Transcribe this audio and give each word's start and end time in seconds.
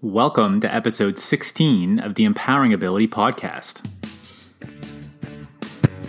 Welcome 0.00 0.60
to 0.60 0.72
episode 0.72 1.18
16 1.18 1.98
of 1.98 2.14
the 2.14 2.22
Empowering 2.22 2.72
Ability 2.72 3.08
Podcast. 3.08 3.84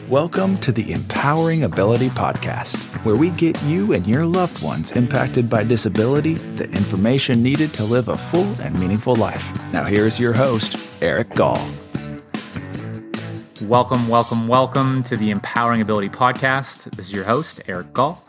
Welcome 0.07 0.59
to 0.59 0.71
the 0.71 0.91
Empowering 0.91 1.63
Ability 1.63 2.09
Podcast, 2.09 2.77
where 3.03 3.15
we 3.15 3.31
get 3.31 3.59
you 3.63 3.93
and 3.93 4.05
your 4.05 4.27
loved 4.27 4.61
ones 4.61 4.91
impacted 4.91 5.49
by 5.49 5.63
disability 5.63 6.35
the 6.35 6.65
information 6.65 7.41
needed 7.41 7.73
to 7.73 7.83
live 7.83 8.09
a 8.09 8.17
full 8.17 8.53
and 8.61 8.79
meaningful 8.79 9.15
life. 9.15 9.51
Now, 9.73 9.85
here's 9.85 10.19
your 10.19 10.33
host, 10.33 10.77
Eric 11.01 11.33
Gall. 11.33 11.67
Welcome, 13.63 14.07
welcome, 14.07 14.47
welcome 14.47 15.03
to 15.05 15.17
the 15.17 15.31
Empowering 15.31 15.81
Ability 15.81 16.09
Podcast. 16.09 16.95
This 16.95 17.07
is 17.07 17.13
your 17.13 17.23
host, 17.23 17.63
Eric 17.67 17.91
Gall. 17.93 18.23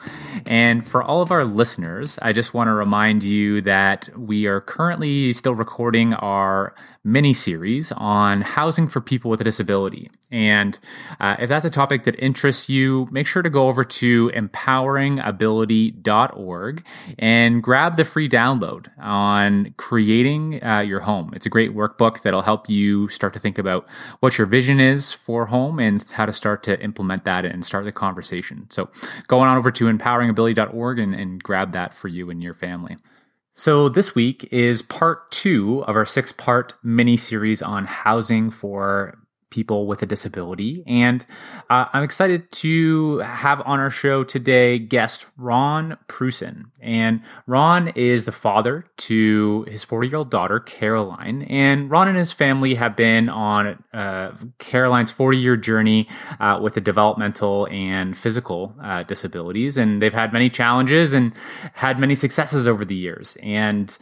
And 0.47 0.87
for 0.87 1.03
all 1.03 1.23
of 1.23 1.31
our 1.31 1.45
listeners, 1.45 2.19
I 2.23 2.33
just 2.33 2.55
want 2.55 2.69
to 2.69 2.73
remind 2.73 3.23
you 3.23 3.61
that 3.63 4.09
we 4.17 4.47
are 4.47 4.61
currently 4.61 5.33
still 5.33 5.55
recording 5.55 6.15
our 6.15 6.75
mini 7.03 7.33
series 7.33 7.93
on 7.93 8.43
housing 8.43 8.87
for 8.87 9.01
people 9.01 9.31
with 9.31 9.41
a 9.41 9.45
disability. 9.45 10.11
And 10.31 10.79
uh, 11.19 11.37
if 11.39 11.49
that's 11.49 11.65
a 11.65 11.71
topic 11.71 12.05
that 12.05 12.15
interests 12.19 12.69
you, 12.69 13.09
make 13.11 13.27
sure 13.27 13.41
to 13.43 13.49
go 13.49 13.69
over 13.69 13.85
to 13.85 14.31
empoweringability.org 14.35 16.85
and 17.19 17.63
grab 17.63 17.97
the 17.97 18.05
free 18.05 18.29
download 18.29 18.89
on 18.99 19.73
creating 19.79 20.63
uh, 20.63 20.81
your 20.81 21.01
home. 21.01 21.33
It's 21.35 21.47
a 21.47 21.51
great 21.51 21.75
workbook 21.75 22.21
that'll 22.21 22.43
help 22.43 22.69
you 22.69 23.09
start 23.09 23.33
to 23.33 23.41
think 23.41 23.57
about 23.59 23.89
what 24.21 24.37
your 24.37 24.47
vision 24.47 24.79
is 24.79 25.11
for 25.11 25.47
home 25.47 25.79
and 25.79 26.05
how 26.11 26.27
to 26.27 26.35
start 26.35 26.63
to 26.65 26.79
implement 26.83 27.25
that 27.25 27.47
and 27.47 27.65
start 27.65 27.87
the 27.87 27.93
conversation. 27.93 28.67
So 28.69 28.91
going 29.27 29.49
on 29.49 29.57
over 29.57 29.71
to 29.71 29.89
empoweringability.org 30.21 30.99
and, 30.99 31.15
and 31.15 31.43
grab 31.43 31.73
that 31.73 31.95
for 31.95 32.09
you 32.09 32.31
and 32.31 32.43
your 32.43 32.55
family. 32.55 32.97
So, 33.53 33.89
this 33.89 34.15
week 34.15 34.49
is 34.53 34.81
part 34.81 35.31
two 35.31 35.85
of 35.85 35.97
our 35.97 36.07
six 36.07 36.33
part 36.33 36.75
mini 36.83 37.17
series 37.17 37.61
on 37.61 37.85
housing 37.85 38.51
for 38.51 39.19
people 39.51 39.87
with 39.87 40.03
a 40.03 40.07
disability. 40.07 40.83
And 40.87 41.25
uh, 41.69 41.87
I'm 41.93 42.03
excited 42.03 42.51
to 42.53 43.19
have 43.19 43.61
on 43.67 43.81
our 43.81 43.91
show 43.91 44.25
today 44.25 44.79
guest 44.79 45.27
Ron 45.37 45.99
Pruessen. 46.09 46.67
And 46.81 47.23
Ron 47.47 47.89
is 47.89 48.25
the 48.25 48.33
father 48.33 48.85
to 48.99 49.67
his 49.69 49.85
40 49.85 50.09
year 50.09 50.17
old 50.19 50.31
daughter, 50.31 50.61
Caroline. 50.61 51.43
And 51.43 51.91
Ron 51.91 52.09
and 52.09 52.17
his 52.17 52.33
family 52.33 52.75
have 52.75 52.97
been 52.97 53.29
on 53.29 53.83
uh, 53.93 54.33
Caroline's 54.59 55.11
40 55.11 55.39
year 55.39 55.57
journey 55.57 56.09
uh, 56.39 56.59
with 56.63 56.75
the 56.75 56.81
developmental 56.81 57.67
and 57.71 58.17
physical 58.17 58.75
uh, 58.83 59.03
disabilities. 59.03 59.77
And 59.77 60.01
they've 60.01 60.15
had 60.15 60.33
many 60.33 60.49
challenges 60.49 61.13
and 61.13 61.33
had 61.75 61.99
many 61.99 62.15
successes 62.15 62.67
over 62.67 62.85
the 62.85 62.95
years. 62.95 63.37
And 63.43 63.97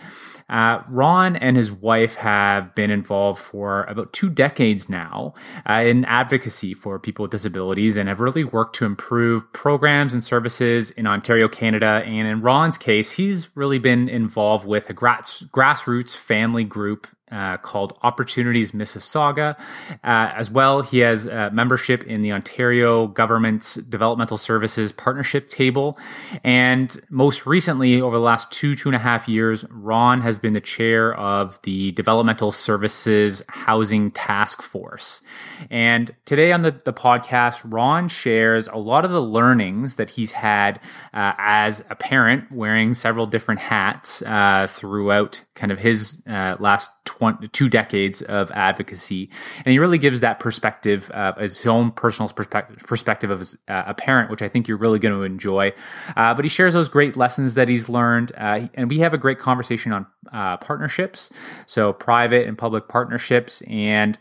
uh, 0.49 0.83
Ron 0.89 1.37
and 1.37 1.57
his 1.57 1.71
wife 1.71 2.15
have 2.15 2.75
been 2.75 2.91
involved 2.91 3.41
for 3.41 3.85
about 3.85 4.13
two 4.13 4.31
decades 4.31 4.89
now 4.89 5.35
uh, 5.69 5.85
in 5.85 6.05
advocacy 6.07 6.73
for 6.73 6.99
people 6.99 7.25
with 7.25 7.31
disabilities 7.31 7.97
and 7.97 8.09
have 8.09 8.21
really 8.21 8.45
worked 8.45 8.75
to 8.77 8.87
improve 8.87 9.51
programs 9.53 10.13
and 10.13 10.23
services 10.23 10.91
in 10.93 11.07
Ontario, 11.07 11.49
Canada. 11.49 12.03
And 12.07 12.27
in 12.27 12.41
Ron's 12.41 12.79
case, 12.79 13.13
he's 13.13 13.55
really 13.55 13.79
been 13.79 14.09
involved 14.09 14.65
with 14.65 14.89
a 14.89 14.95
grass, 14.95 15.45
grassroots 15.53 16.17
family 16.17 16.65
group 16.65 17.07
uh, 17.31 17.57
called 17.59 17.99
Opportunities 18.03 18.73
Mississauga. 18.73 19.59
Uh, 19.91 19.97
as 20.35 20.51
well, 20.51 20.83
he 20.83 21.01
has 21.01 21.27
uh, 21.27 21.51
membership 21.53 22.05
in 22.05 22.23
the 22.23 22.33
Ontario 22.33 23.07
Government's 23.07 23.75
Developmental 23.75 24.37
Services 24.37 24.93
Partnership 24.93 25.49
Table. 25.49 25.99
And 26.43 27.01
most 27.11 27.47
recently, 27.47 28.01
over 28.01 28.17
the 28.17 28.23
last 28.23 28.51
two, 28.51 28.75
two 28.75 28.89
and 28.89 28.97
a 28.97 29.01
half 29.01 29.29
years, 29.29 29.65
Ron 29.71 30.21
has 30.23 30.39
been 30.39 30.53
the 30.53 30.61
chair 30.61 31.15
of 31.15 31.61
the 31.63 31.93
Developmental 31.93 32.53
Services 32.53 33.43
Housing 33.49 34.11
Task 34.11 34.63
Force. 34.63 35.23
And 35.71 36.15
today 36.25 36.53
on 36.53 36.63
the, 36.63 36.71
the 36.71 36.93
podcast, 36.93 37.61
Ron 37.65 38.09
shares 38.09 38.69
a 38.69 38.77
lot 38.77 39.05
of 39.05 39.11
the 39.11 39.23
learnings 39.23 39.97
that 39.97 40.11
he's 40.11 40.33
had 40.33 40.81
uh, 41.13 41.35
as 41.39 41.85
a 41.91 41.95
parent, 41.95 42.51
wearing 42.51 42.95
several 42.95 43.27
different 43.27 43.61
hats 43.61 44.23
uh, 44.23 44.67
throughout 44.69 45.43
kind 45.55 45.73
of 45.73 45.79
his 45.79 46.23
last 46.27 46.91
20, 47.05 47.18
two 47.53 47.69
decades 47.69 48.23
of 48.23 48.51
advocacy. 48.53 49.31
And 49.59 49.73
he 49.73 49.79
really 49.79 49.99
gives 49.99 50.21
that 50.21 50.41
perspective, 50.41 51.11
uh, 51.15 51.35
his 51.35 51.67
own 51.67 51.91
personal 51.91 52.29
perspective, 52.29 52.79
perspective 52.87 53.31
of 53.31 53.41
his, 53.41 53.57
uh, 53.69 53.85
a 53.87 53.95
parent, 53.95 54.31
which 54.31 54.43
I 54.43 54.49
think 54.49 54.69
you're 54.69 54.79
really 54.79 54.99
going 54.99 55.15
to 55.15 55.23
enjoy. 55.23 55.73
Uh, 56.17 56.35
but 56.35 56.45
he 56.45 56.49
shares 56.49 56.75
those 56.75 56.89
great 56.89 57.17
lessons 57.17 57.55
that 57.55 57.69
he's 57.69 57.89
learned. 57.89 58.33
Uh, 58.37 58.69
and 58.75 58.89
we 58.91 58.99
have 59.01 59.15
a 59.15 59.19
great 59.19 59.39
conversation 59.39 59.93
on 59.93 60.07
uh, 60.33 60.57
partnerships. 60.59 61.31
So 61.67 61.93
private 61.93 62.47
and 62.47 62.57
public 62.57 62.89
partnerships 62.89 63.63
and 63.63 64.19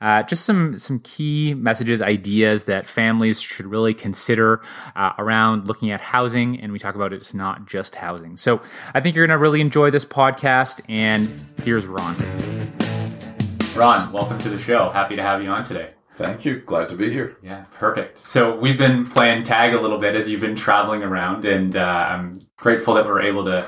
uh, 0.00 0.22
just 0.22 0.44
some, 0.44 0.76
some 0.76 0.98
key 1.00 1.54
messages, 1.54 2.00
ideas 2.00 2.64
that 2.64 2.86
families 2.86 3.40
should 3.40 3.66
really 3.66 3.92
consider 3.92 4.62
around 5.18 5.66
looking 5.66 5.90
at 5.90 6.00
housing. 6.00 6.58
And 6.60 6.72
we 6.72 6.78
talk 6.78 6.94
about 6.94 7.12
it's 7.12 7.34
not 7.34 7.66
just 7.66 7.94
housing. 7.94 8.36
So 8.36 8.62
I 8.94 9.00
think 9.00 9.14
you're 9.14 9.26
going 9.26 9.36
to 9.36 9.40
really 9.40 9.60
enjoy 9.60 9.90
this 9.90 10.04
podcast. 10.04 10.80
And 10.88 11.46
here's 11.62 11.86
Ron. 11.86 12.16
Ron, 13.76 14.12
welcome 14.12 14.38
to 14.40 14.48
the 14.48 14.58
show. 14.58 14.90
Happy 14.90 15.16
to 15.16 15.22
have 15.22 15.42
you 15.42 15.50
on 15.50 15.64
today. 15.64 15.90
Thank 16.20 16.44
you. 16.44 16.60
Glad 16.60 16.90
to 16.90 16.96
be 16.96 17.10
here. 17.10 17.38
Yeah, 17.42 17.64
perfect. 17.72 18.18
So 18.18 18.54
we've 18.54 18.76
been 18.76 19.06
playing 19.06 19.42
tag 19.42 19.72
a 19.72 19.80
little 19.80 19.96
bit 19.96 20.14
as 20.14 20.28
you've 20.28 20.42
been 20.42 20.54
traveling 20.54 21.02
around, 21.02 21.46
and 21.46 21.74
uh, 21.74 21.80
I'm 21.80 22.46
grateful 22.58 22.92
that 22.94 23.06
we're 23.06 23.22
able 23.22 23.42
to 23.46 23.66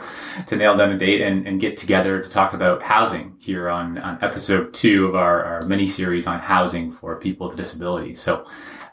to 0.48 0.56
nail 0.56 0.76
down 0.76 0.92
a 0.92 0.98
date 0.98 1.22
and, 1.22 1.48
and 1.48 1.58
get 1.58 1.78
together 1.78 2.20
to 2.20 2.28
talk 2.28 2.52
about 2.52 2.82
housing 2.82 3.36
here 3.38 3.70
on, 3.70 3.96
on 3.96 4.18
episode 4.20 4.74
two 4.74 5.06
of 5.06 5.14
our, 5.14 5.44
our 5.44 5.60
mini 5.66 5.88
series 5.88 6.26
on 6.26 6.40
housing 6.40 6.92
for 6.92 7.16
people 7.16 7.48
with 7.48 7.56
disabilities. 7.56 8.20
So 8.20 8.44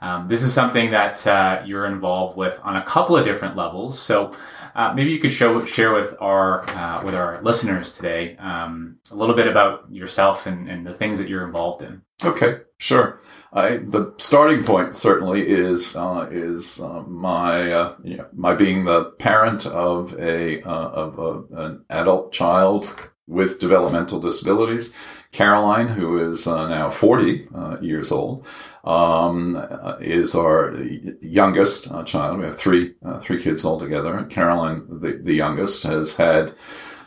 um, 0.01 0.29
this 0.29 0.41
is 0.41 0.53
something 0.53 0.91
that 0.91 1.27
uh, 1.27 1.61
you're 1.65 1.85
involved 1.85 2.37
with 2.37 2.61
on 2.63 2.77
a 2.77 2.83
couple 2.85 3.17
of 3.17 3.25
different 3.25 3.57
levels. 3.57 3.99
So 3.99 4.33
uh, 4.79 4.93
maybe 4.93 5.11
you 5.11 5.19
could 5.19 5.33
show, 5.33 5.65
share 5.65 5.93
with 5.93 6.15
our 6.21 6.63
uh, 6.69 7.01
with 7.03 7.13
our 7.13 7.41
listeners 7.41 7.97
today 7.97 8.37
um, 8.37 8.97
a 9.11 9.15
little 9.15 9.35
bit 9.35 9.45
about 9.45 9.91
yourself 9.91 10.47
and, 10.47 10.69
and, 10.69 10.87
the 10.87 10.93
things 10.93 11.19
that 11.19 11.27
you're 11.27 11.45
involved 11.45 11.81
in. 11.81 12.01
Okay, 12.23 12.61
sure. 12.77 13.19
I, 13.51 13.77
the 13.77 14.13
starting 14.17 14.63
point 14.63 14.95
certainly 14.95 15.45
is 15.45 15.97
uh, 15.97 16.29
is 16.31 16.81
uh, 16.81 17.01
my 17.01 17.73
uh, 17.73 17.95
you 18.05 18.15
know, 18.15 18.27
my 18.31 18.55
being 18.55 18.85
the 18.85 19.03
parent 19.19 19.65
of 19.65 20.17
a 20.17 20.61
uh, 20.61 20.89
of 21.03 21.19
a, 21.19 21.61
an 21.61 21.85
adult 21.89 22.31
child 22.31 23.11
with 23.27 23.59
developmental 23.59 24.21
disabilities. 24.21 24.95
Caroline, 25.31 25.87
who 25.87 26.29
is 26.29 26.47
now 26.47 26.89
40 26.89 27.47
years 27.81 28.11
old, 28.11 28.47
um, 28.83 29.55
is 30.01 30.35
our 30.35 30.75
youngest 31.21 31.91
uh, 31.91 32.03
child. 32.03 32.39
We 32.39 32.45
have 32.45 32.57
three 32.57 32.95
uh, 33.03 33.19
three 33.19 33.41
kids 33.41 33.65
altogether. 33.65 34.23
Caroline, 34.25 34.85
the, 34.89 35.19
the 35.21 35.33
youngest, 35.33 35.83
has 35.83 36.17
had 36.17 36.53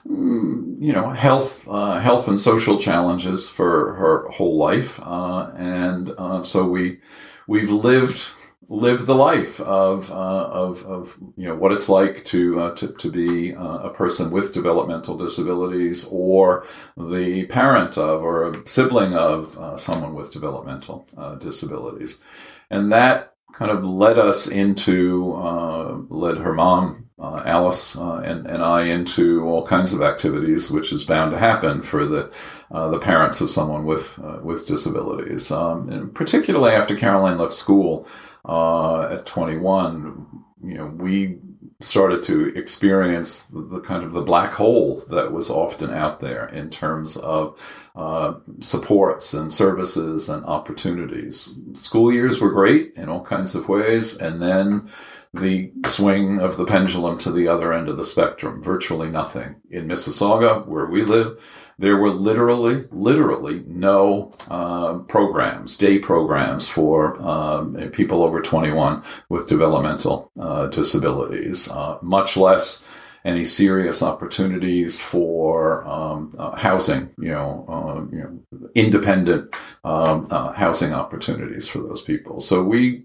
mm, 0.07 0.77
you 0.81 0.93
know 0.93 1.11
health 1.11 1.67
uh, 1.69 1.99
health 1.99 2.29
and 2.29 2.39
social 2.39 2.79
challenges 2.79 3.49
for 3.49 3.95
her 3.95 4.29
whole 4.29 4.57
life, 4.57 5.01
uh, 5.03 5.51
and 5.57 6.15
uh, 6.19 6.43
so 6.43 6.69
we 6.69 7.01
we've 7.47 7.71
lived 7.71 8.33
live 8.73 9.05
the 9.05 9.15
life 9.15 9.61
of, 9.61 10.11
uh, 10.11 10.15
of, 10.15 10.83
of, 10.87 11.19
you 11.37 11.47
know, 11.47 11.55
what 11.55 11.73
it's 11.73 11.91
like 11.91 12.25
to, 12.25 12.59
uh, 12.59 12.75
to, 12.75 12.89
to 12.89 13.11
be 13.11 13.55
uh, 13.55 13.79
a 13.81 13.91
person 13.91 14.31
with 14.31 14.55
developmental 14.55 15.15
disabilities 15.19 16.09
or 16.11 16.67
the 16.97 17.45
parent 17.47 17.99
of 17.99 18.23
or 18.23 18.49
a 18.49 18.67
sibling 18.67 19.13
of 19.13 19.59
uh, 19.59 19.77
someone 19.77 20.15
with 20.15 20.33
developmental 20.33 21.07
uh, 21.19 21.35
disabilities. 21.35 22.25
And 22.71 22.91
that 22.93 23.35
kind 23.53 23.71
of 23.71 23.85
led 23.85 24.19
us 24.19 24.51
into, 24.51 25.35
uh, 25.35 25.99
led 26.09 26.39
her 26.39 26.55
mom, 26.55 27.11
Alice, 27.21 27.95
and, 27.97 28.47
and 28.47 28.65
I 28.65 28.85
into 28.85 29.45
all 29.45 29.67
kinds 29.67 29.93
of 29.93 30.01
activities, 30.01 30.71
which 30.71 30.93
is 30.93 31.05
bound 31.05 31.33
to 31.33 31.39
happen 31.39 31.83
for 31.83 32.07
the, 32.07 32.33
the 32.71 32.99
parents 32.99 33.41
of 33.41 33.51
someone 33.51 33.85
with, 33.85 34.19
with 34.43 34.67
disabilities. 34.67 35.53
Um, 35.53 36.11
particularly 36.15 36.73
after 36.73 36.97
Caroline 36.97 37.39
left 37.39 37.53
school, 37.53 38.09
uh, 38.45 39.09
at 39.09 39.27
21, 39.27 40.27
you 40.65 40.75
know, 40.75 40.87
we 40.87 41.39
started 41.81 42.23
to 42.23 42.57
experience 42.57 43.49
the, 43.49 43.61
the, 43.61 43.81
kind 43.81 44.05
of 44.05 44.13
the 44.13 44.23
black 44.23 44.53
hole 44.53 45.03
that 45.09 45.33
was 45.33 45.51
often 45.51 45.91
out 45.91 46.21
there 46.21 46.49
in 46.49 46.71
terms 46.71 47.17
of 47.17 47.61
uh, 47.97 48.35
supports 48.61 49.35
and 49.35 49.53
services 49.53 50.29
and 50.29 50.45
opportunities. 50.45 51.63
School 51.75 52.13
years 52.13 52.41
were 52.41 52.53
great 52.53 52.95
in 52.95 53.09
all 53.09 53.25
kinds 53.25 53.55
of 53.55 53.69
ways, 53.69 54.21
and 54.21 54.41
then 54.41 54.89
the 55.35 55.73
swing 55.87 56.41
of 56.41 56.57
the 56.57 56.65
pendulum 56.65 57.19
to 57.19 57.33
the 57.33 57.49
other 57.49 57.73
end 57.73 57.89
of 57.89 57.97
the 57.97 58.05
spectrum. 58.05 58.63
Virtually 58.63 59.09
nothing 59.09 59.57
in 59.71 59.89
Mississauga, 59.89 60.67
where 60.67 60.87
we 60.87 61.03
live 61.03 61.39
there 61.79 61.97
were 61.97 62.11
literally, 62.11 62.85
literally 62.91 63.65
no 63.67 64.33
uh, 64.51 64.99
programs, 65.09 65.77
day 65.77 65.99
programs 65.99 66.69
for 66.69 67.21
um, 67.23 67.75
people 67.91 68.23
over 68.23 68.41
21 68.41 69.03
with 69.29 69.49
developmental 69.49 70.31
uh, 70.39 70.67
disabilities, 70.67 71.71
uh, 71.71 71.99
much 72.03 72.37
less 72.37 72.87
any 73.25 73.45
serious 73.45 74.03
opportunities 74.03 75.01
for 75.01 75.87
um, 75.87 76.35
uh, 76.39 76.57
housing, 76.57 77.11
you 77.19 77.31
know, 77.31 77.65
uh, 77.69 78.17
you 78.17 78.23
know, 78.23 78.69
independent 78.75 79.55
um, 79.85 80.27
uh, 80.31 80.53
housing 80.53 80.93
opportunities 80.93 81.69
for 81.69 81.79
those 81.79 82.03
people. 82.03 82.41
So 82.41 82.65
we 82.65 83.05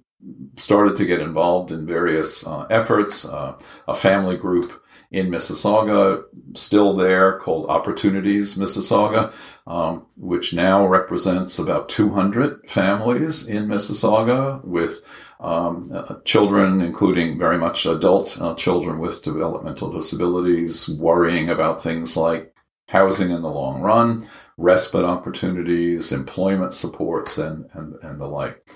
started 0.56 0.96
to 0.96 1.06
get 1.06 1.20
involved 1.20 1.72
in 1.72 1.86
various 1.86 2.48
uh, 2.48 2.66
efforts. 2.70 3.32
Uh, 3.32 3.60
a 3.88 3.94
family 3.94 4.38
group 4.38 4.82
in 5.12 5.30
Mississauga, 5.30 6.24
still 6.56 6.94
there, 6.94 7.40
called 7.40 7.70
Opportunities 7.70 8.56
Mississauga, 8.58 9.34
um, 9.66 10.06
which 10.18 10.54
now 10.54 10.86
represents 10.86 11.60
about 11.60 11.90
200 11.90 12.70
families 12.70 13.48
in 13.48 13.68
Mississauga 13.68 14.64
with 14.64 15.02
um, 15.40 15.90
uh, 15.94 16.16
children, 16.26 16.82
including 16.82 17.38
very 17.38 17.58
much 17.58 17.86
adult 17.86 18.40
uh, 18.42 18.56
children 18.56 19.00
with 19.00 19.24
developmental 19.24 19.90
disabilities, 19.92 20.90
worrying 21.00 21.50
about 21.50 21.82
things 21.82 22.18
like 22.18 22.54
housing 22.88 23.32
in 23.32 23.42
the 23.42 23.50
long 23.50 23.82
run, 23.82 24.28
respite 24.58 25.06
opportunities, 25.06 26.12
employment 26.12 26.74
supports, 26.74 27.38
and, 27.38 27.70
and, 27.74 27.96
and 28.02 28.20
the 28.20 28.28
like. 28.28 28.68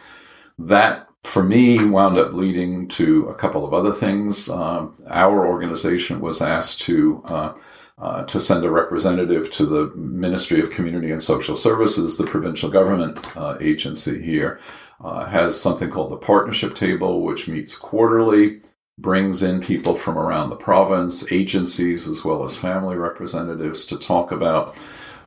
That 0.60 1.08
for 1.24 1.44
me 1.44 1.84
wound 1.86 2.18
up 2.18 2.34
leading 2.34 2.88
to 2.90 3.28
a 3.30 3.36
couple 3.36 3.66
of 3.66 3.74
other 3.74 3.92
things. 3.92 4.50
Um, 4.50 4.96
our 5.08 5.48
organization 5.48 6.20
was 6.20 6.42
asked 6.42 6.82
to 6.82 7.24
uh, 7.30 7.54
uh, 8.02 8.24
to 8.26 8.40
send 8.40 8.66
a 8.66 8.72
representative 8.72 9.52
to 9.52 9.66
the 9.66 9.96
Ministry 9.96 10.60
of 10.60 10.72
Community 10.72 11.12
and 11.12 11.22
Social 11.22 11.56
Services, 11.56 12.18
the 12.18 12.26
provincial 12.26 12.68
government 12.68 13.38
uh, 13.38 13.58
agency 13.62 14.20
here, 14.24 14.60
uh, 15.04 15.26
has 15.26 15.60
something 15.60 15.88
called 15.90 16.10
the 16.10 16.18
Partnership 16.18 16.74
Table, 16.74 17.22
which 17.22 17.48
meets 17.48 17.76
quarterly, 17.76 18.62
brings 18.98 19.44
in 19.44 19.60
people 19.62 19.94
from 19.94 20.18
around 20.18 20.50
the 20.50 20.56
province, 20.56 21.32
agencies, 21.32 22.08
as 22.08 22.26
well 22.26 22.44
as 22.44 22.56
family 22.56 22.96
representatives 22.96 23.86
to 23.86 24.00
talk 24.00 24.32
about 24.32 24.80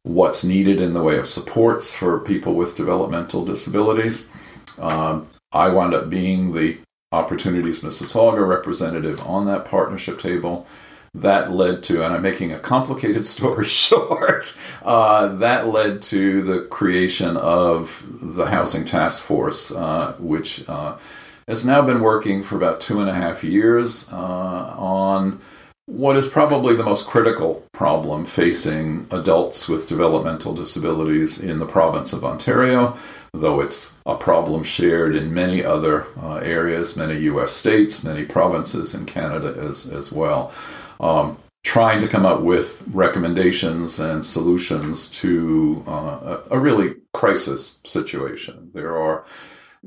what's 0.02 0.44
needed 0.44 0.81
in 0.81 0.94
the 0.94 1.02
way 1.02 1.17
of 1.19 1.29
supports 1.29 1.94
for 1.94 2.20
people 2.20 2.55
with 2.55 2.76
developmental 2.76 3.44
disabilities. 3.44 4.32
Um, 4.79 5.29
I 5.55 5.69
wound 5.69 5.95
up 5.95 6.11
being 6.11 6.53
the 6.53 6.79
Opportunities 7.12 7.83
Mississauga 7.83 8.47
representative 8.47 9.21
on 9.21 9.47
that 9.47 9.65
partnership 9.65 10.19
table 10.19 10.67
that 11.15 11.53
led 11.53 11.85
to, 11.85 12.05
and 12.05 12.12
I'm 12.12 12.23
making 12.23 12.53
a 12.53 12.59
complicated 12.59 13.25
story 13.37 13.67
short, 13.67 14.61
uh, 14.83 15.29
that 15.37 15.69
led 15.69 16.03
to 16.03 16.43
the 16.43 16.62
creation 16.62 17.37
of 17.37 18.05
the 18.21 18.47
Housing 18.47 18.85
Task 18.85 19.23
Force, 19.23 19.71
uh, 19.71 20.15
which 20.19 20.69
uh, 20.69 20.99
has 21.47 21.65
now 21.65 21.83
been 21.83 22.01
working 22.01 22.43
for 22.43 22.56
about 22.56 22.81
two 22.81 23.01
and 23.01 23.09
a 23.09 23.15
half 23.15 23.45
years 23.45 24.12
uh, 24.12 24.75
on 24.77 25.41
what 25.87 26.17
is 26.17 26.27
probably 26.27 26.75
the 26.75 26.83
most 26.83 27.06
critical 27.06 27.65
problem 27.73 28.25
facing 28.25 29.06
adults 29.11 29.69
with 29.69 29.87
developmental 29.87 30.55
disabilities 30.55 31.43
in 31.43 31.59
the 31.59 31.67
province 31.67 32.12
of 32.12 32.25
Ontario. 32.25 32.97
Though 33.35 33.61
it's 33.61 34.01
a 34.07 34.15
problem 34.15 34.63
shared 34.63 35.17
in 35.17 35.35
many 35.35 35.65
other 35.65 36.07
uh, 36.23 36.37
areas, 36.37 36.97
many 36.97 37.19
US 37.31 37.53
states, 37.53 38.05
many 38.05 38.25
provinces 38.25 38.95
in 38.95 39.07
Canada 39.07 39.55
as, 39.59 39.93
as 39.93 40.13
well 40.13 40.53
um, 41.01 41.37
trying 41.63 42.01
to 42.01 42.09
come 42.09 42.27
up 42.27 42.41
with 42.43 42.83
recommendations 42.93 43.99
and 43.99 44.25
solutions 44.25 45.11
to 45.11 45.83
uh, 45.87 46.43
a, 46.51 46.59
really 46.59 46.95
crisis 47.13 47.81
situation. 47.85 48.71
There 48.75 48.97
are 48.97 49.25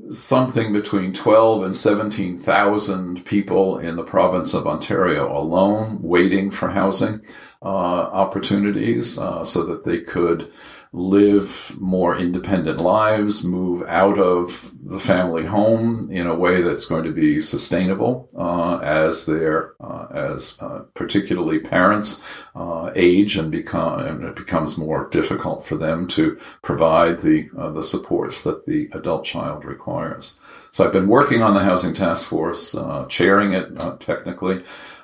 something 0.09 0.73
between 0.73 1.13
12 1.13 1.63
and 1.63 1.75
17,000 1.75 3.25
people 3.25 3.77
in 3.79 3.95
the 3.95 4.03
province 4.03 4.53
of 4.53 4.67
Ontario 4.67 5.35
alone 5.37 5.99
waiting 6.01 6.51
for 6.51 6.69
housing 6.69 7.21
uh, 7.61 7.65
opportunities 7.65 9.17
uh, 9.17 9.43
so 9.43 9.63
that 9.65 9.85
they 9.85 10.01
could 10.01 10.51
live 10.93 11.75
more 11.79 12.17
independent 12.17 12.81
lives, 12.81 13.43
move 13.43 13.83
out 13.87 14.17
of 14.17 14.71
the 14.83 14.99
family 14.99 15.45
home 15.45 16.09
in 16.11 16.27
a 16.27 16.35
way 16.35 16.61
that's 16.61 16.85
going 16.85 17.03
to 17.03 17.11
be 17.11 17.39
sustainable 17.39 18.29
uh, 18.37 18.77
as 18.77 19.25
their 19.25 19.73
uh, 19.81 20.07
as 20.13 20.57
uh, 20.61 20.79
particularly 20.93 21.59
parents 21.59 22.23
uh, 22.55 22.91
age 22.95 23.37
and 23.37 23.51
become 23.51 23.99
and 23.99 24.23
it 24.23 24.35
becomes 24.35 24.77
more 24.77 25.09
difficult 25.09 25.65
for 25.65 25.75
them 25.75 26.07
to 26.07 26.39
provide 26.61 27.19
the 27.19 27.49
uh, 27.57 27.69
the 27.71 27.83
supports 27.83 28.43
that 28.43 28.65
the 28.65 28.89
adult 28.93 29.25
child 29.25 29.65
requires. 29.65 30.39
So 30.71 30.85
I've 30.85 30.93
been 30.93 31.07
working 31.07 31.41
on 31.41 31.53
the 31.53 31.63
housing 31.63 31.93
task 31.93 32.27
force, 32.27 32.75
uh, 32.75 33.05
chairing 33.07 33.53
it 33.53 33.79
technically. 33.99 34.63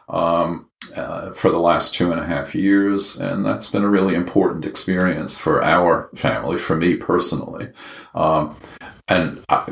Um, 0.09 0.69
uh, 0.95 1.31
for 1.31 1.49
the 1.49 1.59
last 1.59 1.93
two 1.93 2.11
and 2.11 2.19
a 2.19 2.25
half 2.25 2.53
years, 2.53 3.19
and 3.19 3.45
that's 3.45 3.71
been 3.71 3.83
a 3.83 3.89
really 3.89 4.15
important 4.15 4.65
experience 4.65 5.37
for 5.37 5.63
our 5.63 6.09
family, 6.15 6.57
for 6.57 6.75
me 6.75 6.97
personally. 6.97 7.69
Um, 8.13 8.57
and 9.07 9.43
I, 9.49 9.71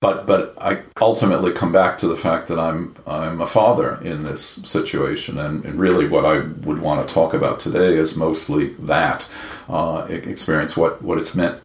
but 0.00 0.26
but 0.26 0.54
I 0.60 0.82
ultimately 1.00 1.52
come 1.52 1.72
back 1.72 1.98
to 1.98 2.08
the 2.08 2.16
fact 2.16 2.48
that 2.48 2.58
I'm 2.58 2.94
I'm 3.06 3.40
a 3.40 3.46
father 3.46 4.00
in 4.02 4.24
this 4.24 4.44
situation, 4.44 5.38
and, 5.38 5.64
and 5.64 5.78
really 5.78 6.06
what 6.06 6.24
I 6.24 6.38
would 6.38 6.80
want 6.80 7.06
to 7.06 7.12
talk 7.12 7.34
about 7.34 7.60
today 7.60 7.96
is 7.96 8.16
mostly 8.16 8.68
that 8.74 9.30
uh, 9.68 10.06
experience, 10.08 10.76
what 10.76 11.02
what 11.02 11.18
it's 11.18 11.34
meant 11.36 11.60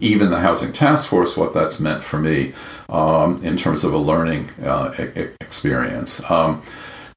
even 0.00 0.30
the 0.30 0.38
housing 0.38 0.72
task 0.72 1.08
force, 1.08 1.36
what 1.36 1.52
that's 1.52 1.80
meant 1.80 2.04
for 2.04 2.20
me 2.20 2.52
um, 2.88 3.42
in 3.44 3.56
terms 3.56 3.82
of 3.82 3.92
a 3.92 3.98
learning 3.98 4.48
uh, 4.62 4.94
experience. 5.40 6.22
Um, 6.30 6.62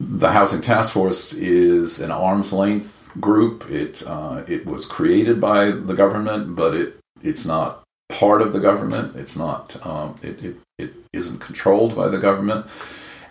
the 0.09 0.31
Housing 0.31 0.61
Task 0.61 0.93
Force 0.93 1.33
is 1.33 2.01
an 2.01 2.11
arm's 2.11 2.53
length 2.53 3.11
group. 3.19 3.69
It 3.69 4.03
uh, 4.07 4.43
it 4.47 4.65
was 4.65 4.85
created 4.85 5.39
by 5.39 5.71
the 5.71 5.93
government, 5.93 6.55
but 6.55 6.73
it 6.73 6.99
it's 7.21 7.45
not 7.45 7.83
part 8.09 8.41
of 8.41 8.53
the 8.53 8.59
government. 8.59 9.15
It's 9.15 9.37
not 9.37 9.85
um, 9.85 10.15
it, 10.21 10.43
it 10.43 10.55
it 10.77 10.93
isn't 11.13 11.39
controlled 11.39 11.95
by 11.95 12.07
the 12.07 12.17
government, 12.17 12.65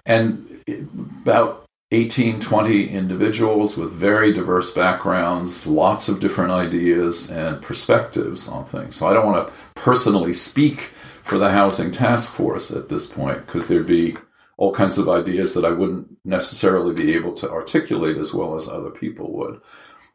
and 0.06 0.62
it, 0.66 0.84
about 1.22 1.64
18, 1.92 2.38
20 2.38 2.88
individuals 2.88 3.76
with 3.76 3.90
very 3.90 4.32
diverse 4.32 4.72
backgrounds, 4.72 5.66
lots 5.66 6.08
of 6.08 6.20
different 6.20 6.52
ideas 6.52 7.32
and 7.32 7.60
perspectives 7.60 8.48
on 8.48 8.64
things. 8.64 8.94
So 8.94 9.08
I 9.08 9.12
don't 9.12 9.26
want 9.26 9.48
to 9.48 9.52
personally 9.74 10.32
speak 10.32 10.92
for 11.24 11.36
the 11.36 11.50
Housing 11.50 11.90
Task 11.90 12.32
Force 12.32 12.70
at 12.70 12.88
this 12.88 13.06
point 13.12 13.44
because 13.44 13.66
there'd 13.66 13.88
be 13.88 14.16
all 14.60 14.74
kinds 14.74 14.98
of 14.98 15.08
ideas 15.08 15.54
that 15.54 15.64
I 15.64 15.70
wouldn't 15.70 16.18
necessarily 16.22 16.92
be 16.92 17.14
able 17.14 17.32
to 17.32 17.50
articulate 17.50 18.18
as 18.18 18.34
well 18.34 18.54
as 18.54 18.68
other 18.68 18.90
people 18.90 19.32
would. 19.32 19.58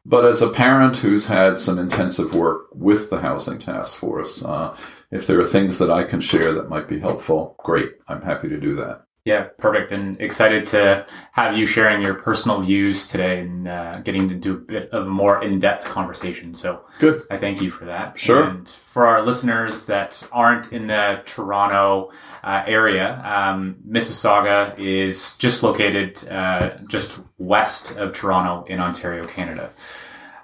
But 0.05 0.23
as 0.23 0.39
a 0.39 0.51
parent 0.51 0.97
who's 0.97 1.27
had 1.27 1.57
some 1.57 1.79
intensive 1.79 2.35
work 2.35 2.67
with 2.71 3.09
the 3.09 3.17
Housing 3.17 3.57
Task 3.57 3.97
Force, 3.97 4.45
uh, 4.45 4.77
if 5.09 5.25
there 5.25 5.41
are 5.41 5.47
things 5.47 5.79
that 5.79 5.89
I 5.89 6.03
can 6.03 6.21
share 6.21 6.53
that 6.53 6.69
might 6.69 6.87
be 6.87 6.99
helpful, 6.99 7.55
great. 7.63 7.93
I'm 8.07 8.21
happy 8.21 8.47
to 8.49 8.59
do 8.59 8.75
that. 8.75 9.07
Yeah, 9.25 9.45
perfect. 9.57 9.91
And 9.91 10.21
excited 10.21 10.67
to 10.67 11.07
have 11.31 11.57
you 11.57 11.65
sharing 11.65 12.03
your 12.03 12.13
personal 12.13 12.61
views 12.61 13.09
today 13.09 13.39
and 13.39 13.67
uh, 13.67 13.99
getting 14.01 14.29
into 14.29 14.53
a 14.53 14.57
bit 14.57 14.91
of 14.91 15.07
a 15.07 15.09
more 15.09 15.43
in 15.43 15.59
depth 15.59 15.83
conversation. 15.85 16.53
So, 16.53 16.85
good. 16.99 17.23
I 17.31 17.37
thank 17.37 17.59
you 17.59 17.71
for 17.71 17.85
that. 17.85 18.19
Sure. 18.19 18.43
And 18.43 18.69
for 18.69 19.07
our 19.07 19.23
listeners 19.23 19.87
that 19.87 20.21
aren't 20.31 20.71
in 20.71 20.85
the 20.85 21.23
Toronto 21.25 22.11
uh, 22.43 22.65
area, 22.67 23.19
um, 23.25 23.77
Mississauga 23.89 24.77
is 24.77 25.35
just 25.37 25.63
located 25.63 26.23
uh, 26.29 26.77
just 26.87 27.19
west 27.39 27.97
of 27.97 28.13
Toronto 28.13 28.63
in 28.71 28.79
Ontario, 28.79 29.25
Canada. 29.25 29.71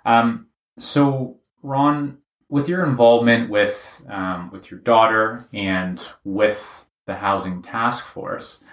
Um, 0.05 0.47
so, 0.79 1.37
Ron, 1.61 2.17
with 2.49 2.67
your 2.67 2.83
involvement 2.83 3.51
with 3.51 4.03
um, 4.09 4.49
with 4.49 4.71
your 4.71 4.79
daughter 4.79 5.45
and 5.53 6.03
with 6.23 6.89
the 7.05 7.15
housing 7.15 7.61
task 7.61 8.05
force, 8.05 8.63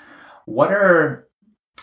what 0.49 0.73
are 0.73 1.29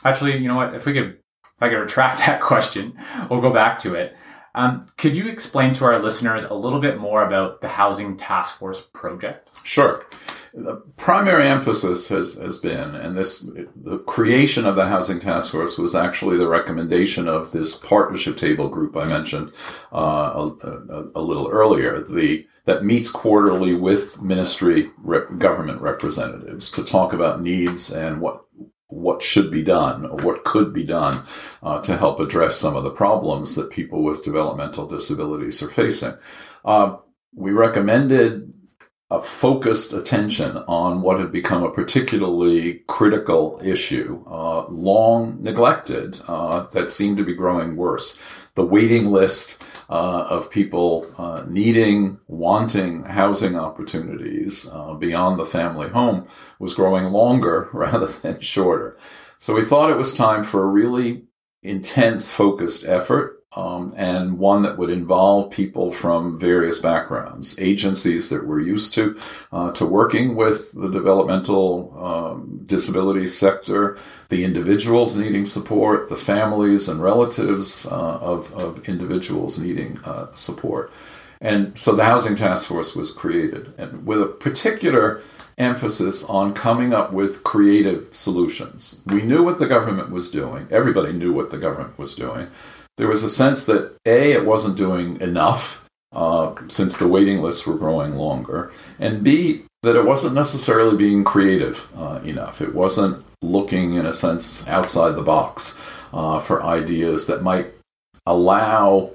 actually, 0.04 0.38
you 0.38 0.48
know 0.48 0.56
what? 0.56 0.74
If 0.74 0.86
we 0.86 0.94
could, 0.94 1.10
if 1.10 1.62
I 1.62 1.70
could 1.70 1.80
retract 1.80 2.18
that 2.26 2.42
question, 2.42 2.98
we'll 3.30 3.42
go 3.42 3.54
back 3.54 3.78
to 3.80 3.96
it. 3.96 4.16
Um, 4.56 4.88
could 4.98 5.16
you 5.16 5.28
explain 5.28 5.74
to 5.76 5.86
our 5.86 6.00
listeners 6.00 6.44
a 6.46 6.54
little 6.54 6.80
bit 6.80 6.98
more 6.98 7.26
about 7.26 7.62
the 7.62 7.68
Housing 7.68 8.16
Task 8.16 8.58
Force 8.58 8.82
project? 8.82 9.50
Sure. 9.64 10.06
The 10.54 10.76
primary 10.96 11.48
emphasis 11.48 12.08
has, 12.08 12.36
has 12.36 12.58
been, 12.58 12.96
and 12.96 13.18
this 13.18 13.42
the 13.76 14.00
creation 14.08 14.66
of 14.66 14.78
the 14.78 14.88
Housing 14.88 15.20
Task 15.20 15.52
Force 15.52 15.78
was 15.78 15.94
actually 15.94 16.38
the 16.38 16.48
recommendation 16.48 17.28
of 17.28 17.52
this 17.52 17.76
partnership 17.76 18.38
table 18.38 18.70
group 18.70 18.96
I 18.96 19.06
mentioned 19.10 19.52
uh, 19.92 20.32
a, 20.64 20.68
a, 20.68 21.12
a, 21.16 21.22
little 21.22 21.50
earlier. 21.50 22.00
The 22.00 22.48
that 22.66 22.84
meets 22.84 23.10
quarterly 23.10 23.76
with 23.76 24.22
ministry 24.22 24.92
rep- 24.98 25.38
government 25.38 25.82
representatives 25.82 26.72
to 26.72 26.84
talk 26.84 27.14
about 27.14 27.42
needs 27.42 27.92
and 27.92 28.20
what 28.20 28.42
what 28.88 29.22
should 29.22 29.52
be 29.52 29.64
done 29.64 30.06
or 30.06 30.18
what 30.20 30.44
could 30.44 30.72
be 30.72 30.84
done 30.84 31.16
uh, 31.64 31.82
to 31.82 31.98
help 31.98 32.20
address 32.20 32.56
some 32.56 32.76
of 32.76 32.84
the 32.84 32.92
problems 32.92 33.56
that 33.56 33.72
people 33.72 34.04
with 34.04 34.24
developmental 34.24 34.88
disabilities 34.88 35.62
are 35.62 35.70
facing. 35.70 36.14
Uh, 36.64 36.96
we 37.34 37.52
recommended 37.52 38.54
a 39.12 39.22
focused 39.22 39.94
attention 39.94 40.58
on 40.68 41.02
what 41.02 41.20
had 41.20 41.32
become 41.32 41.64
a 41.64 41.72
particularly 41.72 42.84
critical 42.88 43.60
issue, 43.64 44.24
uh, 44.28 44.66
long 44.68 45.42
neglected, 45.42 46.20
uh, 46.28 46.66
that 46.72 46.90
seemed 46.90 47.18
to 47.18 47.26
be 47.26 47.36
growing 47.36 47.76
worse. 47.76 48.22
The 48.56 48.66
waiting 48.66 49.08
list 49.08 49.64
uh, 49.90 50.28
of 50.30 50.50
people 50.50 51.06
uh, 51.18 51.44
needing, 51.48 52.20
wanting 52.28 53.04
housing 53.04 53.56
opportunities 53.56 54.70
uh, 54.74 54.94
beyond 54.94 55.40
the 55.40 55.46
family 55.46 55.90
home 55.90 56.28
was 56.60 56.74
growing 56.74 57.06
longer 57.06 57.70
rather 57.74 58.08
than 58.08 58.40
shorter. 58.40 58.98
So 59.38 59.54
we 59.54 59.64
thought 59.64 59.92
it 59.92 59.98
was 59.98 60.14
time 60.14 60.44
for 60.44 60.64
a 60.64 60.68
really 60.68 61.26
intense, 61.62 62.32
focused 62.32 62.86
effort 62.86 63.44
um, 63.56 63.94
and 63.96 64.38
one 64.38 64.64
that 64.64 64.78
would 64.78 64.90
involve 64.90 65.52
people 65.52 65.92
from 65.92 66.38
various 66.38 66.80
backgrounds, 66.80 67.60
agencies 67.60 68.30
that 68.30 68.46
were 68.46 68.60
used 68.60 68.94
to 68.96 69.18
uh, 69.52 69.72
to 69.72 69.86
working 69.86 70.36
with 70.36 70.72
the 70.74 70.90
developmental 70.90 71.94
um, 72.04 72.62
disability 72.66 73.28
sector, 73.28 73.98
the 74.30 74.44
individuals 74.44 75.18
needing 75.18 75.46
support, 75.46 76.10
the 76.10 76.16
families 76.16 76.90
and 76.90 77.02
relatives 77.02 77.86
uh, 77.92 78.18
of, 78.18 78.54
of 78.62 78.88
individuals 78.90 79.60
needing 79.60 80.00
uh, 80.04 80.28
support. 80.34 80.92
And 81.42 81.78
so 81.78 81.96
the 81.96 82.06
Housing 82.06 82.36
Task 82.36 82.68
Force 82.68 82.96
was 82.96 83.12
created, 83.12 83.74
and 83.78 84.06
with 84.06 84.22
a 84.22 84.26
particular 84.26 85.22
emphasis 85.58 86.30
on 86.30 86.54
coming 86.54 86.94
up 86.94 87.14
with 87.14 87.44
creative 87.44 88.10
solutions. 88.12 89.02
We 89.06 89.22
knew 89.22 89.42
what 89.42 89.58
the 89.58 89.68
government 89.68 90.12
was 90.12 90.30
doing. 90.30 90.68
Everybody 90.70 91.14
knew 91.14 91.32
what 91.32 91.50
the 91.50 91.58
government 91.58 91.98
was 91.98 92.14
doing 92.14 92.50
there 92.98 93.08
was 93.08 93.24
a 93.24 93.30
sense 93.30 93.66
that 93.66 93.96
A, 94.06 94.32
it 94.32 94.46
wasn't 94.46 94.78
doing 94.78 95.20
enough 95.22 95.86
uh, 96.14 96.56
since 96.68 96.98
the 96.98 97.08
waiting 97.08 97.42
lists 97.42 97.68
were 97.68 97.78
growing 97.78 98.14
longer, 98.14 98.72
and 99.00 99.24
B, 99.24 99.66
that 99.84 99.96
it 99.96 100.06
wasn't 100.06 100.34
necessarily 100.34 100.96
being 100.96 101.24
creative 101.24 101.90
uh, 101.98 102.20
enough. 102.24 102.62
It 102.62 102.74
wasn't 102.74 103.24
looking, 103.42 103.96
in 103.96 104.06
a 104.06 104.14
sense, 104.14 104.68
outside 104.68 105.12
the 105.12 105.22
box 105.22 105.82
uh, 106.14 106.40
for 106.40 106.64
ideas 106.64 107.28
that 107.28 107.44
might 107.44 107.68
allow 108.26 109.12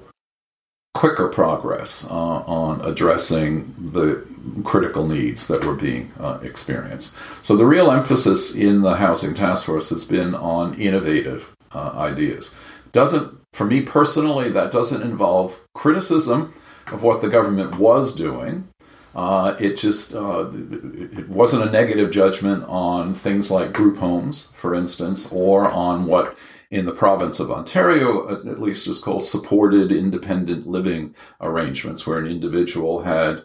quicker 0.93 1.27
progress 1.27 2.09
uh, 2.09 2.13
on 2.13 2.81
addressing 2.85 3.73
the 3.91 4.25
critical 4.63 5.07
needs 5.07 5.47
that 5.47 5.65
were 5.65 5.75
being 5.75 6.11
uh, 6.19 6.39
experienced. 6.43 7.17
So 7.41 7.55
the 7.55 7.65
real 7.65 7.91
emphasis 7.91 8.55
in 8.55 8.81
the 8.81 8.95
Housing 8.95 9.33
Task 9.33 9.65
Force 9.65 9.89
has 9.89 10.03
been 10.03 10.35
on 10.35 10.75
innovative 10.75 11.53
uh, 11.73 11.91
ideas. 11.95 12.55
Doesn't 12.91 13.40
for 13.53 13.65
me 13.65 13.81
personally, 13.81 14.49
that 14.49 14.71
doesn't 14.71 15.01
involve 15.01 15.67
criticism 15.73 16.53
of 16.87 17.03
what 17.03 17.21
the 17.21 17.29
government 17.29 17.77
was 17.77 18.15
doing. 18.15 18.67
Uh, 19.13 19.55
it 19.59 19.75
just 19.75 20.15
uh, 20.15 20.49
it 20.53 21.27
wasn't 21.27 21.67
a 21.67 21.71
negative 21.71 22.11
judgment 22.11 22.63
on 22.67 23.13
things 23.13 23.51
like 23.51 23.73
group 23.73 23.97
homes, 23.97 24.53
for 24.55 24.73
instance, 24.73 25.29
or 25.31 25.69
on 25.69 26.05
what 26.05 26.37
in 26.69 26.85
the 26.85 26.93
province 26.93 27.41
of 27.41 27.51
Ontario 27.51 28.31
at 28.31 28.61
least 28.61 28.87
is 28.87 28.99
called 28.99 29.23
supported 29.23 29.91
independent 29.91 30.65
living 30.65 31.13
arrangements, 31.41 32.07
where 32.07 32.19
an 32.19 32.25
individual 32.25 33.01
had 33.01 33.43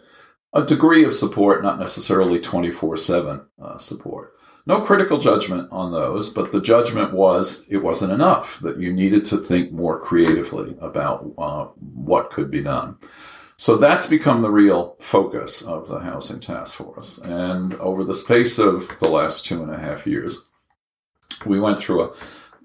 a 0.53 0.63
degree 0.63 1.03
of 1.03 1.13
support, 1.13 1.61
not 1.61 1.79
necessarily 1.79 2.39
24 2.39 2.93
uh, 2.93 2.97
7 2.97 3.41
support. 3.77 4.33
No 4.67 4.81
critical 4.81 5.17
judgment 5.17 5.69
on 5.71 5.93
those, 5.93 6.27
but 6.27 6.51
the 6.51 6.59
judgment 6.59 7.13
was 7.13 7.65
it 7.69 7.77
wasn't 7.77 8.11
enough, 8.11 8.59
that 8.59 8.77
you 8.77 8.91
needed 8.91 9.23
to 9.25 9.37
think 9.37 9.71
more 9.71 9.97
creatively 9.97 10.75
about 10.81 11.31
uh, 11.37 11.67
what 11.79 12.29
could 12.31 12.51
be 12.51 12.61
done. 12.61 12.97
So 13.55 13.77
that's 13.77 14.07
become 14.07 14.41
the 14.41 14.51
real 14.51 14.97
focus 14.99 15.61
of 15.61 15.87
the 15.87 15.99
Housing 15.99 16.41
Task 16.41 16.75
Force. 16.75 17.17
And 17.17 17.75
over 17.75 18.03
the 18.03 18.13
space 18.13 18.59
of 18.59 18.91
the 18.99 19.07
last 19.07 19.45
two 19.45 19.63
and 19.63 19.73
a 19.73 19.79
half 19.79 20.05
years, 20.05 20.45
we 21.45 21.61
went 21.61 21.79
through 21.79 22.03
a 22.03 22.13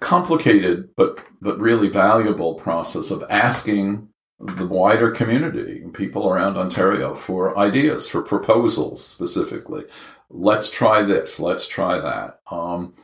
complicated 0.01 0.91
but, 0.97 1.21
but 1.41 1.61
really 1.61 1.89
valuable 1.89 2.55
process 2.55 3.13
of 3.13 3.23
asking 3.31 4.09
the 4.41 4.67
wider 4.67 5.13
community, 5.13 5.85
people 5.93 6.29
around 6.29 6.57
Ontario, 6.57 7.15
for 7.15 7.57
ideas, 7.57 8.09
for 8.09 8.23
proposals 8.23 9.05
specifically 9.05 9.85
let's 10.33 10.71
try 10.71 11.03
this, 11.03 11.39
let's 11.39 11.69
try 11.69 11.99
that. 12.01 12.41
Um, 12.51 12.95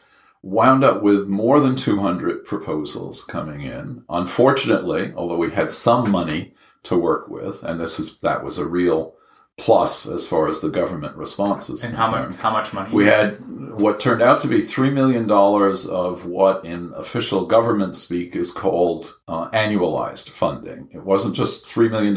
wound 0.43 0.83
up 0.83 1.03
with 1.03 1.29
more 1.29 1.61
than 1.61 1.77
200 1.77 2.45
proposals 2.45 3.25
coming 3.25 3.61
in. 3.61 4.05
Unfortunately, 4.09 5.13
although 5.15 5.37
we 5.37 5.51
had 5.51 5.71
some 5.71 6.11
money 6.11 6.55
to 6.85 6.97
work 6.97 7.29
with, 7.29 7.63
and 7.63 7.79
this 7.79 8.01
is 8.01 8.21
that 8.21 8.43
was 8.43 8.59
a 8.59 8.67
real 8.67 9.15
plus 9.59 10.09
as 10.09 10.27
far 10.27 10.49
as 10.49 10.61
the 10.61 10.71
government 10.71 11.17
response 11.17 11.69
is 11.69 11.83
and 11.83 11.95
concerned. 11.95 12.15
how 12.15 12.29
much, 12.31 12.41
how 12.41 12.51
much 12.53 12.73
money? 12.73 12.95
We 12.95 13.07
had 13.07 13.41
what 13.81 14.01
turned 14.01 14.23
out 14.23 14.41
to 14.43 14.49
be 14.49 14.63
$3 14.63 14.93
million 14.93 15.31
of 15.31 16.27
what 16.27 16.65
in 16.65 16.93
official 16.95 17.45
government 17.45 17.97
speak 17.97 18.37
is 18.37 18.53
called 18.53 19.19
uh, 19.27 19.51
annualized 19.51 20.31
funding. 20.31 20.89
It 20.93 21.03
wasn't 21.03 21.35
just 21.35 21.67
$3 21.67 21.91
million 21.91 22.15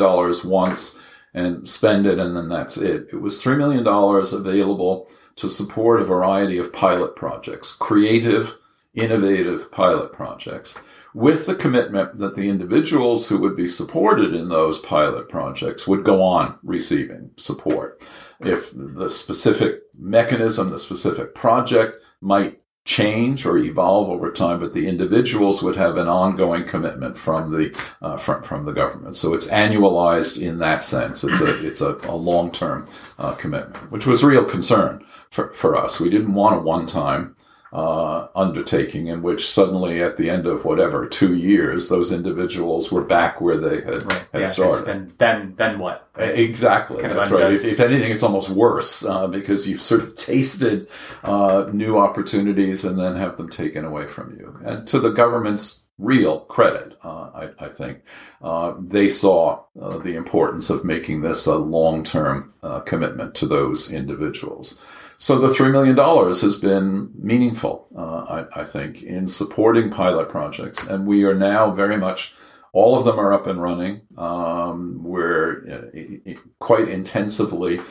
once 0.49 1.01
and 1.33 1.67
spend 1.67 2.05
it 2.05 2.19
and 2.19 2.35
then 2.35 2.49
that's 2.49 2.77
it. 2.77 3.07
It 3.11 3.21
was 3.21 3.43
$3 3.43 3.57
million 3.57 3.85
available 3.87 5.09
to 5.37 5.49
support 5.49 6.01
a 6.01 6.05
variety 6.05 6.57
of 6.57 6.73
pilot 6.73 7.15
projects, 7.15 7.71
creative, 7.71 8.57
innovative 8.93 9.71
pilot 9.71 10.11
projects, 10.11 10.81
with 11.13 11.45
the 11.45 11.55
commitment 11.55 12.17
that 12.19 12.35
the 12.35 12.49
individuals 12.49 13.27
who 13.27 13.37
would 13.37 13.55
be 13.55 13.67
supported 13.67 14.33
in 14.33 14.49
those 14.49 14.79
pilot 14.79 15.27
projects 15.29 15.87
would 15.87 16.03
go 16.03 16.21
on 16.21 16.57
receiving 16.63 17.31
support. 17.37 18.01
If 18.39 18.71
the 18.73 19.09
specific 19.09 19.81
mechanism, 19.97 20.69
the 20.69 20.79
specific 20.79 21.35
project 21.35 22.01
might 22.21 22.60
change 22.83 23.45
or 23.45 23.57
evolve 23.57 24.09
over 24.09 24.31
time, 24.31 24.59
but 24.59 24.73
the 24.73 24.87
individuals 24.87 25.61
would 25.61 25.75
have 25.75 25.97
an 25.97 26.07
ongoing 26.07 26.65
commitment 26.65 27.17
from 27.17 27.51
the 27.51 27.77
uh, 28.01 28.17
from 28.17 28.41
from 28.43 28.65
the 28.65 28.73
government. 28.73 29.15
So 29.15 29.33
it's 29.33 29.49
annualized 29.49 30.41
in 30.41 30.59
that 30.59 30.83
sense. 30.83 31.23
It's 31.23 31.41
a 31.41 31.65
it's 31.65 31.81
a, 31.81 31.97
a 32.07 32.15
long 32.15 32.51
term 32.51 32.87
uh, 33.19 33.35
commitment, 33.35 33.91
which 33.91 34.07
was 34.07 34.23
real 34.23 34.45
concern 34.45 35.05
for 35.29 35.53
for 35.53 35.75
us. 35.75 35.99
We 35.99 36.09
didn't 36.09 36.33
want 36.33 36.57
a 36.57 36.59
one 36.59 36.87
time 36.87 37.35
uh, 37.73 38.27
undertaking 38.35 39.07
in 39.07 39.21
which 39.21 39.49
suddenly 39.49 40.01
at 40.01 40.17
the 40.17 40.29
end 40.29 40.45
of 40.45 40.65
whatever 40.65 41.07
two 41.07 41.35
years 41.35 41.87
those 41.87 42.11
individuals 42.11 42.91
were 42.91 43.03
back 43.03 43.39
where 43.39 43.57
they 43.57 43.77
had, 43.77 44.03
right. 44.03 44.25
had 44.33 44.41
yeah, 44.41 44.43
started. 44.43 44.85
then 44.85 45.13
then 45.17 45.53
then 45.55 45.79
what? 45.79 46.09
Exactly. 46.17 47.01
That's 47.01 47.31
right. 47.31 47.53
If, 47.53 47.63
if, 47.63 47.79
anything 47.79 48.11
it's 48.11 48.23
almost 48.23 48.49
worse 48.49 49.05
uh, 49.05 49.27
because 49.27 49.69
you've 49.69 49.81
sort 49.81 50.01
of 50.01 50.15
tasted 50.15 50.89
uh, 51.23 51.69
new 51.71 51.97
opportunities 51.97 52.83
and 52.83 52.99
then 52.99 53.15
have 53.15 53.37
them 53.37 53.47
taken 53.47 53.85
away 53.85 54.05
from 54.05 54.37
you. 54.37 54.59
And 54.65 54.85
to 54.87 54.99
the 54.99 55.11
government's 55.11 55.87
real 55.97 56.41
credit 56.41 56.97
uh, 57.03 57.29
I, 57.33 57.65
I, 57.65 57.69
think 57.69 58.01
uh, 58.41 58.73
they 58.79 59.07
saw 59.07 59.63
uh, 59.79 59.99
the 59.99 60.15
importance 60.15 60.69
of 60.69 60.83
making 60.83 61.21
this 61.21 61.45
a 61.45 61.57
long-term 61.57 62.51
commitment 62.85 63.35
to 63.35 63.45
those 63.45 63.93
individuals 63.93 64.81
so 65.21 65.37
the 65.37 65.49
$3 65.49 65.71
million 65.71 65.95
has 65.95 66.55
been 66.55 67.11
meaningful, 67.13 67.87
uh, 67.95 68.43
I, 68.55 68.61
I, 68.61 68.63
think, 68.63 69.03
in 69.03 69.27
supporting 69.27 69.91
pilot 69.91 70.29
projects. 70.29 70.87
And 70.87 71.05
we 71.05 71.25
are 71.25 71.35
now 71.35 71.69
very 71.69 71.95
much, 71.95 72.33
all 72.73 72.97
of 72.97 73.05
them 73.05 73.19
are 73.19 73.31
up 73.31 73.45
and 73.45 73.61
running. 73.61 74.01
Um, 74.17 75.03
we're 75.03 75.91
uh, 76.25 76.33
quite 76.57 76.89
intensively 76.89 77.81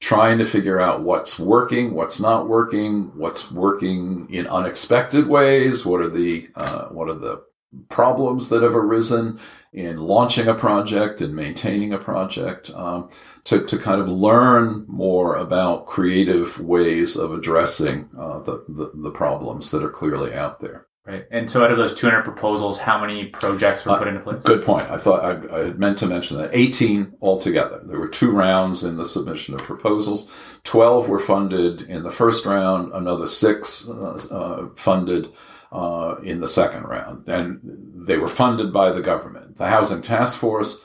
trying 0.00 0.38
to 0.38 0.44
figure 0.44 0.80
out 0.80 1.02
what's 1.02 1.38
working, 1.38 1.94
what's 1.94 2.18
not 2.18 2.48
working, 2.48 3.16
what's 3.16 3.52
working 3.52 4.26
in 4.28 4.48
unexpected 4.48 5.28
ways, 5.28 5.86
what 5.86 6.00
are 6.00 6.08
the, 6.08 6.48
uh, 6.56 6.86
what 6.86 7.08
are 7.08 7.14
the 7.14 7.40
problems 7.88 8.48
that 8.48 8.62
have 8.62 8.74
arisen 8.74 9.38
in 9.72 9.98
launching 9.98 10.48
a 10.48 10.54
project 10.54 11.20
and 11.20 11.34
maintaining 11.34 11.92
a 11.92 11.98
project 11.98 12.70
um, 12.74 13.08
to, 13.44 13.64
to 13.64 13.78
kind 13.78 14.00
of 14.00 14.08
learn 14.08 14.84
more 14.88 15.36
about 15.36 15.86
creative 15.86 16.60
ways 16.60 17.16
of 17.16 17.32
addressing 17.32 18.08
uh, 18.18 18.40
the, 18.40 18.64
the, 18.68 18.90
the, 18.94 19.10
problems 19.10 19.70
that 19.70 19.84
are 19.84 19.90
clearly 19.90 20.34
out 20.34 20.60
there. 20.60 20.86
Right. 21.06 21.24
And 21.30 21.48
so 21.48 21.64
out 21.64 21.70
of 21.70 21.78
those 21.78 21.94
200 21.94 22.22
proposals, 22.24 22.78
how 22.78 23.00
many 23.00 23.26
projects 23.26 23.86
were 23.86 23.96
put 23.96 24.06
uh, 24.06 24.10
into 24.10 24.20
place? 24.20 24.42
Good 24.42 24.64
point. 24.64 24.82
I 24.90 24.96
thought 24.96 25.24
I, 25.24 25.56
I, 25.56 25.64
had 25.66 25.78
meant 25.78 25.98
to 25.98 26.06
mention 26.06 26.36
that 26.38 26.50
18 26.52 27.14
altogether. 27.22 27.80
There 27.84 27.98
were 27.98 28.08
two 28.08 28.32
rounds 28.32 28.84
in 28.84 28.96
the 28.96 29.06
submission 29.06 29.54
of 29.54 29.62
proposals. 29.62 30.30
12 30.64 31.08
were 31.08 31.18
funded 31.18 31.82
in 31.82 32.02
the 32.02 32.10
first 32.10 32.44
round, 32.44 32.92
another 32.92 33.26
six 33.26 33.88
uh, 33.88 34.18
uh 34.30 34.68
funded 34.76 35.32
uh, 35.72 36.16
in 36.22 36.40
the 36.40 36.48
second 36.48 36.84
round. 36.84 37.28
And 37.28 37.60
they 38.06 38.18
were 38.18 38.28
funded 38.28 38.72
by 38.72 38.92
the 38.92 39.02
government. 39.02 39.56
The 39.56 39.68
Housing 39.68 40.02
Task 40.02 40.38
Force 40.38 40.84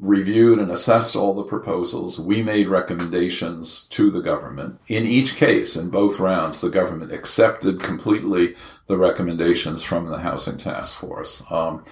reviewed 0.00 0.58
and 0.58 0.70
assessed 0.70 1.16
all 1.16 1.34
the 1.34 1.42
proposals. 1.42 2.20
We 2.20 2.42
made 2.42 2.68
recommendations 2.68 3.86
to 3.88 4.10
the 4.10 4.20
government. 4.20 4.80
In 4.86 5.04
each 5.04 5.36
case, 5.36 5.76
in 5.76 5.90
both 5.90 6.20
rounds, 6.20 6.60
the 6.60 6.70
government 6.70 7.12
accepted 7.12 7.82
completely 7.82 8.54
the 8.86 8.96
recommendations 8.96 9.82
from 9.82 10.06
the 10.06 10.18
Housing 10.18 10.56
Task 10.56 11.00
Force. 11.00 11.44
Um, 11.50 11.84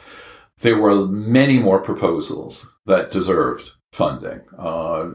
there 0.60 0.78
were 0.78 1.06
many 1.06 1.58
more 1.58 1.80
proposals 1.80 2.74
that 2.86 3.10
deserved 3.10 3.72
funding. 3.96 4.42
Uh, 4.58 5.08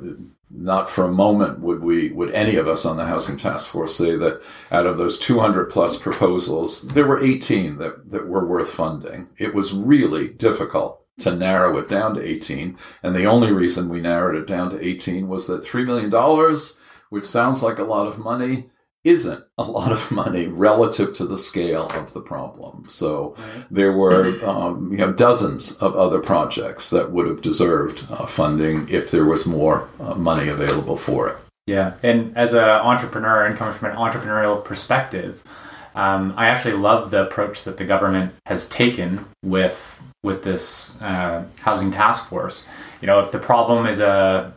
not 0.50 0.90
for 0.90 1.06
a 1.06 1.12
moment 1.12 1.60
would 1.60 1.82
we 1.82 2.10
would 2.10 2.32
any 2.34 2.56
of 2.58 2.68
us 2.68 2.86
on 2.86 2.98
the 2.98 3.06
housing 3.06 3.38
task 3.38 3.72
force 3.72 3.96
say 3.96 4.18
that 4.18 4.42
out 4.70 4.86
of 4.86 4.98
those 4.98 5.18
200 5.20 5.70
plus 5.70 5.98
proposals 5.98 6.90
there 6.90 7.08
were 7.08 7.24
18 7.24 7.78
that, 7.78 8.10
that 8.10 8.28
were 8.28 8.46
worth 8.46 8.70
funding 8.70 9.30
it 9.38 9.54
was 9.54 9.72
really 9.72 10.28
difficult 10.28 11.06
to 11.20 11.34
narrow 11.34 11.78
it 11.78 11.88
down 11.88 12.14
to 12.16 12.22
18 12.22 12.78
and 13.02 13.16
the 13.16 13.26
only 13.26 13.52
reason 13.52 13.88
we 13.88 14.02
narrowed 14.02 14.36
it 14.36 14.48
down 14.48 14.70
to 14.72 14.86
18 14.86 15.30
was 15.30 15.48
that 15.48 15.64
$3 15.64 15.86
million 15.86 16.58
which 17.10 17.26
sounds 17.26 17.64
like 17.64 17.80
a 17.80 17.84
lot 17.84 18.08
of 18.08 18.20
money 18.20 18.70
isn't 19.04 19.44
a 19.58 19.64
lot 19.64 19.92
of 19.92 20.12
money 20.12 20.48
relative 20.48 21.14
to 21.14 21.26
the 21.26 21.38
scale 21.38 21.88
of 21.96 22.14
the 22.14 22.22
problem. 22.22 22.86
So 22.90 23.36
right. 23.38 23.66
there 23.72 23.94
were 23.94 24.44
um, 24.46 24.92
you 24.92 24.98
know 24.98 25.12
dozens 25.12 25.78
of 25.78 25.96
other 25.96 26.20
projects 26.20 26.90
that 26.92 27.12
would 27.12 27.28
have 27.28 27.42
deserved 27.42 28.06
uh, 28.12 28.26
funding 28.26 28.88
if 28.90 29.12
there 29.12 29.26
was 29.26 29.46
more 29.46 29.90
uh, 30.00 30.16
money 30.16 30.48
available 30.50 30.98
for 30.98 31.30
it. 31.30 31.38
Yeah, 31.68 31.94
and 32.04 32.36
as 32.38 32.54
an 32.54 32.64
entrepreneur 32.64 33.46
and 33.46 33.58
coming 33.58 33.74
from 33.74 33.92
an 33.92 33.98
entrepreneurial 33.98 34.64
perspective, 34.64 35.44
um, 35.96 36.34
I 36.36 36.48
actually 36.48 36.74
love 36.74 37.12
the 37.12 37.24
approach 37.24 37.64
that 37.64 37.78
the 37.78 37.86
government 37.86 38.34
has 38.46 38.68
taken 38.70 39.26
with 39.44 40.02
with 40.24 40.44
this 40.44 41.02
uh, 41.02 41.46
housing 41.62 41.92
task 41.92 42.30
force. 42.30 42.68
You 43.02 43.08
know, 43.08 43.20
if 43.20 43.32
the 43.32 43.40
problem 43.40 43.88
is 43.88 44.00
a 44.00 44.54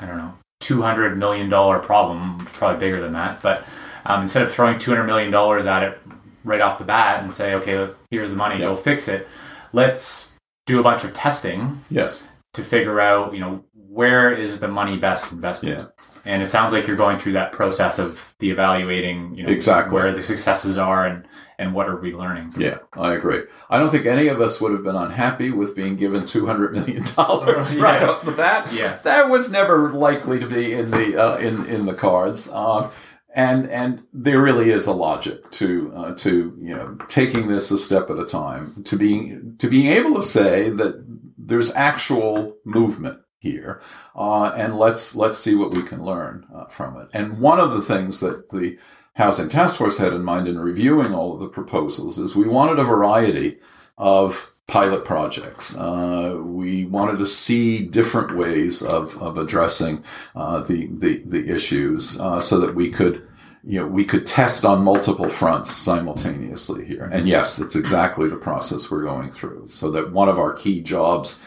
I 0.00 0.06
don't 0.06 0.18
know 0.18 0.34
two 0.60 0.82
hundred 0.82 1.16
million 1.18 1.48
dollar 1.48 1.78
problem, 1.78 2.38
probably 2.38 2.78
bigger 2.78 3.00
than 3.00 3.12
that, 3.12 3.40
but 3.42 3.66
um, 4.08 4.22
instead 4.22 4.42
of 4.42 4.50
throwing 4.50 4.76
$200 4.76 5.06
million 5.06 5.32
at 5.68 5.82
it 5.82 6.00
right 6.42 6.60
off 6.60 6.78
the 6.78 6.84
bat 6.84 7.22
and 7.22 7.32
say, 7.32 7.54
okay, 7.54 7.92
here's 8.10 8.30
the 8.30 8.36
money, 8.36 8.54
yep. 8.54 8.62
go 8.62 8.76
fix 8.76 9.06
it, 9.06 9.28
let's 9.72 10.32
do 10.66 10.80
a 10.80 10.82
bunch 10.82 11.04
of 11.04 11.12
testing. 11.12 11.82
Yes. 11.90 12.32
To 12.54 12.62
figure 12.62 13.00
out, 13.00 13.34
you 13.34 13.40
know, 13.40 13.62
where 13.74 14.32
is 14.32 14.58
the 14.60 14.68
money 14.68 14.96
best 14.96 15.30
invested? 15.30 15.78
Yeah. 15.78 15.86
And 16.28 16.42
it 16.42 16.48
sounds 16.48 16.74
like 16.74 16.86
you're 16.86 16.94
going 16.94 17.16
through 17.16 17.32
that 17.32 17.52
process 17.52 17.98
of 17.98 18.34
the 18.38 18.50
evaluating, 18.50 19.34
you 19.34 19.44
know, 19.44 19.50
exactly 19.50 19.94
where 19.94 20.12
the 20.12 20.22
successes 20.22 20.76
are 20.76 21.06
and 21.06 21.26
and 21.58 21.72
what 21.72 21.88
are 21.88 21.98
we 21.98 22.14
learning. 22.14 22.52
Yeah, 22.56 22.78
I 22.92 23.14
agree. 23.14 23.44
I 23.70 23.78
don't 23.78 23.90
think 23.90 24.04
any 24.04 24.28
of 24.28 24.38
us 24.38 24.60
would 24.60 24.72
have 24.72 24.84
been 24.84 24.94
unhappy 24.94 25.50
with 25.50 25.74
being 25.74 25.96
given 25.96 26.26
two 26.26 26.46
hundred 26.46 26.74
million 26.74 27.04
dollars 27.16 27.74
yeah. 27.74 27.82
right 27.82 28.02
off 28.02 28.26
the 28.26 28.32
bat. 28.32 28.70
Yeah, 28.72 28.98
that 29.04 29.30
was 29.30 29.50
never 29.50 29.90
likely 29.92 30.38
to 30.38 30.46
be 30.46 30.74
in 30.74 30.90
the 30.90 31.16
uh, 31.20 31.38
in 31.38 31.64
in 31.66 31.86
the 31.86 31.94
cards. 31.94 32.50
Uh, 32.52 32.90
and 33.34 33.70
and 33.70 34.02
there 34.12 34.42
really 34.42 34.70
is 34.70 34.86
a 34.86 34.92
logic 34.92 35.50
to 35.52 35.90
uh, 35.94 36.14
to 36.16 36.54
you 36.60 36.76
know 36.76 36.98
taking 37.08 37.48
this 37.48 37.70
a 37.70 37.78
step 37.78 38.10
at 38.10 38.18
a 38.18 38.26
time 38.26 38.82
to 38.84 38.96
being 38.96 39.56
to 39.58 39.68
being 39.68 39.86
able 39.86 40.14
to 40.14 40.22
say 40.22 40.68
that 40.68 41.04
there's 41.38 41.74
actual 41.74 42.54
movement 42.64 43.18
here 43.38 43.80
uh, 44.16 44.52
and 44.56 44.76
let's 44.76 45.14
let's 45.14 45.38
see 45.38 45.54
what 45.54 45.72
we 45.72 45.82
can 45.82 46.04
learn 46.04 46.46
uh, 46.54 46.64
from 46.66 46.96
it 46.96 47.08
and 47.12 47.38
one 47.38 47.60
of 47.60 47.72
the 47.72 47.82
things 47.82 48.20
that 48.20 48.50
the 48.50 48.78
housing 49.14 49.48
task 49.48 49.76
force 49.76 49.98
had 49.98 50.12
in 50.12 50.24
mind 50.24 50.46
in 50.46 50.58
reviewing 50.58 51.12
all 51.14 51.34
of 51.34 51.40
the 51.40 51.48
proposals 51.48 52.18
is 52.18 52.36
we 52.36 52.48
wanted 52.48 52.78
a 52.78 52.84
variety 52.84 53.58
of 53.96 54.52
pilot 54.68 55.04
projects. 55.04 55.76
Uh, 55.78 56.38
we 56.40 56.84
wanted 56.84 57.18
to 57.18 57.26
see 57.26 57.84
different 57.84 58.36
ways 58.36 58.82
of, 58.82 59.20
of 59.20 59.38
addressing 59.38 60.04
uh, 60.36 60.60
the, 60.60 60.86
the, 60.92 61.22
the 61.24 61.48
issues 61.48 62.20
uh, 62.20 62.40
so 62.40 62.60
that 62.60 62.74
we 62.74 62.90
could 62.90 63.26
you 63.64 63.80
know 63.80 63.86
we 63.86 64.04
could 64.04 64.24
test 64.24 64.64
on 64.64 64.84
multiple 64.84 65.28
fronts 65.28 65.72
simultaneously 65.72 66.84
here. 66.84 67.10
And 67.12 67.26
yes, 67.26 67.56
that's 67.56 67.74
exactly 67.74 68.28
the 68.28 68.36
process 68.36 68.88
we're 68.88 69.02
going 69.02 69.32
through. 69.32 69.66
So 69.68 69.90
that 69.90 70.12
one 70.12 70.28
of 70.28 70.38
our 70.38 70.52
key 70.52 70.80
jobs 70.80 71.44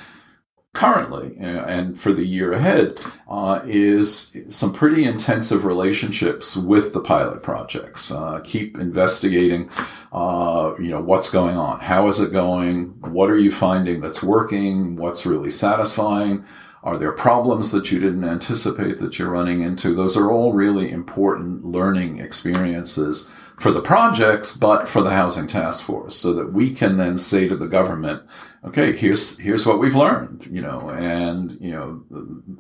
currently 0.74 1.36
and 1.38 2.00
for 2.00 2.14
the 2.14 2.26
year 2.26 2.54
ahead 2.54 2.98
uh, 3.30 3.62
is 3.66 4.38
some 4.50 4.74
pretty 4.74 5.04
intensive 5.04 5.66
relationships 5.66 6.56
with 6.56 6.94
the 6.94 7.02
pilot 7.02 7.44
projects. 7.44 8.12
Uh, 8.12 8.40
keep 8.44 8.78
investigating, 8.78 9.70
uh, 10.14 10.74
you 10.80 10.90
know, 10.90 11.02
what's 11.02 11.30
going 11.30 11.58
on, 11.58 11.80
how 11.82 12.08
is 12.08 12.22
it 12.22 12.32
going, 12.32 12.86
what 13.02 13.30
are 13.30 13.38
you 13.38 13.52
finding 13.52 14.00
that's 14.00 14.24
working, 14.24 14.96
what's 14.96 15.26
really 15.26 15.50
satisfying. 15.50 16.46
Are 16.84 16.98
there 16.98 17.12
problems 17.12 17.72
that 17.72 17.92
you 17.92 18.00
didn't 18.00 18.24
anticipate 18.24 18.98
that 19.00 19.20
you're 19.20 19.30
running 19.30 19.62
into? 19.62 19.94
Those 19.94 20.18
are 20.18 20.32
all 20.32 20.54
really 20.54 20.90
important 20.90 21.66
learning 21.66 22.20
experiences 22.20 23.32
for 23.58 23.72
the 23.72 23.82
projects, 23.82 24.58
but 24.58 24.88
for 24.88 25.02
the 25.02 25.12
housing 25.12 25.48
task 25.48 25.84
force 25.84 26.16
so 26.16 26.34
that 26.34 26.52
we 26.54 26.74
can 26.74 26.98
then 26.98 27.18
say 27.18 27.48
to 27.48 27.56
the 27.56 27.68
government, 27.68 28.24
okay, 28.64 28.96
here's, 28.96 29.40
here's 29.40 29.66
what 29.66 29.80
we've 29.80 29.96
learned, 29.96 30.48
you 30.48 30.62
know, 30.62 30.90
and, 30.90 31.58
you 31.62 31.72
know, 31.72 32.04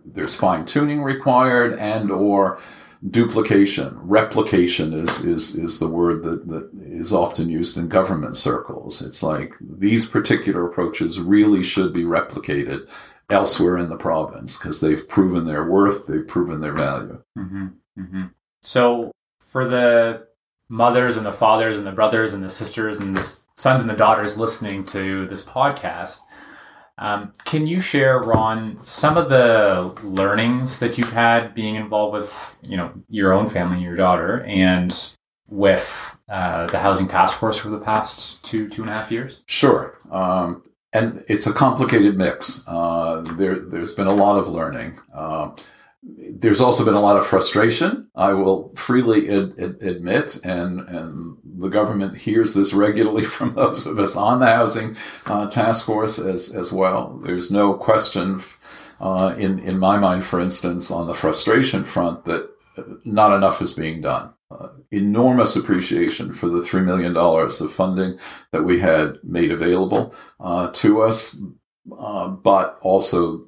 there's 0.06 0.36
fine 0.36 0.66
tuning 0.66 1.02
required 1.02 1.78
and 1.80 2.12
or 2.12 2.60
duplication, 3.10 3.98
replication 4.00 4.94
is, 4.94 5.26
is, 5.26 5.56
is 5.56 5.80
the 5.80 5.88
word 5.88 6.24
that, 6.24 6.48
that 6.48 6.70
is 6.84 7.12
often 7.12 7.50
used 7.50 7.76
in 7.78 7.88
government 7.88 8.38
circles. 8.38 9.02
It's 9.02 9.24
like 9.24 9.56
these 9.60 10.08
particular 10.08 10.68
approaches 10.68 11.20
really 11.20 11.64
should 11.64 11.94
be 11.94 12.04
replicated 12.04 12.88
elsewhere 13.30 13.78
in 13.78 13.90
the 13.90 13.98
province 13.98 14.58
because 14.58 14.82
they've 14.82 15.08
proven 15.08 15.46
their 15.46 15.68
worth, 15.68 16.06
they've 16.06 16.28
proven 16.28 16.62
their 16.62 16.76
value. 16.76 17.24
Mm-hmm. 17.38 17.68
Mm-hmm. 17.98 18.24
So 18.62 19.12
for 19.40 19.68
the 19.68 20.28
mothers 20.72 21.18
and 21.18 21.26
the 21.26 21.32
fathers 21.34 21.78
and 21.78 21.86
the 21.86 21.92
brothers 21.92 22.34
and 22.34 22.42
the 22.42 22.50
sisters 22.50 22.98
and 22.98 23.14
the 23.14 23.22
sons 23.58 23.82
and 23.82 23.90
the 23.90 23.96
daughters 23.96 24.38
listening 24.38 24.86
to 24.86 25.26
this 25.26 25.44
podcast. 25.44 26.20
Um, 26.98 27.34
can 27.44 27.68
you 27.68 27.82
share, 27.82 28.20
Ron, 28.20 28.78
some 28.78 29.18
of 29.18 29.28
the 29.28 29.94
learnings 30.02 30.80
that 30.80 30.98
you've 30.98 31.12
had 31.12 31.54
being 31.54 31.76
involved 31.76 32.14
with, 32.14 32.58
you 32.62 32.78
know, 32.78 32.94
your 33.10 33.34
own 33.34 33.50
family, 33.50 33.84
your 33.84 33.98
daughter, 33.98 34.44
and 34.44 35.16
with 35.50 36.18
uh, 36.30 36.68
the 36.68 36.80
housing 36.80 37.10
task 37.10 37.38
force 37.38 37.58
for 37.58 37.70
the 37.70 37.80
past 37.80 38.42
two 38.46 38.70
two 38.70 38.82
and 38.82 38.90
a 38.90 38.94
half 38.94 39.12
years? 39.12 39.44
Sure. 39.48 39.98
Um, 40.10 40.64
and 40.94 41.24
it's 41.28 41.48
a 41.48 41.54
complicated 41.54 42.18
mix. 42.18 42.66
Uh, 42.66 43.22
there, 43.36 43.60
there's 43.60 43.94
been 43.94 44.08
a 44.08 44.14
lot 44.14 44.38
of 44.38 44.48
learning. 44.48 44.98
Uh, 45.14 45.52
there's 46.04 46.62
also 46.62 46.84
been 46.84 46.96
a 46.96 47.02
lot 47.02 47.18
of 47.18 47.28
frustration. 47.28 48.10
I 48.16 48.34
will 48.34 48.74
freely 48.76 49.30
ad- 49.30 49.54
ad- 49.60 49.78
admit, 49.82 50.40
and 50.44 50.82
and 50.82 51.38
the 51.44 51.70
government 51.70 52.18
hears 52.18 52.54
this 52.54 52.74
regularly 52.74 53.24
from 53.36 53.54
those 53.54 53.86
of 53.86 54.00
us 54.00 54.16
on 54.16 54.40
the 54.40 54.48
housing 54.48 54.98
uh, 55.28 55.48
task 55.48 55.86
force 55.86 56.18
as 56.18 56.56
as 56.56 56.72
well. 56.72 57.22
There's 57.24 57.52
no 57.52 57.74
question, 57.76 58.42
uh, 59.00 59.36
in 59.38 59.60
in 59.60 59.78
my 59.78 59.98
mind, 60.00 60.24
for 60.24 60.40
instance, 60.40 60.90
on 60.90 61.08
the 61.08 61.14
frustration 61.14 61.84
front, 61.84 62.26
that 62.26 62.50
not 63.06 63.36
enough 63.36 63.62
is 63.62 63.74
being 63.74 64.02
done. 64.02 64.34
Uh, 64.50 64.70
enormous 64.92 65.56
appreciation 65.56 66.34
for 66.34 66.50
the 66.50 66.62
three 66.64 66.82
million 66.82 67.14
dollars 67.14 67.62
of 67.62 67.72
funding 67.72 68.18
that 68.52 68.64
we 68.64 68.80
had 68.80 69.18
made 69.24 69.52
available 69.52 70.14
uh, 70.40 70.70
to 70.72 71.02
us, 71.02 71.40
uh, 71.98 72.28
but 72.28 72.78
also 72.82 73.46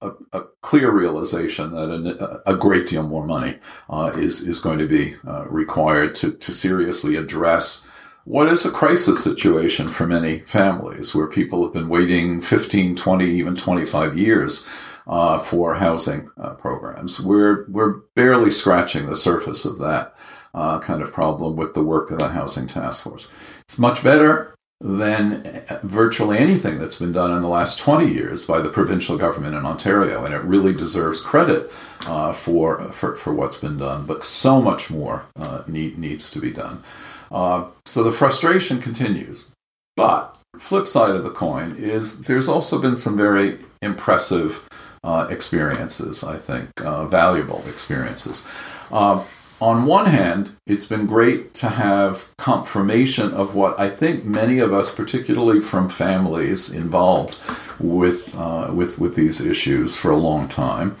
a, 0.00 0.12
a, 0.32 0.42
clear 0.60 0.90
realization 0.90 1.72
that 1.72 1.90
a, 1.90 2.50
a, 2.50 2.56
great 2.56 2.86
deal 2.86 3.02
more 3.02 3.26
money 3.26 3.58
uh, 3.88 4.12
is 4.14 4.46
is 4.46 4.60
going 4.60 4.78
to 4.78 4.86
be 4.86 5.14
uh, 5.26 5.46
required 5.48 6.14
to 6.16 6.32
to 6.32 6.52
seriously 6.52 7.16
address 7.16 7.90
what 8.24 8.48
is 8.48 8.66
a 8.66 8.70
crisis 8.70 9.22
situation 9.22 9.86
for 9.86 10.06
many 10.06 10.40
families 10.40 11.14
where 11.14 11.28
people 11.28 11.62
have 11.62 11.72
been 11.72 11.88
waiting 11.88 12.40
15, 12.40 12.96
20, 12.96 13.24
even 13.24 13.54
25 13.54 14.18
years 14.18 14.68
uh, 15.06 15.38
for 15.38 15.76
housing 15.76 16.28
uh, 16.36 16.54
programs. 16.54 17.20
We're 17.20 17.66
we're 17.68 18.00
barely 18.14 18.50
scratching 18.50 19.06
the 19.06 19.16
surface 19.16 19.64
of 19.64 19.78
that 19.78 20.14
uh, 20.52 20.80
kind 20.80 21.02
of 21.02 21.12
problem 21.12 21.54
with 21.56 21.74
the 21.74 21.84
work 21.84 22.10
of 22.10 22.18
the 22.18 22.28
housing 22.28 22.66
task 22.66 23.04
force. 23.04 23.32
It's 23.60 23.78
much 23.78 24.02
better 24.02 24.55
than 24.80 25.64
virtually 25.82 26.38
anything 26.38 26.78
that's 26.78 26.98
been 26.98 27.12
done 27.12 27.32
in 27.32 27.42
the 27.42 27.48
last 27.48 27.78
20 27.78 28.12
years 28.12 28.46
by 28.46 28.60
the 28.60 28.68
provincial 28.68 29.16
government 29.16 29.54
in 29.54 29.64
Ontario, 29.64 30.24
and 30.24 30.34
it 30.34 30.42
really 30.42 30.74
deserves 30.74 31.20
credit 31.20 31.72
uh, 32.06 32.32
for, 32.32 32.92
for, 32.92 33.16
for 33.16 33.32
what's 33.32 33.56
been 33.56 33.78
done. 33.78 34.04
But 34.04 34.22
so 34.22 34.60
much 34.60 34.90
more 34.90 35.24
uh, 35.36 35.62
need, 35.66 35.98
needs 35.98 36.30
to 36.30 36.40
be 36.40 36.50
done. 36.50 36.82
Uh, 37.30 37.66
so 37.86 38.02
the 38.02 38.12
frustration 38.12 38.80
continues. 38.80 39.50
But 39.96 40.36
flip 40.58 40.86
side 40.88 41.16
of 41.16 41.24
the 41.24 41.30
coin 41.30 41.76
is 41.78 42.24
there's 42.24 42.48
also 42.48 42.80
been 42.80 42.96
some 42.96 43.16
very 43.16 43.58
impressive 43.80 44.68
uh, 45.02 45.26
experiences. 45.30 46.22
I 46.22 46.36
think 46.36 46.68
uh, 46.82 47.06
valuable 47.06 47.62
experiences. 47.66 48.50
Uh, 48.90 49.24
on 49.60 49.86
one 49.86 50.06
hand, 50.06 50.54
it's 50.66 50.84
been 50.84 51.06
great 51.06 51.54
to 51.54 51.68
have 51.68 52.36
confirmation 52.36 53.32
of 53.32 53.54
what 53.54 53.78
I 53.80 53.88
think 53.88 54.24
many 54.24 54.58
of 54.58 54.72
us, 54.72 54.94
particularly 54.94 55.60
from 55.60 55.88
families 55.88 56.74
involved 56.74 57.38
with 57.78 58.34
uh, 58.36 58.70
with 58.72 58.98
with 58.98 59.14
these 59.14 59.44
issues 59.44 59.96
for 59.96 60.10
a 60.10 60.16
long 60.16 60.48
time, 60.48 60.96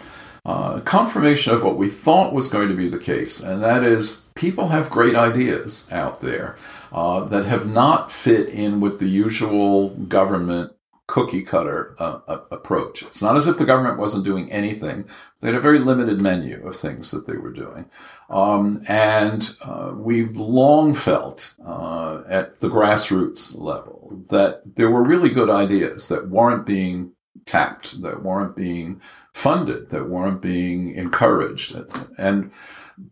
uh, 0.46 0.80
confirmation 0.80 1.52
of 1.52 1.62
what 1.62 1.76
we 1.76 1.88
thought 1.88 2.32
was 2.32 2.48
going 2.48 2.68
to 2.68 2.74
be 2.74 2.88
the 2.88 2.98
case, 2.98 3.42
and 3.42 3.62
that 3.62 3.82
is 3.82 4.30
people 4.34 4.68
have 4.68 4.88
great 4.90 5.14
ideas 5.14 5.90
out 5.92 6.20
there 6.20 6.56
uh, 6.92 7.20
that 7.24 7.44
have 7.44 7.66
not 7.66 8.10
fit 8.10 8.48
in 8.48 8.80
with 8.80 9.00
the 9.00 9.08
usual 9.08 9.90
government 9.90 10.75
cookie 11.06 11.42
cutter 11.42 11.94
uh, 11.98 12.20
approach. 12.50 13.02
It's 13.02 13.22
not 13.22 13.36
as 13.36 13.46
if 13.46 13.58
the 13.58 13.64
government 13.64 13.98
wasn't 13.98 14.24
doing 14.24 14.50
anything. 14.50 15.08
They 15.40 15.48
had 15.48 15.56
a 15.56 15.60
very 15.60 15.78
limited 15.78 16.20
menu 16.20 16.66
of 16.66 16.74
things 16.74 17.10
that 17.12 17.26
they 17.26 17.36
were 17.36 17.52
doing. 17.52 17.88
Um, 18.28 18.82
and 18.88 19.56
uh, 19.62 19.92
we've 19.94 20.36
long 20.36 20.94
felt 20.94 21.54
uh, 21.64 22.22
at 22.28 22.60
the 22.60 22.68
grassroots 22.68 23.56
level 23.56 24.20
that 24.30 24.62
there 24.76 24.90
were 24.90 25.04
really 25.04 25.28
good 25.28 25.50
ideas 25.50 26.08
that 26.08 26.28
weren't 26.28 26.66
being 26.66 27.12
tapped, 27.44 28.02
that 28.02 28.24
weren't 28.24 28.56
being 28.56 29.00
funded, 29.32 29.90
that 29.90 30.08
weren't 30.08 30.42
being 30.42 30.94
encouraged. 30.94 31.76
And 32.18 32.50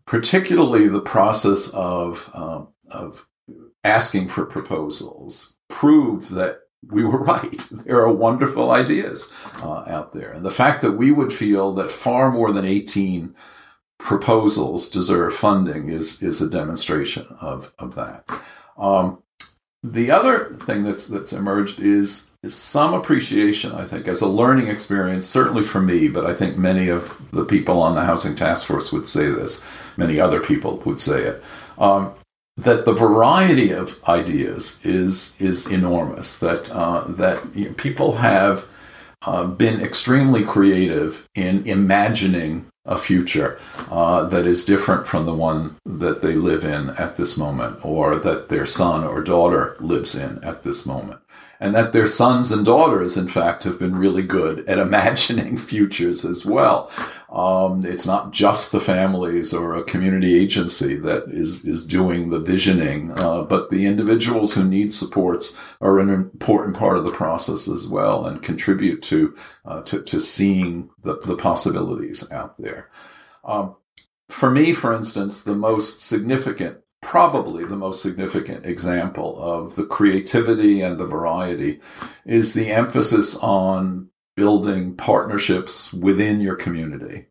particularly 0.05 0.87
the 0.89 0.99
process 0.99 1.73
of, 1.73 2.29
um, 2.33 2.69
of 2.89 3.27
asking 3.85 4.27
for 4.27 4.45
proposals 4.45 5.57
proved 5.69 6.31
that 6.31 6.61
we 6.89 7.03
were 7.03 7.17
right. 7.23 7.65
There 7.71 8.01
are 8.01 8.11
wonderful 8.11 8.71
ideas 8.71 9.33
uh, 9.61 9.83
out 9.87 10.13
there. 10.13 10.31
And 10.31 10.45
the 10.45 10.51
fact 10.51 10.81
that 10.81 10.93
we 10.93 11.11
would 11.11 11.33
feel 11.33 11.73
that 11.73 11.91
far 11.91 12.31
more 12.31 12.51
than 12.51 12.65
18 12.65 13.35
proposals 13.97 14.89
deserve 14.89 15.33
funding 15.33 15.89
is, 15.89 16.21
is 16.21 16.41
a 16.41 16.49
demonstration 16.49 17.25
of, 17.39 17.73
of 17.79 17.95
that. 17.95 18.25
Um, 18.77 19.21
the 19.81 20.11
other 20.11 20.55
thing 20.55 20.83
that's, 20.83 21.07
that's 21.07 21.31
emerged 21.31 21.79
is, 21.79 22.35
is 22.41 22.55
some 22.55 22.93
appreciation, 22.93 23.71
I 23.71 23.85
think, 23.85 24.07
as 24.07 24.21
a 24.21 24.27
learning 24.27 24.67
experience, 24.67 25.25
certainly 25.25 25.63
for 25.63 25.79
me, 25.79 26.07
but 26.07 26.25
I 26.25 26.33
think 26.33 26.57
many 26.57 26.89
of 26.89 27.21
the 27.31 27.45
people 27.45 27.81
on 27.81 27.95
the 27.95 28.03
Housing 28.03 28.35
Task 28.35 28.65
Force 28.65 28.91
would 28.91 29.07
say 29.07 29.27
this, 29.27 29.67
many 29.95 30.19
other 30.19 30.41
people 30.41 30.77
would 30.85 30.99
say 30.99 31.23
it. 31.23 31.43
Um, 31.77 32.13
that 32.57 32.85
the 32.85 32.93
variety 32.93 33.71
of 33.71 34.03
ideas 34.05 34.83
is 34.85 35.39
is 35.41 35.71
enormous. 35.71 36.39
That 36.39 36.71
uh, 36.71 37.03
that 37.07 37.43
you 37.55 37.69
know, 37.69 37.73
people 37.73 38.13
have 38.13 38.67
uh, 39.21 39.45
been 39.45 39.81
extremely 39.81 40.43
creative 40.43 41.27
in 41.35 41.65
imagining 41.67 42.67
a 42.85 42.97
future 42.97 43.59
uh, 43.89 44.25
that 44.25 44.45
is 44.45 44.63
different 44.63 45.07
from 45.07 45.25
the 45.25 45.33
one 45.33 45.75
that 45.85 46.21
they 46.21 46.35
live 46.35 46.63
in 46.63 46.91
at 46.91 47.15
this 47.15 47.37
moment, 47.37 47.83
or 47.83 48.15
that 48.17 48.49
their 48.49 48.65
son 48.65 49.03
or 49.03 49.23
daughter 49.23 49.75
lives 49.79 50.15
in 50.15 50.43
at 50.43 50.63
this 50.63 50.85
moment 50.85 51.19
and 51.59 51.75
that 51.75 51.93
their 51.93 52.07
sons 52.07 52.51
and 52.51 52.65
daughters, 52.65 53.17
in 53.17 53.27
fact, 53.27 53.63
have 53.63 53.79
been 53.79 53.95
really 53.95 54.23
good 54.23 54.67
at 54.67 54.77
imagining 54.87 55.57
futures 55.57 56.25
as 56.25 56.45
well. 56.45 56.91
Um, 57.29 57.85
it's 57.85 58.05
not 58.05 58.31
just 58.31 58.71
the 58.71 58.79
families 58.79 59.53
or 59.53 59.75
a 59.75 59.83
community 59.83 60.39
agency 60.39 60.95
that 60.97 61.25
is 61.27 61.65
is 61.65 61.85
doing 61.85 62.29
the 62.29 62.39
visioning, 62.39 63.11
uh, 63.19 63.41
but 63.41 63.69
the 63.69 63.85
individuals 63.85 64.53
who 64.53 64.63
need 64.63 64.93
supports 64.93 65.59
are 65.81 65.99
an 65.99 66.09
important 66.09 66.77
part 66.77 66.97
of 66.97 67.05
the 67.05 67.11
process 67.11 67.67
as 67.67 67.87
well, 67.89 68.25
and 68.25 68.41
contribute 68.41 69.01
to 69.03 69.35
uh, 69.65 69.81
to, 69.81 70.01
to, 70.03 70.21
seeing 70.21 70.89
the, 71.01 71.19
the 71.25 71.35
possibilities 71.35 72.31
out 72.31 72.57
there. 72.57 72.89
Um, 73.43 73.75
for 74.29 74.49
me, 74.49 74.71
for 74.71 74.93
instance, 74.93 75.43
the 75.43 75.55
most 75.55 75.99
significant 75.99 76.77
probably 77.05 77.63
the 77.63 77.75
most 77.75 78.01
significant 78.01 78.65
example 78.65 79.39
of 79.39 79.75
the 79.75 79.85
creativity 79.85 80.81
and 80.81 80.97
the 80.97 81.05
variety 81.05 81.79
is 82.25 82.55
the 82.55 82.71
emphasis 82.71 83.37
on 83.43 84.09
building 84.35 84.95
partnerships 84.95 85.93
within 85.93 86.41
your 86.41 86.55
community. 86.55 87.27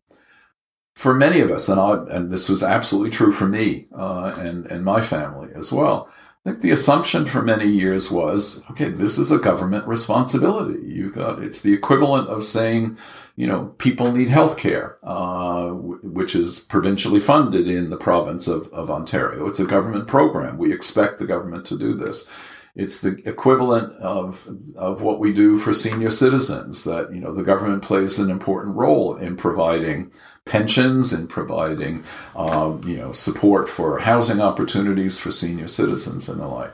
For 0.95 1.13
many 1.13 1.41
of 1.41 1.51
us, 1.51 1.67
and 1.67 1.77
I, 1.77 1.91
and 2.09 2.31
this 2.31 2.47
was 2.47 2.63
absolutely 2.63 3.09
true 3.09 3.33
for 3.33 3.47
me 3.47 3.87
uh, 3.93 4.33
and 4.37 4.65
and 4.67 4.85
my 4.85 5.01
family 5.01 5.49
as 5.53 5.73
well. 5.73 6.07
I 6.45 6.51
think 6.51 6.61
the 6.61 6.71
assumption 6.71 7.25
for 7.25 7.41
many 7.41 7.67
years 7.67 8.09
was, 8.09 8.63
okay, 8.71 8.87
this 8.89 9.17
is 9.17 9.29
a 9.29 9.39
government 9.39 9.85
responsibility. 9.87 10.79
You've 10.87 11.15
got 11.15 11.43
it's 11.43 11.61
the 11.61 11.73
equivalent 11.73 12.29
of 12.29 12.45
saying, 12.45 12.97
you 13.35 13.47
know, 13.47 13.65
people 13.77 14.11
need 14.11 14.29
health 14.29 14.57
care, 14.57 14.97
uh, 15.03 15.69
which 15.69 16.35
is 16.35 16.59
provincially 16.59 17.19
funded 17.19 17.67
in 17.67 17.89
the 17.89 17.97
province 17.97 18.47
of, 18.47 18.67
of 18.71 18.89
Ontario. 18.89 19.47
It's 19.47 19.59
a 19.59 19.65
government 19.65 20.07
program. 20.07 20.57
We 20.57 20.71
expect 20.71 21.19
the 21.19 21.25
government 21.25 21.65
to 21.67 21.77
do 21.77 21.93
this. 21.93 22.29
It's 22.75 23.01
the 23.01 23.21
equivalent 23.27 23.93
of, 24.01 24.49
of 24.75 25.01
what 25.01 25.19
we 25.19 25.31
do 25.31 25.57
for 25.57 25.73
senior 25.73 26.11
citizens 26.11 26.83
that, 26.83 27.13
you 27.13 27.21
know, 27.21 27.33
the 27.33 27.43
government 27.43 27.83
plays 27.83 28.19
an 28.19 28.29
important 28.29 28.75
role 28.75 29.15
in 29.15 29.37
providing 29.37 30.11
pensions 30.43 31.13
and 31.13 31.29
providing, 31.29 32.03
um, 32.35 32.81
you 32.85 32.97
know, 32.97 33.11
support 33.13 33.67
for 33.67 33.99
housing 33.99 34.41
opportunities 34.41 35.17
for 35.17 35.31
senior 35.31 35.67
citizens 35.67 36.29
and 36.29 36.39
the 36.39 36.47
like. 36.47 36.73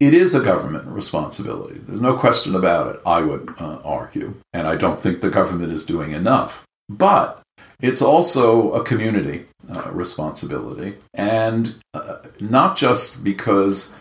It 0.00 0.14
is 0.14 0.34
a 0.34 0.42
government 0.42 0.86
responsibility. 0.86 1.78
There's 1.78 2.00
no 2.00 2.16
question 2.16 2.56
about 2.56 2.94
it, 2.94 3.02
I 3.04 3.20
would 3.20 3.54
uh, 3.58 3.80
argue. 3.84 4.34
And 4.54 4.66
I 4.66 4.76
don't 4.76 4.98
think 4.98 5.20
the 5.20 5.28
government 5.28 5.74
is 5.74 5.84
doing 5.84 6.12
enough. 6.12 6.64
But 6.88 7.42
it's 7.80 8.00
also 8.00 8.72
a 8.72 8.82
community 8.82 9.46
uh, 9.70 9.90
responsibility. 9.92 10.96
And 11.12 11.76
uh, 11.92 12.16
not 12.40 12.78
just 12.78 13.22
because 13.22 13.96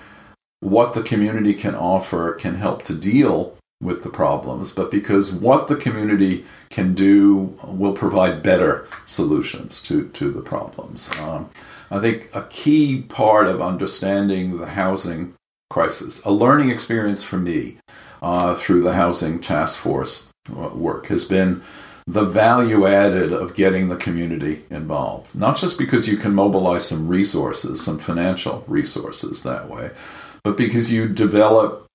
what 0.61 0.93
the 0.93 1.03
community 1.03 1.53
can 1.53 1.75
offer 1.75 2.33
can 2.33 2.55
help 2.55 2.83
to 2.83 2.95
deal 2.95 3.57
with 3.81 4.03
the 4.03 4.09
problems, 4.09 4.71
but 4.71 4.91
because 4.91 5.33
what 5.33 5.67
the 5.67 5.75
community 5.75 6.45
can 6.69 6.93
do 6.93 7.57
will 7.63 7.93
provide 7.93 8.43
better 8.43 8.87
solutions 9.05 9.81
to, 9.83 10.07
to 10.09 10.31
the 10.31 10.41
problems. 10.41 11.11
Um, 11.19 11.49
I 11.91 11.99
think 11.99 12.29
a 12.33 12.43
key 12.43 13.01
part 13.03 13.47
of 13.47 13.61
understanding 13.61 14.57
the 14.57 14.67
housing 14.67 15.33
crisis. 15.69 16.23
A 16.25 16.31
learning 16.31 16.69
experience 16.69 17.23
for 17.23 17.37
me 17.37 17.77
uh, 18.21 18.55
through 18.55 18.81
the 18.81 18.93
Housing 18.93 19.39
Task 19.39 19.77
Force 19.77 20.31
uh, 20.49 20.69
work 20.69 21.07
has 21.07 21.25
been 21.25 21.61
the 22.07 22.23
value 22.23 22.87
added 22.87 23.31
of 23.31 23.53
getting 23.53 23.87
the 23.87 23.95
community 23.95 24.65
involved. 24.71 25.33
Not 25.35 25.57
just 25.57 25.77
because 25.77 26.07
you 26.07 26.17
can 26.17 26.33
mobilize 26.33 26.87
some 26.87 27.07
resources, 27.07 27.83
some 27.83 27.99
financial 27.99 28.63
resources 28.67 29.43
that 29.43 29.69
way, 29.69 29.91
but 30.43 30.57
because 30.57 30.91
you 30.91 31.07
develop 31.07 31.85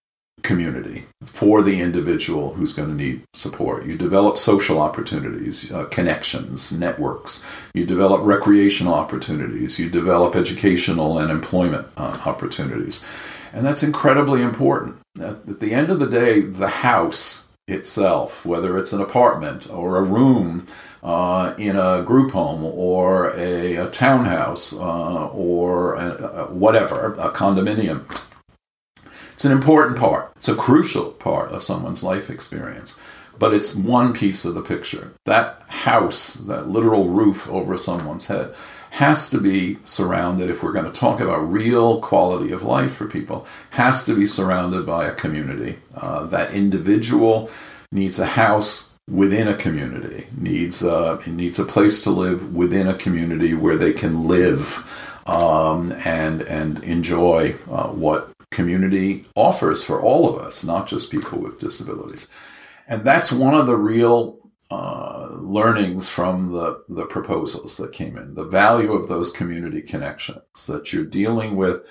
community 0.44 1.06
for 1.24 1.62
the 1.62 1.80
individual 1.80 2.52
who's 2.52 2.74
going 2.74 2.88
to 2.88 2.94
need 2.94 3.22
support. 3.32 3.87
You 3.87 3.96
develop 3.96 4.37
social 4.37 4.78
opportunities, 4.78 5.72
uh, 5.72 5.87
connections, 5.87 6.78
networks. 6.78 7.46
You 7.72 7.87
develop 7.87 8.20
recreational 8.22 8.94
opportunities. 8.94 9.78
You 9.78 9.88
develop 9.88 10.37
educational 10.37 11.18
and 11.18 11.30
employment 11.30 11.88
uh, 11.96 12.20
opportunities. 12.26 13.06
And 13.54 13.64
that's 13.64 13.84
incredibly 13.84 14.42
important. 14.42 14.96
At 15.20 15.60
the 15.60 15.72
end 15.72 15.88
of 15.88 16.00
the 16.00 16.08
day, 16.08 16.40
the 16.40 16.68
house 16.68 17.56
itself, 17.68 18.44
whether 18.44 18.76
it's 18.76 18.92
an 18.92 19.00
apartment 19.00 19.70
or 19.70 19.96
a 19.96 20.02
room 20.02 20.66
uh, 21.04 21.54
in 21.56 21.76
a 21.76 22.02
group 22.02 22.32
home 22.32 22.64
or 22.64 23.32
a, 23.36 23.76
a 23.76 23.88
townhouse 23.90 24.74
uh, 24.74 25.28
or 25.28 25.94
a, 25.94 26.08
a 26.24 26.52
whatever, 26.52 27.14
a 27.14 27.30
condominium, 27.30 28.04
it's 29.32 29.44
an 29.44 29.52
important 29.52 29.98
part. 29.98 30.32
It's 30.34 30.48
a 30.48 30.56
crucial 30.56 31.12
part 31.12 31.52
of 31.52 31.62
someone's 31.62 32.02
life 32.02 32.30
experience. 32.30 32.98
But 33.38 33.54
it's 33.54 33.74
one 33.74 34.12
piece 34.12 34.44
of 34.44 34.54
the 34.54 34.62
picture. 34.62 35.12
That 35.26 35.62
house, 35.68 36.34
that 36.34 36.68
literal 36.68 37.08
roof 37.08 37.48
over 37.48 37.76
someone's 37.76 38.26
head, 38.26 38.54
has 38.94 39.28
to 39.28 39.40
be 39.40 39.76
surrounded, 39.85 40.48
if 40.48 40.62
we're 40.62 40.70
going 40.70 40.85
to 40.85 41.00
talk 41.00 41.18
about 41.18 41.50
real 41.50 42.00
quality 42.00 42.52
of 42.52 42.62
life 42.62 42.92
for 42.94 43.09
people, 43.09 43.44
has 43.70 44.07
to 44.07 44.14
be 44.14 44.24
surrounded 44.24 44.87
by 44.87 45.04
a 45.04 45.12
community. 45.12 45.76
Uh, 45.96 46.24
that 46.26 46.54
individual 46.54 47.50
needs 47.90 48.20
a 48.20 48.26
house 48.26 48.96
within 49.11 49.48
a 49.48 49.57
community, 49.57 50.28
needs 50.37 50.85
a, 50.85 51.20
needs 51.26 51.59
a 51.59 51.64
place 51.64 52.04
to 52.04 52.11
live 52.11 52.54
within 52.54 52.87
a 52.87 52.94
community 52.94 53.52
where 53.52 53.76
they 53.76 53.92
can 53.92 54.28
live 54.28 54.88
um, 55.26 55.90
and, 56.04 56.42
and 56.42 56.78
enjoy 56.85 57.52
uh, 57.68 57.88
what 57.88 58.30
community 58.52 59.24
offers 59.35 59.83
for 59.83 60.00
all 60.00 60.28
of 60.28 60.40
us, 60.40 60.64
not 60.64 60.87
just 60.87 61.11
people 61.11 61.40
with 61.40 61.59
disabilities. 61.59 62.30
And 62.87 63.02
that's 63.02 63.33
one 63.33 63.54
of 63.54 63.66
the 63.66 63.76
real 63.76 64.38
uh, 64.74 65.28
learnings 65.40 66.08
from 66.08 66.52
the, 66.52 66.82
the 66.88 67.06
proposals 67.06 67.76
that 67.76 67.92
came 67.92 68.16
in, 68.16 68.34
the 68.34 68.44
value 68.44 68.92
of 68.92 69.08
those 69.08 69.30
community 69.30 69.80
connections, 69.80 70.66
that 70.66 70.92
you're 70.92 71.04
dealing 71.04 71.54
with 71.54 71.82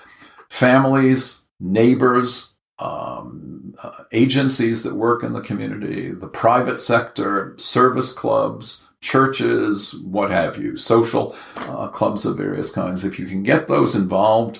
families, 0.50 1.50
neighbors, 1.62 2.60
um, 2.80 3.74
uh, 3.82 4.04
agencies 4.12 4.84
that 4.84 4.96
work 4.96 5.24
in 5.24 5.32
the 5.32 5.40
community, 5.40 6.12
the 6.12 6.28
private 6.28 6.78
sector, 6.78 7.54
service 7.58 8.12
clubs, 8.14 8.90
churches, 9.00 9.96
what 10.04 10.30
have 10.32 10.58
you, 10.58 10.76
social 10.76 11.36
uh, 11.56 11.88
clubs 11.88 12.26
of 12.26 12.36
various 12.36 12.74
kinds. 12.74 13.06
If 13.06 13.18
you 13.18 13.28
can 13.28 13.44
get 13.44 13.70
those 13.70 13.96
involved 13.96 14.60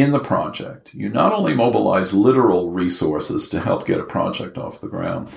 in 0.00 0.12
the 0.12 0.18
project, 0.18 0.94
you 0.94 1.08
not 1.08 1.32
only 1.32 1.54
mobilize 1.54 2.14
literal 2.14 2.70
resources 2.70 3.48
to 3.50 3.60
help 3.60 3.86
get 3.86 4.00
a 4.00 4.04
project 4.04 4.58
off 4.58 4.80
the 4.80 4.88
ground, 4.88 5.28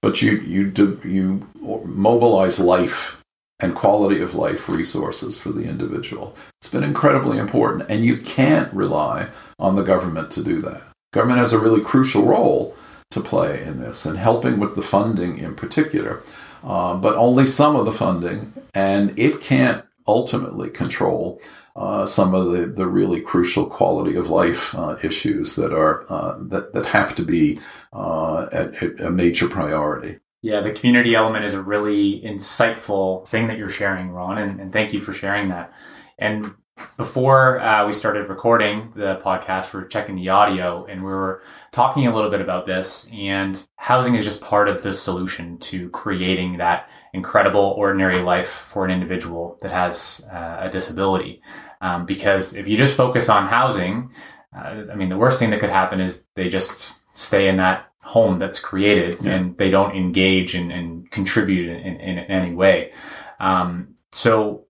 but 0.00 0.22
you 0.22 0.32
you 0.38 0.70
do, 0.70 1.00
you 1.04 1.46
mobilize 1.84 2.60
life 2.60 3.22
and 3.60 3.74
quality 3.74 4.20
of 4.20 4.34
life 4.34 4.68
resources 4.68 5.40
for 5.40 5.50
the 5.50 5.64
individual. 5.64 6.36
It's 6.60 6.70
been 6.70 6.84
incredibly 6.84 7.38
important, 7.38 7.90
and 7.90 8.04
you 8.04 8.16
can't 8.16 8.72
rely 8.72 9.28
on 9.58 9.74
the 9.74 9.82
government 9.82 10.30
to 10.32 10.44
do 10.44 10.60
that. 10.62 10.82
Government 11.12 11.40
has 11.40 11.52
a 11.52 11.58
really 11.58 11.80
crucial 11.80 12.24
role, 12.24 12.76
to 13.10 13.20
play 13.20 13.62
in 13.62 13.80
this 13.80 14.04
and 14.04 14.18
helping 14.18 14.58
with 14.58 14.74
the 14.74 14.82
funding 14.82 15.38
in 15.38 15.54
particular, 15.54 16.22
uh, 16.62 16.94
but 16.94 17.16
only 17.16 17.46
some 17.46 17.74
of 17.76 17.86
the 17.86 17.92
funding, 17.92 18.52
and 18.74 19.18
it 19.18 19.40
can't 19.40 19.84
ultimately 20.06 20.68
control 20.70 21.40
uh, 21.78 22.04
some 22.04 22.34
of 22.34 22.50
the, 22.50 22.66
the 22.66 22.86
really 22.86 23.20
crucial 23.20 23.64
quality 23.64 24.16
of 24.16 24.30
life 24.30 24.74
uh, 24.76 24.96
issues 25.02 25.54
that 25.54 25.72
are 25.72 26.04
uh, 26.10 26.36
that 26.40 26.72
that 26.72 26.86
have 26.86 27.14
to 27.14 27.22
be 27.22 27.60
uh, 27.92 28.46
a, 28.52 29.06
a 29.06 29.10
major 29.10 29.48
priority. 29.48 30.18
Yeah, 30.42 30.60
the 30.60 30.72
community 30.72 31.14
element 31.14 31.44
is 31.44 31.54
a 31.54 31.62
really 31.62 32.20
insightful 32.22 33.26
thing 33.28 33.46
that 33.46 33.58
you're 33.58 33.70
sharing, 33.70 34.10
Ron, 34.10 34.38
and, 34.38 34.60
and 34.60 34.72
thank 34.72 34.92
you 34.92 35.00
for 35.00 35.12
sharing 35.12 35.48
that. 35.48 35.72
And 36.18 36.54
before 36.96 37.60
uh, 37.60 37.86
we 37.86 37.92
started 37.92 38.28
recording 38.28 38.92
the 38.94 39.20
podcast, 39.24 39.72
we 39.72 39.80
are 39.80 39.86
checking 39.86 40.16
the 40.16 40.28
audio 40.28 40.84
and 40.86 41.02
we 41.02 41.10
were 41.10 41.42
talking 41.72 42.06
a 42.06 42.14
little 42.14 42.30
bit 42.30 42.40
about 42.40 42.66
this. 42.66 43.10
And 43.12 43.60
housing 43.76 44.14
is 44.14 44.24
just 44.24 44.40
part 44.40 44.68
of 44.68 44.82
the 44.82 44.92
solution 44.92 45.58
to 45.58 45.90
creating 45.90 46.58
that 46.58 46.88
incredible 47.12 47.74
ordinary 47.76 48.20
life 48.20 48.48
for 48.48 48.84
an 48.84 48.90
individual 48.90 49.58
that 49.62 49.72
has 49.72 50.26
uh, 50.32 50.58
a 50.60 50.70
disability. 50.70 51.42
Um, 51.80 52.06
because 52.06 52.54
if 52.54 52.66
you 52.66 52.76
just 52.76 52.96
focus 52.96 53.28
on 53.28 53.46
housing, 53.46 54.10
uh, 54.56 54.84
I 54.90 54.94
mean, 54.94 55.08
the 55.08 55.18
worst 55.18 55.38
thing 55.38 55.50
that 55.50 55.60
could 55.60 55.70
happen 55.70 56.00
is 56.00 56.24
they 56.34 56.48
just 56.48 56.94
stay 57.16 57.48
in 57.48 57.56
that 57.58 57.88
home 58.02 58.38
that's 58.38 58.58
created 58.58 59.18
yeah. 59.22 59.34
and 59.34 59.56
they 59.58 59.70
don't 59.70 59.94
engage 59.94 60.54
and, 60.54 60.72
and 60.72 61.10
contribute 61.10 61.68
in, 61.68 61.76
in, 61.76 62.18
in, 62.18 62.18
any 62.18 62.54
way. 62.54 62.92
Um, 63.38 63.96
so, 64.12 64.64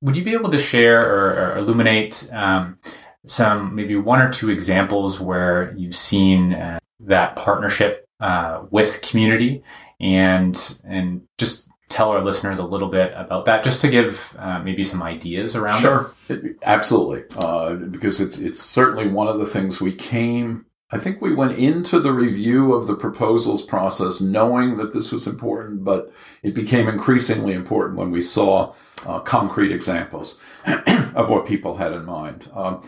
would 0.00 0.16
you 0.16 0.22
be 0.22 0.32
able 0.32 0.50
to 0.50 0.58
share 0.58 1.00
or, 1.00 1.54
or 1.54 1.58
illuminate 1.58 2.30
um, 2.32 2.78
some 3.26 3.74
maybe 3.74 3.96
one 3.96 4.20
or 4.20 4.32
two 4.32 4.48
examples 4.48 5.18
where 5.18 5.74
you've 5.76 5.96
seen 5.96 6.54
uh, 6.54 6.78
that 7.00 7.34
partnership 7.34 8.08
uh, 8.20 8.62
with 8.70 9.02
community 9.02 9.62
and 10.00 10.80
and 10.84 11.22
just 11.36 11.67
tell 11.88 12.10
our 12.10 12.22
listeners 12.22 12.58
a 12.58 12.64
little 12.64 12.88
bit 12.88 13.12
about 13.16 13.44
that, 13.46 13.64
just 13.64 13.80
to 13.80 13.88
give 13.88 14.36
uh, 14.38 14.58
maybe 14.60 14.84
some 14.84 15.02
ideas 15.02 15.56
around 15.56 15.80
sure. 15.80 16.12
it? 16.28 16.40
Sure, 16.40 16.54
absolutely, 16.62 17.24
uh, 17.36 17.74
because 17.74 18.20
it's 18.20 18.40
it's 18.40 18.60
certainly 18.60 19.08
one 19.08 19.28
of 19.28 19.38
the 19.38 19.46
things 19.46 19.80
we 19.80 19.92
came. 19.92 20.66
I 20.90 20.98
think 20.98 21.20
we 21.20 21.34
went 21.34 21.58
into 21.58 22.00
the 22.00 22.12
review 22.12 22.72
of 22.72 22.86
the 22.86 22.96
proposals 22.96 23.60
process 23.60 24.22
knowing 24.22 24.78
that 24.78 24.94
this 24.94 25.12
was 25.12 25.26
important, 25.26 25.84
but 25.84 26.10
it 26.42 26.54
became 26.54 26.88
increasingly 26.88 27.52
important 27.52 27.98
when 27.98 28.10
we 28.10 28.22
saw 28.22 28.74
uh, 29.06 29.20
concrete 29.20 29.70
examples 29.70 30.42
of 30.66 31.28
what 31.28 31.46
people 31.46 31.76
had 31.76 31.92
in 31.92 32.06
mind. 32.06 32.50
Um, 32.54 32.82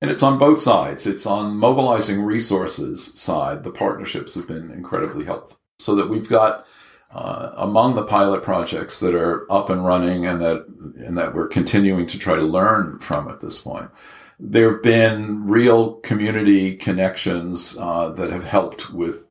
and 0.00 0.10
it's 0.10 0.22
on 0.22 0.38
both 0.38 0.60
sides. 0.60 1.06
It's 1.06 1.26
on 1.26 1.56
mobilizing 1.56 2.22
resources 2.22 3.20
side. 3.20 3.64
The 3.64 3.72
partnerships 3.72 4.34
have 4.34 4.46
been 4.46 4.70
incredibly 4.70 5.24
helpful, 5.24 5.58
so 5.78 5.94
that 5.96 6.08
we've 6.08 6.28
got 6.28 6.66
uh, 7.10 7.52
among 7.56 7.94
the 7.94 8.04
pilot 8.04 8.42
projects 8.42 9.00
that 9.00 9.14
are 9.14 9.50
up 9.50 9.70
and 9.70 9.84
running 9.84 10.26
and 10.26 10.40
that 10.40 10.66
and 10.98 11.16
that 11.16 11.34
we're 11.34 11.48
continuing 11.48 12.06
to 12.06 12.18
try 12.18 12.34
to 12.34 12.42
learn 12.42 12.98
from 12.98 13.28
at 13.28 13.40
this 13.40 13.60
point. 13.62 13.90
There 14.38 14.72
have 14.72 14.82
been 14.82 15.46
real 15.46 15.94
community 15.94 16.76
connections 16.76 17.76
uh, 17.80 18.10
that 18.10 18.30
have 18.30 18.44
helped 18.44 18.92
with 18.92 19.28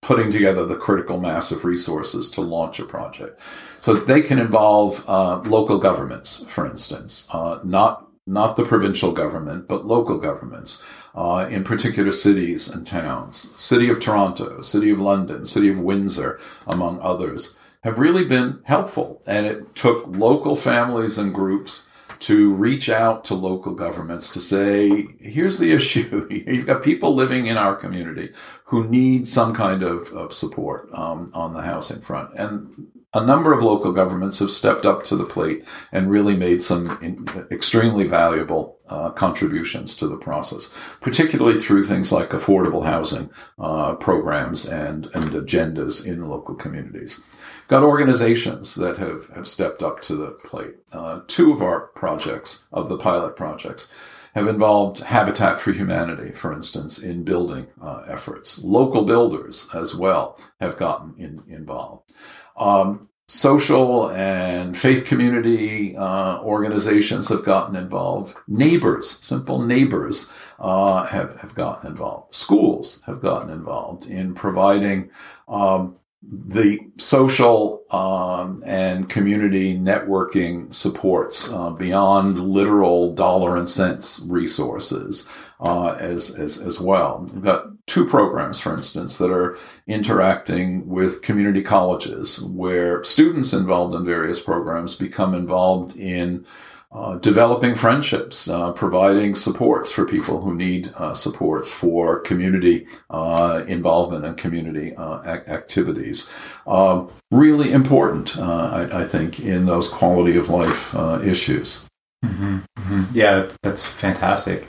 putting 0.00 0.30
together 0.30 0.64
the 0.64 0.76
critical 0.76 1.18
mass 1.18 1.50
of 1.50 1.64
resources 1.64 2.30
to 2.30 2.40
launch 2.40 2.78
a 2.78 2.84
project. 2.84 3.40
So 3.80 3.94
they 3.94 4.22
can 4.22 4.38
involve 4.38 5.06
uh, 5.08 5.38
local 5.40 5.78
governments, 5.78 6.44
for 6.48 6.66
instance, 6.66 7.28
uh, 7.32 7.60
not 7.64 8.04
not 8.28 8.56
the 8.56 8.64
provincial 8.64 9.12
government, 9.12 9.68
but 9.68 9.86
local 9.86 10.18
governments 10.18 10.84
uh, 11.16 11.48
in 11.50 11.64
particular 11.64 12.12
cities 12.12 12.72
and 12.72 12.86
towns. 12.86 13.58
City 13.60 13.88
of 13.88 13.98
Toronto, 13.98 14.60
City 14.60 14.90
of 14.90 15.00
London, 15.00 15.44
City 15.44 15.68
of 15.68 15.80
Windsor, 15.80 16.38
among 16.66 17.00
others, 17.00 17.58
have 17.82 17.98
really 17.98 18.24
been 18.24 18.60
helpful. 18.64 19.22
And 19.26 19.46
it 19.46 19.74
took 19.74 20.06
local 20.06 20.56
families 20.56 21.18
and 21.18 21.32
groups 21.32 21.88
to 22.18 22.52
reach 22.54 22.88
out 22.88 23.24
to 23.24 23.34
local 23.34 23.74
governments 23.74 24.32
to 24.32 24.40
say, 24.40 25.06
here's 25.20 25.58
the 25.58 25.72
issue. 25.78 26.26
You've 26.30 26.66
got 26.66 26.82
people 26.82 27.14
living 27.14 27.46
in 27.46 27.56
our 27.56 27.74
community 27.74 28.32
who 28.64 28.88
need 28.88 29.26
some 29.26 29.54
kind 29.54 29.82
of, 29.82 30.12
of 30.12 30.32
support 30.32 30.88
um, 30.92 31.30
on 31.32 31.54
the 31.54 31.62
housing 31.62 32.00
front. 32.00 32.30
And 32.34 32.88
a 33.14 33.24
number 33.24 33.52
of 33.52 33.62
local 33.62 33.92
governments 33.92 34.40
have 34.40 34.50
stepped 34.50 34.84
up 34.84 35.02
to 35.04 35.16
the 35.16 35.24
plate 35.24 35.64
and 35.92 36.10
really 36.10 36.36
made 36.36 36.62
some 36.62 36.98
in, 37.00 37.26
extremely 37.50 38.06
valuable 38.06 38.75
uh, 38.88 39.10
contributions 39.10 39.96
to 39.96 40.06
the 40.06 40.16
process, 40.16 40.74
particularly 41.00 41.58
through 41.58 41.84
things 41.84 42.12
like 42.12 42.30
affordable 42.30 42.84
housing 42.84 43.30
uh, 43.58 43.94
programs 43.96 44.68
and, 44.68 45.06
and 45.14 45.30
agendas 45.32 46.06
in 46.06 46.28
local 46.28 46.54
communities. 46.54 47.20
Got 47.68 47.82
organizations 47.82 48.76
that 48.76 48.98
have, 48.98 49.28
have 49.28 49.48
stepped 49.48 49.82
up 49.82 50.00
to 50.02 50.14
the 50.14 50.30
plate. 50.44 50.74
Uh, 50.92 51.20
two 51.26 51.52
of 51.52 51.62
our 51.62 51.88
projects, 51.88 52.68
of 52.72 52.88
the 52.88 52.96
pilot 52.98 53.34
projects, 53.34 53.92
have 54.36 54.46
involved 54.46 55.00
Habitat 55.00 55.58
for 55.58 55.72
Humanity, 55.72 56.30
for 56.30 56.52
instance, 56.52 57.02
in 57.02 57.24
building 57.24 57.66
uh, 57.80 58.02
efforts. 58.06 58.62
Local 58.62 59.04
builders 59.04 59.70
as 59.74 59.94
well 59.94 60.38
have 60.60 60.76
gotten 60.76 61.14
in, 61.16 61.42
involved. 61.48 62.12
Um, 62.58 63.08
social 63.28 64.10
and 64.12 64.76
faith 64.76 65.04
community 65.04 65.96
uh, 65.96 66.40
organizations 66.42 67.28
have 67.28 67.44
gotten 67.44 67.74
involved. 67.74 68.34
Neighbors, 68.46 69.18
simple 69.24 69.60
neighbors, 69.62 70.32
uh, 70.58 71.04
have 71.06 71.36
have 71.36 71.54
gotten 71.54 71.90
involved. 71.90 72.34
Schools 72.34 73.02
have 73.06 73.20
gotten 73.20 73.50
involved 73.50 74.06
in 74.06 74.34
providing. 74.34 75.10
Um, 75.48 75.96
the 76.28 76.80
social 76.98 77.84
um, 77.92 78.60
and 78.66 79.08
community 79.08 79.76
networking 79.78 80.74
supports 80.74 81.52
uh, 81.52 81.70
beyond 81.70 82.40
literal 82.40 83.14
dollar 83.14 83.56
and 83.56 83.68
cents 83.68 84.26
resources 84.28 85.32
uh, 85.60 85.92
as, 85.92 86.38
as, 86.38 86.60
as 86.60 86.80
well. 86.80 87.26
We've 87.32 87.42
got 87.42 87.66
two 87.86 88.06
programs, 88.06 88.60
for 88.60 88.74
instance, 88.74 89.18
that 89.18 89.30
are 89.30 89.58
interacting 89.86 90.86
with 90.86 91.22
community 91.22 91.62
colleges 91.62 92.42
where 92.42 93.02
students 93.04 93.52
involved 93.52 93.94
in 93.94 94.04
various 94.04 94.40
programs 94.40 94.94
become 94.94 95.34
involved 95.34 95.96
in 95.96 96.44
uh, 96.92 97.16
developing 97.16 97.74
friendships, 97.74 98.48
uh, 98.48 98.72
providing 98.72 99.34
supports 99.34 99.90
for 99.90 100.06
people 100.06 100.40
who 100.40 100.54
need 100.54 100.92
uh, 100.96 101.12
supports 101.12 101.70
for 101.70 102.20
community 102.20 102.86
uh, 103.10 103.64
involvement 103.66 104.24
and 104.24 104.38
community 104.38 104.94
uh, 104.96 105.20
ac- 105.24 105.46
activities. 105.48 106.32
Um, 106.66 107.10
really 107.30 107.72
important, 107.72 108.38
uh, 108.38 108.88
I, 108.90 109.00
I, 109.00 109.04
think, 109.04 109.40
in 109.40 109.66
those 109.66 109.88
quality 109.88 110.36
of 110.36 110.48
life 110.48 110.94
issues. 111.22 111.86
Mm-hmm. 112.24 112.58
Mm-hmm. 112.78 113.02
Yeah, 113.12 113.48
that's 113.62 113.84
fantastic. 113.84 114.66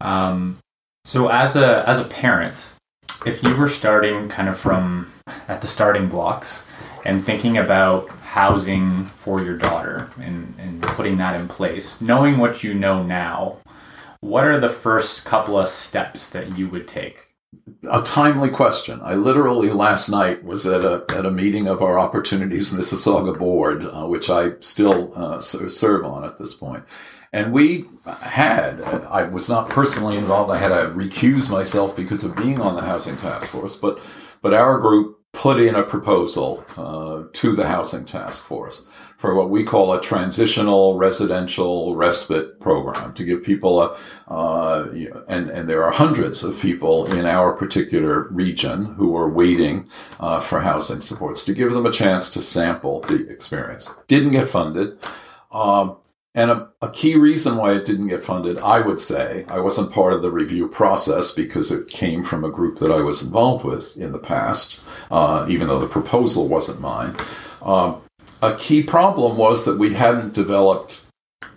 Um, 0.00 0.58
so 1.04 1.28
as 1.28 1.56
a 1.56 1.88
as 1.88 2.00
a 2.00 2.04
parent, 2.04 2.74
if 3.26 3.42
you 3.42 3.56
were 3.56 3.68
starting 3.68 4.28
kind 4.28 4.48
of 4.48 4.58
from 4.58 5.12
at 5.48 5.60
the 5.60 5.66
starting 5.66 6.08
blocks 6.08 6.66
and 7.04 7.24
thinking 7.24 7.58
about 7.58 8.08
housing 8.08 9.04
for 9.04 9.42
your 9.42 9.56
daughter 9.56 10.10
and, 10.20 10.54
and 10.58 10.82
putting 10.82 11.18
that 11.18 11.38
in 11.38 11.46
place, 11.46 12.00
knowing 12.00 12.38
what 12.38 12.64
you 12.64 12.74
know 12.74 13.02
now, 13.02 13.58
what 14.20 14.44
are 14.44 14.58
the 14.58 14.68
first 14.68 15.24
couple 15.24 15.58
of 15.58 15.68
steps 15.68 16.30
that 16.30 16.58
you 16.58 16.68
would 16.68 16.88
take? 16.88 17.34
A 17.88 18.02
timely 18.02 18.50
question. 18.50 19.00
I 19.02 19.14
literally 19.14 19.70
last 19.70 20.08
night 20.08 20.42
was 20.42 20.66
at 20.66 20.84
a 20.84 21.04
at 21.10 21.24
a 21.24 21.30
meeting 21.30 21.68
of 21.68 21.82
our 21.82 21.98
Opportunities 21.98 22.72
Mississauga 22.72 23.38
board, 23.38 23.84
uh, 23.84 24.06
which 24.06 24.28
I 24.28 24.52
still 24.60 25.12
uh, 25.14 25.40
serve 25.40 26.04
on 26.04 26.24
at 26.24 26.38
this 26.38 26.54
point, 26.54 26.84
and 27.34 27.52
we 27.52 27.86
had, 28.06 28.80
I 28.80 29.24
was 29.24 29.48
not 29.48 29.68
personally 29.68 30.16
involved. 30.16 30.52
I 30.52 30.58
had 30.58 30.68
to 30.68 30.90
recuse 30.94 31.50
myself 31.50 31.96
because 31.96 32.22
of 32.22 32.36
being 32.36 32.60
on 32.60 32.76
the 32.76 32.82
housing 32.82 33.16
task 33.16 33.50
force, 33.50 33.74
but, 33.74 33.98
but 34.40 34.54
our 34.54 34.78
group 34.78 35.18
put 35.32 35.60
in 35.60 35.74
a 35.74 35.82
proposal 35.82 36.64
uh, 36.76 37.24
to 37.32 37.56
the 37.56 37.66
housing 37.66 38.04
task 38.04 38.46
force 38.46 38.86
for 39.16 39.34
what 39.34 39.50
we 39.50 39.64
call 39.64 39.92
a 39.92 40.00
transitional 40.00 40.96
residential 40.96 41.96
respite 41.96 42.60
program 42.60 43.12
to 43.14 43.24
give 43.24 43.42
people 43.42 43.82
a, 43.82 43.98
uh, 44.28 44.86
and, 45.26 45.48
and 45.50 45.68
there 45.68 45.82
are 45.82 45.90
hundreds 45.90 46.44
of 46.44 46.60
people 46.60 47.10
in 47.12 47.26
our 47.26 47.52
particular 47.52 48.28
region 48.28 48.94
who 48.94 49.16
are 49.16 49.28
waiting 49.28 49.88
uh, 50.20 50.38
for 50.38 50.60
housing 50.60 51.00
supports 51.00 51.44
to 51.44 51.52
give 51.52 51.72
them 51.72 51.84
a 51.84 51.90
chance 51.90 52.30
to 52.30 52.40
sample 52.40 53.00
the 53.00 53.28
experience. 53.28 53.98
Didn't 54.06 54.30
get 54.30 54.46
funded. 54.46 54.98
Um, 55.50 55.96
and 56.34 56.50
a, 56.50 56.68
a, 56.82 56.90
key 56.90 57.16
reason 57.16 57.56
why 57.56 57.74
it 57.74 57.84
didn't 57.84 58.08
get 58.08 58.24
funded, 58.24 58.58
I 58.58 58.80
would 58.80 58.98
say, 58.98 59.44
I 59.48 59.60
wasn't 59.60 59.92
part 59.92 60.12
of 60.12 60.22
the 60.22 60.30
review 60.30 60.66
process 60.66 61.32
because 61.32 61.70
it 61.70 61.88
came 61.88 62.24
from 62.24 62.44
a 62.44 62.50
group 62.50 62.78
that 62.78 62.90
I 62.90 63.02
was 63.02 63.22
involved 63.22 63.64
with 63.64 63.96
in 63.96 64.10
the 64.10 64.18
past, 64.18 64.86
uh, 65.10 65.46
even 65.48 65.68
though 65.68 65.78
the 65.78 65.86
proposal 65.86 66.48
wasn't 66.48 66.80
mine. 66.80 67.14
Um, 67.62 68.02
a 68.42 68.56
key 68.56 68.82
problem 68.82 69.36
was 69.36 69.64
that 69.64 69.78
we 69.78 69.94
hadn't 69.94 70.34
developed 70.34 71.06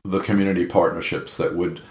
the 0.05 0.19
community 0.19 0.65
partnerships 0.65 1.37
that 1.37 1.55
would 1.55 1.81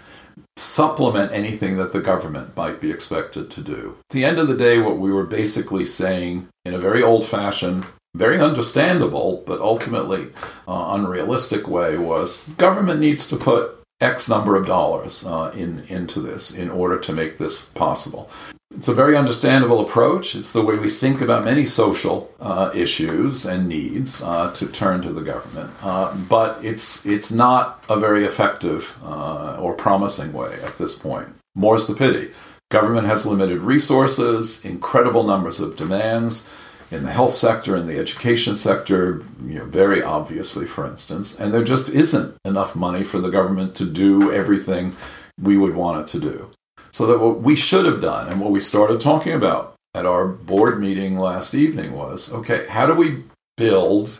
supplement 0.55 1.31
anything 1.31 1.77
that 1.77 1.93
the 1.93 2.01
government 2.01 2.55
might 2.55 2.81
be 2.81 2.89
expected 2.89 3.51
to 3.51 3.61
do. 3.61 3.95
At 4.09 4.13
the 4.13 4.25
end 4.25 4.39
of 4.39 4.47
the 4.47 4.57
day, 4.57 4.79
what 4.79 4.97
we 4.97 5.11
were 5.11 5.25
basically 5.25 5.85
saying 5.85 6.47
in 6.65 6.73
a 6.73 6.79
very 6.79 7.03
old 7.03 7.25
fashioned, 7.25 7.85
very 8.15 8.39
understandable, 8.39 9.43
but 9.45 9.61
ultimately 9.61 10.29
uh, 10.67 10.87
unrealistic 10.91 11.67
way 11.67 11.97
was 11.97 12.49
government 12.57 12.99
needs 12.99 13.29
to 13.29 13.35
put 13.35 13.77
X 13.99 14.29
number 14.29 14.55
of 14.55 14.65
dollars 14.67 15.25
uh, 15.25 15.51
in 15.55 15.83
into 15.87 16.19
this 16.19 16.55
in 16.55 16.69
order 16.69 16.99
to 16.99 17.13
make 17.13 17.37
this 17.37 17.69
possible. 17.69 18.29
It's 18.75 18.89
a 18.89 18.93
very 18.93 19.15
understandable 19.15 19.79
approach. 19.79 20.35
It's 20.35 20.51
the 20.51 20.61
way 20.61 20.77
we 20.77 20.89
think 20.89 21.21
about 21.21 21.45
many 21.45 21.65
social 21.65 22.31
uh, 22.39 22.69
issues 22.75 23.45
and 23.45 23.67
needs 23.67 24.21
uh, 24.21 24.53
to 24.55 24.67
turn 24.67 25.01
to 25.01 25.13
the 25.13 25.21
government, 25.21 25.71
uh, 25.81 26.15
but 26.29 26.63
it's 26.63 27.05
it's 27.05 27.31
not 27.31 27.83
a 27.89 27.97
very 27.97 28.25
effective 28.25 28.99
uh, 29.03 29.55
or 29.59 29.73
promising 29.73 30.33
way 30.33 30.59
at 30.63 30.77
this 30.77 30.99
point. 30.99 31.29
More's 31.55 31.87
the 31.87 31.95
pity. 31.95 32.31
Government 32.69 33.07
has 33.07 33.25
limited 33.25 33.61
resources, 33.61 34.65
incredible 34.65 35.23
numbers 35.23 35.61
of 35.61 35.77
demands 35.77 36.53
in 36.91 37.03
the 37.03 37.11
health 37.11 37.33
sector, 37.33 37.75
in 37.75 37.87
the 37.87 37.99
education 37.99 38.55
sector, 38.55 39.21
you 39.45 39.59
know, 39.59 39.65
very 39.65 40.01
obviously, 40.01 40.65
for 40.65 40.85
instance, 40.85 41.39
and 41.39 41.53
there 41.53 41.63
just 41.63 41.89
isn't 41.89 42.37
enough 42.45 42.75
money 42.75 43.03
for 43.03 43.19
the 43.19 43.29
government 43.29 43.75
to 43.75 43.85
do 43.85 44.31
everything 44.31 44.95
we 45.41 45.57
would 45.57 45.75
want 45.75 46.01
it 46.01 46.07
to 46.07 46.19
do. 46.19 46.49
So 46.91 47.05
that 47.07 47.19
what 47.19 47.41
we 47.41 47.55
should 47.55 47.85
have 47.85 48.01
done 48.01 48.29
and 48.29 48.39
what 48.39 48.51
we 48.51 48.59
started 48.59 49.01
talking 49.01 49.33
about 49.33 49.75
at 49.93 50.05
our 50.05 50.27
board 50.27 50.79
meeting 50.79 51.19
last 51.19 51.53
evening 51.53 51.93
was 51.93 52.33
okay, 52.33 52.65
how 52.67 52.87
do 52.87 52.93
we 52.93 53.23
build 53.57 54.19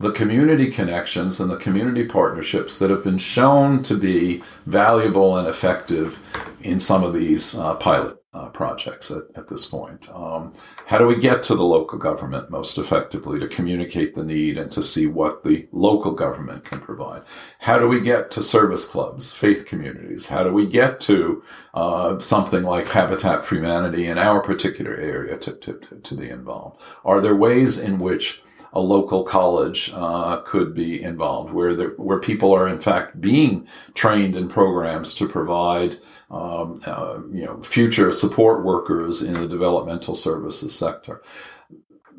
the 0.00 0.12
community 0.12 0.70
connections 0.70 1.40
and 1.40 1.50
the 1.50 1.56
community 1.56 2.04
partnerships 2.04 2.78
that 2.78 2.90
have 2.90 3.04
been 3.04 3.18
shown 3.18 3.82
to 3.82 3.96
be 3.96 4.42
valuable 4.66 5.36
and 5.36 5.48
effective 5.48 6.18
in 6.62 6.78
some 6.78 7.02
of 7.02 7.12
these 7.12 7.58
uh, 7.58 7.74
pilot 7.76 8.16
uh, 8.34 8.48
projects 8.48 9.10
at, 9.10 9.22
at, 9.36 9.48
this 9.48 9.64
point. 9.64 10.08
Um, 10.12 10.52
how 10.86 10.98
do 10.98 11.06
we 11.06 11.16
get 11.16 11.42
to 11.44 11.54
the 11.54 11.64
local 11.64 11.98
government 11.98 12.50
most 12.50 12.78
effectively 12.78 13.38
to 13.38 13.46
communicate 13.46 14.14
the 14.14 14.24
need 14.24 14.58
and 14.58 14.70
to 14.72 14.82
see 14.82 15.06
what 15.06 15.44
the 15.44 15.68
local 15.70 16.12
government 16.12 16.64
can 16.64 16.80
provide? 16.80 17.22
How 17.60 17.78
do 17.78 17.88
we 17.88 18.00
get 18.00 18.32
to 18.32 18.42
service 18.42 18.88
clubs, 18.88 19.32
faith 19.32 19.66
communities? 19.66 20.28
How 20.28 20.42
do 20.42 20.52
we 20.52 20.66
get 20.66 21.00
to 21.02 21.44
uh, 21.74 22.18
something 22.18 22.64
like 22.64 22.88
Habitat 22.88 23.44
for 23.44 23.54
Humanity 23.54 24.06
in 24.08 24.18
our 24.18 24.40
particular 24.40 24.96
area 24.96 25.36
to, 25.38 25.52
to, 25.52 25.80
to 26.02 26.14
be 26.16 26.28
involved? 26.28 26.82
Are 27.04 27.20
there 27.20 27.36
ways 27.36 27.80
in 27.80 27.98
which 27.98 28.42
a 28.74 28.80
local 28.80 29.22
college 29.22 29.92
uh, 29.94 30.38
could 30.38 30.74
be 30.74 31.00
involved, 31.00 31.52
where 31.52 31.90
where 31.90 32.18
people 32.18 32.52
are 32.52 32.66
in 32.66 32.80
fact 32.80 33.20
being 33.20 33.68
trained 33.94 34.34
in 34.34 34.48
programs 34.48 35.14
to 35.14 35.28
provide 35.28 35.96
um, 36.34 36.80
uh, 36.84 37.20
you 37.32 37.44
know, 37.44 37.62
future 37.62 38.12
support 38.12 38.64
workers 38.64 39.22
in 39.22 39.34
the 39.34 39.46
developmental 39.46 40.16
services 40.16 40.76
sector. 40.76 41.22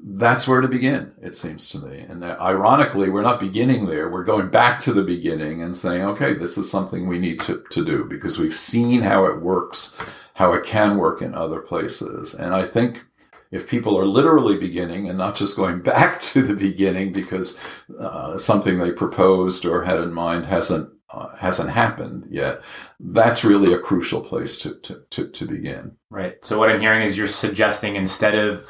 That's 0.08 0.48
where 0.48 0.62
to 0.62 0.68
begin, 0.68 1.14
it 1.22 1.36
seems 1.36 1.68
to 1.70 1.80
me. 1.80 2.00
And 2.00 2.24
ironically, 2.24 3.10
we're 3.10 3.24
not 3.24 3.40
beginning 3.40 3.88
there. 3.88 4.08
We're 4.10 4.24
going 4.24 4.50
back 4.50 4.80
to 4.82 4.94
the 4.94 5.04
beginning 5.04 5.62
and 5.62 5.76
saying, 5.76 6.04
okay, 6.04 6.34
this 6.34 6.58
is 6.58 6.72
something 6.72 7.08
we 7.08 7.20
need 7.20 7.40
to, 7.42 7.64
to 7.72 7.84
do 7.84 8.06
because 8.06 8.38
we've 8.38 8.56
seen 8.56 9.02
how 9.02 9.26
it 9.26 9.42
works, 9.42 10.00
how 10.36 10.54
it 10.54 10.64
can 10.64 10.98
work 10.98 11.22
in 11.22 11.34
other 11.34 11.60
places. 11.60 12.36
And 12.36 12.54
I 12.54 12.64
think 12.66 13.04
if 13.52 13.70
people 13.70 13.98
are 13.98 14.06
literally 14.06 14.58
beginning 14.58 15.10
and 15.10 15.18
not 15.18 15.36
just 15.36 15.58
going 15.58 15.82
back 15.94 16.22
to 16.22 16.42
the 16.42 16.56
beginning 16.56 17.12
because 17.12 17.62
uh, 18.00 18.38
something 18.38 18.78
they 18.78 18.92
proposed 18.92 19.66
or 19.66 19.84
had 19.84 20.00
in 20.00 20.14
mind 20.14 20.46
hasn't 20.46 20.95
uh, 21.16 21.36
hasn't 21.38 21.70
happened 21.70 22.28
yet, 22.30 22.62
that's 23.00 23.46
really 23.46 23.74
a 23.74 23.80
crucial 23.80 24.20
place 24.20 24.60
to, 24.60 24.76
to, 24.82 25.02
to, 25.10 25.30
to, 25.30 25.46
begin. 25.46 25.96
Right. 26.10 26.44
So, 26.44 26.60
what 26.60 26.70
I'm 26.70 26.82
hearing 26.82 27.04
is 27.04 27.18
you're 27.18 27.28
suggesting 27.28 27.96
instead 27.96 28.36
of 28.36 28.68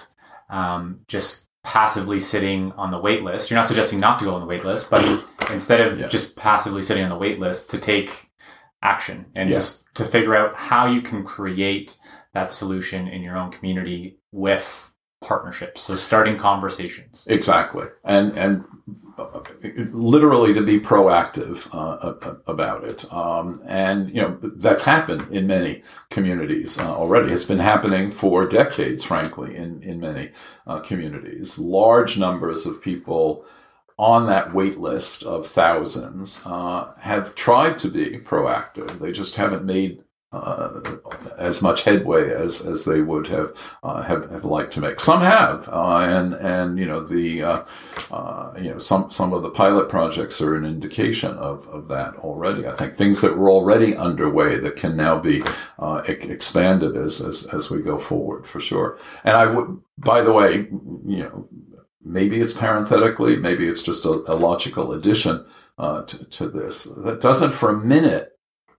um, 0.49 0.99
just 1.07 1.49
passively 1.63 2.19
sitting 2.19 2.71
on 2.73 2.91
the 2.91 2.99
wait 2.99 3.23
list, 3.23 3.49
you're 3.49 3.57
not 3.57 3.67
suggesting 3.67 3.99
not 3.99 4.19
to 4.19 4.25
go 4.25 4.35
on 4.35 4.41
the 4.41 4.55
wait 4.55 4.63
list, 4.63 4.91
but 4.91 5.25
instead 5.51 5.81
of 5.81 5.99
yeah. 5.99 6.07
just 6.07 6.35
passively 6.35 6.83
sitting 6.83 7.03
on 7.03 7.09
the 7.09 7.17
wait 7.17 7.39
list, 7.39 7.71
to 7.71 7.79
take 7.79 8.29
action 8.83 9.25
and 9.35 9.49
yeah. 9.49 9.55
just 9.55 9.85
to 9.95 10.03
figure 10.03 10.35
out 10.35 10.55
how 10.55 10.85
you 10.85 11.01
can 11.01 11.23
create 11.23 11.97
that 12.33 12.51
solution 12.51 13.07
in 13.07 13.23
your 13.23 13.35
own 13.35 13.51
community 13.51 14.19
with 14.31 14.93
partnerships. 15.21 15.81
So, 15.81 15.95
starting 15.95 16.37
conversations. 16.37 17.25
Exactly. 17.27 17.87
And, 18.03 18.37
and 18.37 18.65
literally 19.91 20.53
to 20.53 20.61
be 20.61 20.79
proactive 20.79 21.67
uh, 21.73 22.13
about 22.47 22.83
it. 22.83 23.11
Um, 23.11 23.61
and, 23.65 24.09
you 24.09 24.21
know, 24.21 24.37
that's 24.41 24.85
happened 24.85 25.27
in 25.31 25.47
many 25.47 25.83
communities 26.09 26.79
uh, 26.79 26.95
already. 26.95 27.33
It's 27.33 27.45
been 27.45 27.59
happening 27.59 28.11
for 28.11 28.47
decades, 28.47 29.03
frankly, 29.03 29.55
in, 29.55 29.83
in 29.83 29.99
many 29.99 30.31
uh, 30.65 30.79
communities. 30.79 31.59
Large 31.59 32.17
numbers 32.17 32.65
of 32.65 32.81
people 32.81 33.45
on 33.97 34.27
that 34.27 34.53
wait 34.53 34.77
list 34.77 35.23
of 35.23 35.47
thousands 35.47 36.45
uh, 36.45 36.93
have 36.99 37.35
tried 37.35 37.79
to 37.79 37.87
be 37.89 38.17
proactive. 38.19 38.99
They 38.99 39.11
just 39.11 39.35
haven't 39.35 39.65
made 39.65 40.04
uh, 40.35 40.81
as 41.37 41.61
much 41.61 41.83
headway 41.83 42.33
as, 42.33 42.65
as 42.65 42.85
they 42.85 43.01
would 43.01 43.27
have, 43.27 43.53
uh, 43.83 44.01
have, 44.01 44.29
have 44.31 44.45
liked 44.45 44.73
to 44.73 44.81
make. 44.81 44.99
Some 44.99 45.21
have, 45.21 45.69
uh, 45.69 45.99
and 45.99 46.33
and 46.33 46.77
you 46.77 46.85
know 46.85 47.01
the 47.01 47.43
uh, 47.43 47.63
uh, 48.11 48.51
you 48.57 48.71
know 48.71 48.79
some 48.79 49.11
some 49.11 49.33
of 49.33 49.43
the 49.43 49.49
pilot 49.49 49.89
projects 49.89 50.41
are 50.41 50.55
an 50.55 50.65
indication 50.65 51.31
of, 51.37 51.67
of 51.69 51.87
that 51.87 52.15
already. 52.17 52.67
I 52.67 52.73
think 52.73 52.93
things 52.93 53.21
that 53.21 53.37
were 53.37 53.49
already 53.49 53.95
underway 53.95 54.57
that 54.57 54.75
can 54.75 54.97
now 54.97 55.17
be 55.19 55.43
uh, 55.79 56.01
expanded 56.05 56.97
as, 56.97 57.21
as 57.21 57.47
as 57.53 57.71
we 57.71 57.81
go 57.81 57.97
forward 57.97 58.45
for 58.45 58.59
sure. 58.59 58.99
And 59.23 59.35
I 59.37 59.45
would, 59.45 59.79
by 59.97 60.21
the 60.21 60.33
way, 60.33 60.67
you 61.05 61.23
know. 61.23 61.49
Maybe 62.07 62.39
it's 62.39 62.53
parenthetically, 62.53 63.37
maybe 63.37 63.67
it's 63.67 63.81
just 63.81 64.05
a, 64.05 64.23
a 64.27 64.35
logical 64.35 64.93
addition 64.93 65.43
to, 65.79 66.25
to 66.29 66.47
this. 66.47 66.83
That 66.83 67.19
doesn't 67.19 67.51
for 67.53 67.71
a 67.71 67.77
minute 67.79 68.34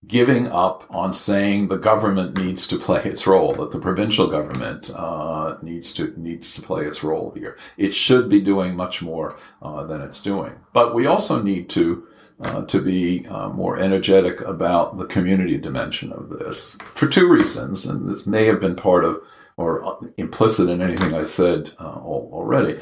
giving 0.06 0.46
up 0.48 0.84
on 0.90 1.12
saying 1.12 1.68
the 1.68 1.76
government 1.76 2.38
needs 2.38 2.66
to 2.68 2.76
play 2.76 3.02
its 3.04 3.26
role, 3.26 3.52
that 3.54 3.70
the 3.70 3.78
provincial 3.78 4.28
government 4.28 4.90
uh, 4.94 5.56
needs 5.62 5.92
to 5.94 6.14
needs 6.20 6.54
to 6.54 6.62
play 6.62 6.84
its 6.86 7.02
role 7.02 7.32
here. 7.36 7.56
It 7.76 7.92
should 7.92 8.28
be 8.28 8.40
doing 8.40 8.76
much 8.76 9.02
more 9.02 9.36
uh, 9.62 9.84
than 9.84 10.00
it's 10.00 10.22
doing, 10.22 10.54
but 10.72 10.94
we 10.94 11.06
also 11.06 11.42
need 11.42 11.68
to. 11.70 12.06
Uh, 12.38 12.62
to 12.66 12.82
be 12.82 13.26
uh, 13.28 13.48
more 13.48 13.78
energetic 13.78 14.42
about 14.42 14.98
the 14.98 15.06
community 15.06 15.56
dimension 15.56 16.12
of 16.12 16.28
this 16.28 16.76
for 16.84 17.08
two 17.08 17.32
reasons, 17.32 17.86
and 17.86 18.06
this 18.10 18.26
may 18.26 18.44
have 18.44 18.60
been 18.60 18.76
part 18.76 19.06
of 19.06 19.22
or 19.56 19.98
implicit 20.18 20.68
in 20.68 20.82
anything 20.82 21.14
I 21.14 21.22
said 21.22 21.70
uh, 21.78 21.94
already. 21.94 22.78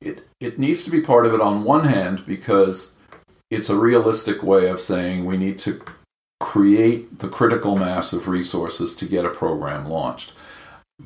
It 0.00 0.26
it 0.40 0.58
needs 0.58 0.84
to 0.84 0.90
be 0.90 1.00
part 1.00 1.26
of 1.26 1.34
it 1.34 1.40
on 1.40 1.62
one 1.62 1.84
hand 1.84 2.26
because 2.26 2.98
it's 3.50 3.68
a 3.68 3.76
realistic 3.76 4.42
way 4.42 4.68
of 4.68 4.80
saying 4.80 5.24
we 5.24 5.36
need 5.36 5.58
to 5.60 5.80
create 6.40 7.18
the 7.20 7.28
critical 7.28 7.76
mass 7.76 8.12
of 8.12 8.26
resources 8.26 8.96
to 8.96 9.04
get 9.04 9.24
a 9.24 9.30
program 9.30 9.88
launched. 9.88 10.32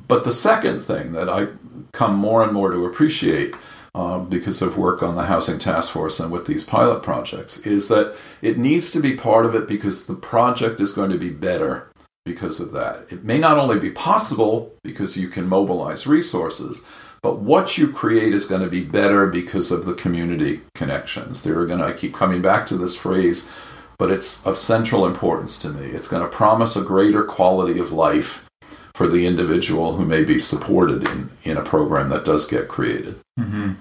But 0.07 0.23
the 0.23 0.31
second 0.31 0.81
thing 0.81 1.11
that 1.11 1.29
I 1.29 1.47
come 1.91 2.15
more 2.15 2.43
and 2.43 2.53
more 2.53 2.71
to 2.71 2.85
appreciate 2.85 3.53
uh, 3.93 4.19
because 4.19 4.61
of 4.61 4.77
work 4.77 5.01
on 5.03 5.15
the 5.15 5.25
Housing 5.25 5.59
Task 5.59 5.91
Force 5.91 6.19
and 6.19 6.31
with 6.31 6.47
these 6.47 6.65
pilot 6.65 7.01
projects 7.01 7.65
is 7.65 7.87
that 7.87 8.15
it 8.41 8.57
needs 8.57 8.91
to 8.91 8.99
be 8.99 9.15
part 9.15 9.45
of 9.45 9.55
it 9.55 9.67
because 9.67 10.07
the 10.07 10.15
project 10.15 10.81
is 10.81 10.91
going 10.91 11.11
to 11.11 11.17
be 11.17 11.29
better 11.29 11.89
because 12.25 12.59
of 12.59 12.71
that. 12.71 13.05
It 13.09 13.23
may 13.23 13.37
not 13.37 13.57
only 13.57 13.79
be 13.79 13.91
possible 13.91 14.73
because 14.83 15.15
you 15.15 15.27
can 15.27 15.47
mobilize 15.47 16.07
resources, 16.07 16.85
but 17.21 17.39
what 17.39 17.77
you 17.77 17.87
create 17.87 18.33
is 18.33 18.45
going 18.45 18.61
to 18.61 18.69
be 18.69 18.83
better 18.83 19.27
because 19.27 19.71
of 19.71 19.85
the 19.85 19.93
community 19.93 20.61
connections. 20.73 21.43
They're 21.43 21.65
going 21.65 21.79
to, 21.79 21.85
I 21.85 21.93
keep 21.93 22.13
coming 22.13 22.41
back 22.41 22.65
to 22.67 22.77
this 22.77 22.95
phrase 22.95 23.51
but 23.97 24.11
it's 24.11 24.45
of 24.45 24.57
central 24.57 25.05
importance 25.05 25.59
to 25.61 25.69
me. 25.69 25.87
It's 25.87 26.07
going 26.07 26.23
to 26.23 26.29
promise 26.29 26.75
a 26.75 26.83
greater 26.83 27.23
quality 27.23 27.79
of 27.79 27.91
life 27.91 28.45
for 28.93 29.07
the 29.07 29.27
individual 29.27 29.97
who 29.97 30.05
may 30.05 30.23
be 30.23 30.39
supported 30.39 31.07
in, 31.09 31.29
in 31.43 31.57
a 31.57 31.63
program 31.63 32.09
that 32.09 32.23
does 32.23 32.47
get 32.47 32.67
created. 32.67 33.19
Mm-hmm. 33.39 33.73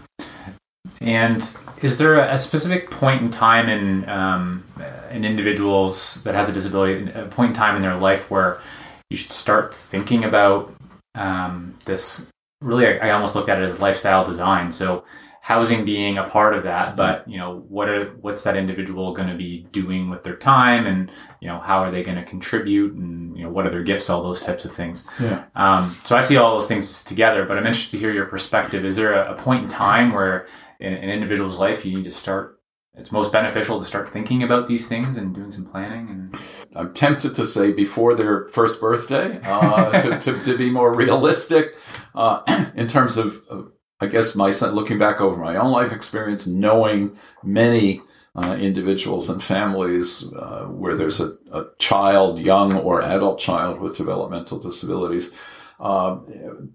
And 1.01 1.57
is 1.83 1.99
there 1.99 2.19
a, 2.19 2.39
specific 2.39 2.91
point 2.91 3.23
in 3.23 3.31
time 3.31 3.69
in 3.69 4.09
um, 4.09 4.65
in 5.11 5.25
individuals 5.25 6.23
that 6.25 6.35
has 6.35 6.49
a 6.49 6.53
disability, 6.53 7.11
a 7.13 7.27
point 7.27 7.51
in 7.51 7.55
time 7.55 7.77
in 7.77 7.83
their 7.83 7.97
life 7.97 8.31
where 8.31 8.61
you 9.11 9.17
should 9.17 9.31
start 9.31 9.75
thinking 9.75 10.25
about 10.25 10.75
um, 11.15 11.75
this? 11.85 12.29
Really, 12.61 12.87
I, 12.87 13.09
I 13.09 13.11
almost 13.11 13.35
looked 13.35 13.49
at 13.49 13.61
it 13.61 13.65
as 13.65 13.81
lifestyle 13.81 14.25
design. 14.25 14.73
So 14.73 15.05
housing 15.45 15.85
being 15.85 16.17
a 16.17 16.25
part 16.25 16.55
of 16.55 16.63
that 16.63 16.97
but 16.97 17.29
you 17.29 17.37
know 17.37 17.67
what 17.69 17.87
are 17.87 18.07
what's 18.23 18.45
that 18.45 18.57
individual 18.57 19.13
going 19.13 19.29
to 19.29 19.35
be 19.35 19.67
doing 19.73 20.09
with 20.09 20.23
their 20.23 20.37
time 20.37 20.87
and 20.87 21.11
you 21.43 21.47
know 21.47 21.61
how 21.61 21.81
are 21.81 21.91
they 21.91 22.03
going 22.03 22.17
to 22.17 22.25
contribute 22.25 22.95
and 22.95 23.37
you 23.37 23.43
know 23.43 23.51
what 23.51 23.69
are 23.69 23.71
their 23.71 23.83
gifts 23.83 24.09
all 24.09 24.23
those 24.23 24.41
types 24.41 24.65
of 24.65 24.73
things. 24.73 25.07
Yeah. 25.21 25.45
Um, 25.55 25.95
so 26.03 26.17
i 26.17 26.23
see 26.23 26.39
all 26.39 26.55
those 26.55 26.67
things 26.67 27.05
together 27.05 27.45
but 27.45 27.59
i'm 27.59 27.67
interested 27.67 27.91
to 27.91 27.99
hear 27.99 28.11
your 28.11 28.25
perspective. 28.25 28.87
Is 28.87 28.97
there 28.97 29.13
a, 29.13 29.33
a 29.33 29.37
point 29.37 29.65
in 29.65 29.69
time 29.69 30.15
where 30.15 30.47
in 30.81 30.95
an 30.95 31.11
individual's 31.11 31.59
life 31.59 31.85
you 31.85 31.95
need 31.95 32.05
to 32.05 32.11
start 32.11 32.59
it's 32.97 33.13
most 33.13 33.31
beneficial 33.31 33.79
to 33.79 33.85
start 33.85 34.15
thinking 34.15 34.43
about 34.45 34.67
these 34.67 34.89
things 34.89 35.19
and 35.19 35.35
doing 35.35 35.53
some 35.53 35.67
planning 35.67 36.09
and? 36.09 36.39
I'm 36.75 36.95
tempted 36.95 37.35
to 37.35 37.47
say 37.47 37.71
before 37.71 38.15
their 38.15 38.47
first 38.47 38.81
birthday 38.81 39.41
uh, 39.45 40.01
to, 40.01 40.19
to, 40.19 40.45
to, 40.45 40.59
be 40.59 40.71
more 40.71 40.93
realistic 40.93 41.77
uh, 42.15 42.41
in 42.75 42.89
terms 42.89 43.17
of, 43.17 43.43
of, 43.49 43.71
i 44.01 44.07
guess 44.07 44.37
my 44.37 44.51
looking 44.51 44.99
back 44.99 45.21
over 45.21 45.41
my 45.41 45.57
own 45.57 45.73
life 45.73 45.93
experience 45.93 46.47
knowing 46.47 47.17
many 47.43 48.01
uh, 48.37 48.57
individuals 48.61 49.31
and 49.31 49.43
families 49.43 50.35
uh, 50.35 50.65
where 50.65 50.97
there's 50.97 51.21
a, 51.21 51.37
a, 51.53 51.67
child 51.79 52.41
young 52.41 52.75
or 52.75 53.01
adult 53.01 53.39
child 53.39 53.81
with 53.81 53.97
developmental 53.97 54.59
disabilities 54.59 55.37
uh, 55.81 56.17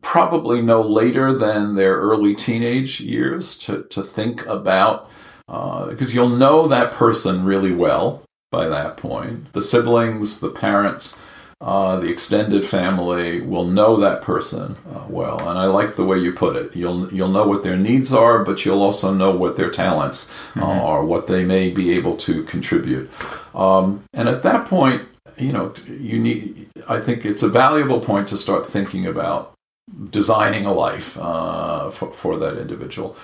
probably 0.02 0.62
no 0.62 0.82
later 0.82 1.34
than 1.34 1.76
their 1.76 1.98
early 1.98 2.36
teenage 2.36 3.02
years 3.02 3.58
to, 3.58 3.84
to 3.84 4.02
think 4.02 4.46
about 4.46 5.10
because 5.48 6.12
uh, 6.12 6.14
you'll 6.14 6.30
know 6.30 6.68
that 6.68 6.94
person 6.94 7.44
really 7.44 7.72
well 7.72 8.24
by 8.52 8.68
that 8.68 8.98
point. 8.98 9.52
The 9.54 9.62
siblings, 9.62 10.40
the 10.40 10.50
parents, 10.50 11.24
uh, 11.62 11.98
the 11.98 12.08
extended 12.08 12.64
family 12.64 13.42
will 13.42 13.66
know 13.66 13.98
that 13.98 14.22
person 14.22 14.78
uh, 14.94 15.04
well. 15.10 15.40
And 15.50 15.60
I 15.60 15.66
like 15.66 15.98
the 15.98 16.06
way 16.06 16.18
you 16.18 16.32
put 16.32 16.56
it. 16.56 16.74
You'll 16.76 17.14
you'll 17.14 17.30
know 17.30 17.48
what 17.48 17.64
their 17.64 17.76
needs 17.76 18.14
are, 18.14 18.46
but 18.46 18.64
you'll 18.64 18.82
also 18.82 19.14
know 19.14 19.32
what 19.36 19.58
their 19.58 19.70
talents 19.70 20.32
uh, 20.56 20.62
mm-hmm. 20.62 20.64
are, 20.64 21.04
what 21.04 21.28
they 21.28 21.44
may 21.44 21.70
be 21.70 21.92
able 21.92 22.16
to 22.18 22.44
contribute. 22.44 23.12
Um, 23.54 24.06
and 24.14 24.30
at 24.30 24.42
that 24.44 24.68
point, 24.68 25.08
you 25.38 25.52
know, 25.52 25.74
you 25.86 26.18
need. 26.20 26.70
I 26.88 27.00
think 27.00 27.26
it's 27.26 27.44
a 27.44 27.50
valuable 27.50 28.00
point 28.00 28.30
to 28.30 28.38
start 28.38 28.66
thinking 28.66 29.06
about 29.06 29.54
designing 30.10 30.66
a 30.66 30.72
life 30.72 31.18
uh, 31.20 31.90
for, 31.90 32.14
for 32.14 32.38
that 32.38 32.58
individual 32.58 33.18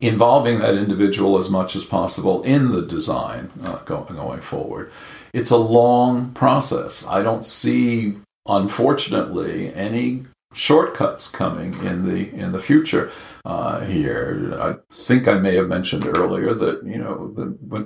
involving 0.00 0.60
that 0.60 0.74
individual 0.76 1.36
as 1.36 1.50
much 1.50 1.76
as 1.76 1.84
possible 1.84 2.42
in 2.42 2.70
the 2.70 2.82
design 2.82 3.50
uh, 3.64 3.76
go, 3.84 4.02
going 4.04 4.40
forward. 4.40 4.90
It's 5.32 5.50
a 5.50 5.56
long 5.56 6.32
process. 6.32 7.06
I 7.06 7.22
don't 7.22 7.44
see, 7.44 8.16
unfortunately, 8.46 9.72
any 9.74 10.24
shortcuts 10.52 11.30
coming 11.30 11.74
in 11.84 12.06
the 12.06 12.34
in 12.34 12.52
the 12.52 12.58
future 12.58 13.12
uh, 13.44 13.80
here. 13.80 14.58
I 14.60 14.76
think 14.92 15.28
I 15.28 15.38
may 15.38 15.54
have 15.54 15.68
mentioned 15.68 16.06
earlier 16.06 16.54
that 16.54 16.84
you 16.84 16.98
know 16.98 17.32
the, 17.34 17.44
when 17.66 17.84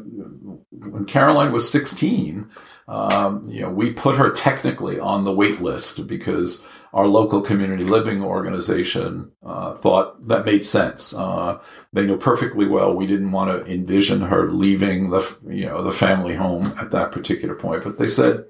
when 0.70 1.04
Caroline 1.04 1.52
was 1.52 1.70
16, 1.70 2.48
um, 2.88 3.44
you 3.44 3.62
know 3.62 3.70
we 3.70 3.92
put 3.92 4.16
her 4.16 4.30
technically 4.30 4.98
on 4.98 5.24
the 5.24 5.32
wait 5.32 5.60
list 5.60 6.08
because 6.08 6.68
our 6.94 7.08
local 7.08 7.42
community 7.42 7.82
living 7.82 8.22
organization 8.22 9.32
uh, 9.44 9.74
thought 9.74 10.28
that 10.28 10.46
made 10.46 10.64
sense. 10.64 11.12
Uh, 11.12 11.60
they 11.92 12.06
knew 12.06 12.16
perfectly 12.16 12.66
well 12.66 12.94
we 12.94 13.06
didn't 13.06 13.32
want 13.32 13.50
to 13.50 13.70
envision 13.70 14.20
her 14.20 14.50
leaving 14.50 15.10
the 15.10 15.38
you 15.48 15.66
know 15.66 15.82
the 15.82 15.90
family 15.90 16.36
home 16.36 16.64
at 16.78 16.92
that 16.92 17.10
particular 17.10 17.56
point, 17.56 17.82
but 17.82 17.98
they 17.98 18.06
said 18.06 18.44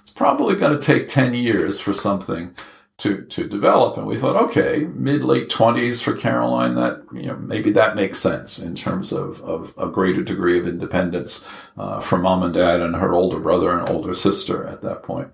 it's 0.00 0.10
probably 0.10 0.56
going 0.56 0.76
to 0.76 0.84
take 0.84 1.06
ten 1.06 1.34
years 1.34 1.78
for 1.78 1.94
something 1.94 2.52
to 2.98 3.22
to 3.26 3.46
develop. 3.46 3.96
And 3.96 4.08
we 4.08 4.16
thought, 4.16 4.42
okay, 4.46 4.88
mid 4.92 5.22
late 5.22 5.48
twenties 5.48 6.02
for 6.02 6.16
Caroline, 6.16 6.74
that 6.74 7.00
you 7.12 7.26
know 7.26 7.36
maybe 7.36 7.70
that 7.72 7.94
makes 7.94 8.18
sense 8.18 8.60
in 8.60 8.74
terms 8.74 9.12
of 9.12 9.40
of 9.42 9.72
a 9.78 9.88
greater 9.88 10.24
degree 10.24 10.58
of 10.58 10.66
independence 10.66 11.48
uh, 11.78 12.00
for 12.00 12.18
mom 12.18 12.42
and 12.42 12.54
dad 12.54 12.80
and 12.80 12.96
her 12.96 13.14
older 13.14 13.38
brother 13.38 13.70
and 13.78 13.88
older 13.88 14.14
sister 14.14 14.66
at 14.66 14.82
that 14.82 15.04
point. 15.04 15.30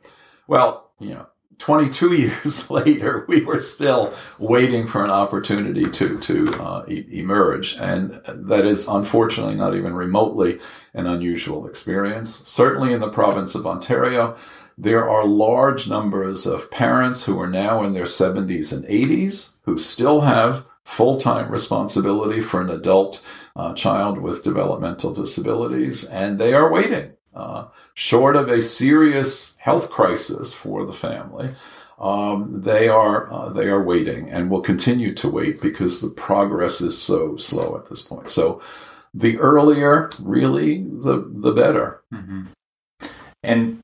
Well, 0.47 0.91
you 1.01 1.15
know 1.15 1.27
22 1.61 2.15
years 2.17 2.71
later, 2.71 3.25
we 3.29 3.45
were 3.45 3.61
still 3.61 4.13
waiting 4.39 4.87
for 4.87 5.05
an 5.05 5.11
opportunity 5.11 5.85
to 5.85 6.19
to 6.19 6.49
uh, 6.61 6.85
e- 6.89 7.07
emerge, 7.13 7.77
and 7.77 8.21
that 8.27 8.67
is 8.67 8.89
unfortunately 8.89 9.55
not 9.55 9.77
even 9.77 9.95
remotely 9.95 10.59
an 10.95 11.07
unusual 11.07 11.67
experience. 11.67 12.35
Certainly 12.49 12.93
in 12.93 13.01
the 13.01 13.09
province 13.09 13.55
of 13.55 13.67
Ontario, 13.67 14.37
there 14.77 15.09
are 15.09 15.27
large 15.27 15.89
numbers 15.89 16.47
of 16.47 16.71
parents 16.71 17.27
who 17.27 17.39
are 17.41 17.51
now 17.51 17.85
in 17.85 17.93
their 17.93 18.05
70s 18.05 18.73
and 18.73 18.85
80s 18.87 19.59
who 19.65 19.79
still 19.79 20.23
have 20.23 20.67
full 20.85 21.19
time 21.19 21.51
responsibility 21.51 22.41
for 22.41 22.63
an 22.63 22.71
adult 22.71 23.25
uh, 23.55 23.75
child 23.75 24.19
with 24.19 24.43
developmental 24.43 25.13
disabilities, 25.13 26.09
and 26.09 26.39
they 26.39 26.55
are 26.55 26.73
waiting 26.73 27.13
uh, 27.35 27.67
short 27.95 28.37
of 28.37 28.49
a 28.49 28.61
serious 28.63 29.57
health 29.59 29.91
crisis 29.91 30.53
for 30.53 30.85
the 30.85 30.93
family, 30.93 31.51
um, 31.99 32.63
they 32.63 32.89
are 32.89 33.31
uh, 33.33 33.49
they 33.51 33.69
are 33.69 33.83
waiting 33.83 34.31
and 34.31 34.51
will 34.51 34.63
continue 34.63 35.15
to 35.15 35.29
wait 35.29 35.61
because 35.61 36.01
the 36.01 36.11
progress 36.11 36.81
is 36.81 37.01
so 37.01 37.37
slow 37.37 37.77
at 37.77 37.89
this 37.89 38.03
point. 38.03 38.31
So, 38.31 38.63
the 39.13 39.39
earlier, 39.39 40.11
really, 40.23 40.83
the 40.83 41.25
the 41.29 41.53
better. 41.53 42.03
Mm-hmm. 42.13 42.45
And 43.43 43.81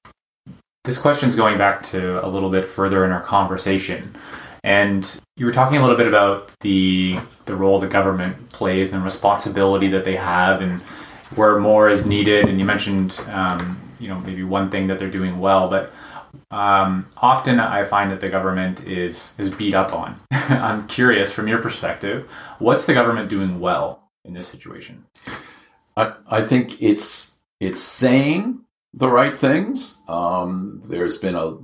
this 0.84 0.98
question 0.98 1.28
is 1.28 1.36
going 1.36 1.58
back 1.58 1.82
to 1.84 2.24
a 2.24 2.28
little 2.28 2.50
bit 2.50 2.64
further 2.64 3.04
in 3.04 3.10
our 3.10 3.22
conversation. 3.22 4.14
And 4.62 5.20
you 5.36 5.46
were 5.46 5.52
talking 5.52 5.78
a 5.78 5.80
little 5.82 5.96
bit 5.96 6.08
about 6.08 6.50
the 6.60 7.18
the 7.44 7.54
role 7.54 7.78
the 7.78 7.86
government 7.86 8.48
plays 8.48 8.92
and 8.92 9.04
responsibility 9.04 9.88
that 9.88 10.04
they 10.04 10.16
have 10.16 10.62
and 10.62 10.80
where 11.34 11.58
more 11.58 11.88
is 11.88 12.06
needed. 12.06 12.48
And 12.48 12.58
you 12.58 12.64
mentioned, 12.64 13.20
um, 13.28 13.80
you 13.98 14.08
know, 14.08 14.20
maybe 14.20 14.44
one 14.44 14.70
thing 14.70 14.86
that 14.86 14.98
they're 14.98 15.10
doing 15.10 15.38
well, 15.38 15.68
but 15.68 15.92
um, 16.50 17.06
often 17.16 17.58
I 17.60 17.84
find 17.84 18.10
that 18.10 18.20
the 18.20 18.28
government 18.28 18.86
is 18.86 19.34
is 19.38 19.50
beat 19.50 19.74
up 19.74 19.92
on. 19.92 20.20
I'm 20.30 20.86
curious, 20.86 21.32
from 21.32 21.48
your 21.48 21.58
perspective, 21.58 22.30
what's 22.58 22.86
the 22.86 22.94
government 22.94 23.28
doing 23.28 23.58
well 23.58 24.10
in 24.24 24.34
this 24.34 24.46
situation? 24.46 25.06
I, 25.96 26.12
I 26.28 26.42
think 26.42 26.80
it's 26.80 27.42
it's 27.60 27.80
saying 27.80 28.60
the 28.94 29.08
right 29.08 29.38
things. 29.38 30.02
Um, 30.08 30.82
there's 30.86 31.18
been 31.18 31.34
a 31.34 31.56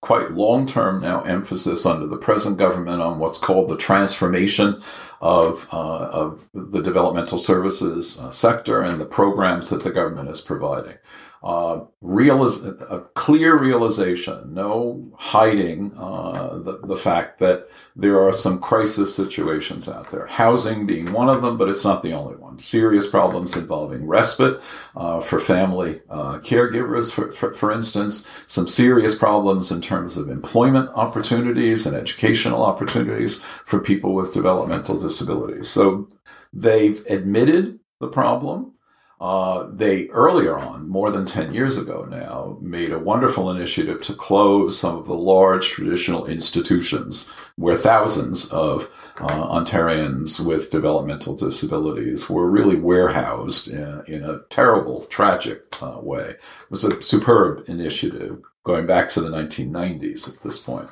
quite 0.00 0.30
long 0.30 0.66
term 0.66 1.02
now 1.02 1.22
emphasis 1.22 1.84
under 1.84 2.06
the 2.06 2.16
present 2.16 2.58
government 2.58 3.02
on 3.02 3.18
what's 3.18 3.38
called 3.38 3.68
the 3.68 3.76
transformation 3.76 4.80
of, 5.20 5.68
uh, 5.72 5.76
of 5.76 6.48
the 6.54 6.82
developmental 6.82 7.38
services 7.38 8.20
uh, 8.20 8.30
sector 8.30 8.82
and 8.82 9.00
the 9.00 9.06
programs 9.06 9.68
that 9.68 9.84
the 9.84 9.90
government 9.90 10.30
is 10.30 10.40
providing. 10.40 10.96
Uh, 11.42 11.84
realiz- 12.02 12.66
a 12.90 13.00
clear 13.14 13.58
realization, 13.58 14.52
no 14.52 15.10
hiding 15.16 15.92
uh, 15.96 16.58
the, 16.58 16.78
the 16.84 16.96
fact 16.96 17.38
that 17.38 17.66
there 17.96 18.20
are 18.20 18.32
some 18.32 18.60
crisis 18.60 19.14
situations 19.14 19.88
out 19.88 20.10
there. 20.10 20.26
Housing 20.26 20.86
being 20.86 21.12
one 21.12 21.30
of 21.30 21.40
them, 21.40 21.56
but 21.56 21.68
it's 21.68 21.84
not 21.84 22.02
the 22.02 22.12
only 22.12 22.36
one. 22.36 22.49
Serious 22.60 23.08
problems 23.08 23.56
involving 23.56 24.06
respite 24.06 24.60
uh, 24.94 25.20
for 25.20 25.40
family 25.40 26.00
uh, 26.10 26.38
caregivers, 26.38 27.12
for, 27.12 27.32
for, 27.32 27.54
for, 27.54 27.72
instance. 27.72 28.30
Some 28.46 28.68
serious 28.68 29.16
problems 29.16 29.70
in 29.70 29.80
terms 29.80 30.16
of 30.16 30.28
employment 30.28 30.90
opportunities 30.94 31.86
and 31.86 31.96
educational 31.96 32.62
opportunities 32.62 33.42
for 33.42 33.80
people 33.80 34.14
with 34.14 34.34
developmental 34.34 35.00
disabilities. 35.00 35.68
So 35.68 36.08
they've 36.52 37.04
admitted 37.06 37.80
the 38.00 38.08
problem. 38.08 38.72
Uh, 39.20 39.68
they 39.70 40.08
earlier 40.08 40.58
on, 40.58 40.88
more 40.88 41.10
than 41.10 41.26
10 41.26 41.52
years 41.52 41.76
ago 41.76 42.06
now, 42.08 42.56
made 42.62 42.90
a 42.90 42.98
wonderful 42.98 43.50
initiative 43.50 44.00
to 44.00 44.14
close 44.14 44.78
some 44.78 44.96
of 44.96 45.06
the 45.06 45.14
large 45.14 45.68
traditional 45.68 46.24
institutions 46.24 47.30
where 47.56 47.76
thousands 47.76 48.50
of 48.50 48.90
uh, 49.20 49.46
Ontarians 49.48 50.44
with 50.44 50.70
developmental 50.70 51.36
disabilities 51.36 52.30
were 52.30 52.48
really 52.48 52.76
warehoused 52.76 53.68
in, 53.68 54.02
in 54.06 54.24
a 54.24 54.40
terrible, 54.48 55.02
tragic 55.06 55.64
uh, 55.82 55.98
way. 56.00 56.30
It 56.30 56.70
was 56.70 56.84
a 56.84 57.02
superb 57.02 57.68
initiative 57.68 58.40
going 58.64 58.86
back 58.86 59.10
to 59.10 59.20
the 59.20 59.28
1990s 59.28 60.34
at 60.34 60.42
this 60.42 60.58
point 60.58 60.88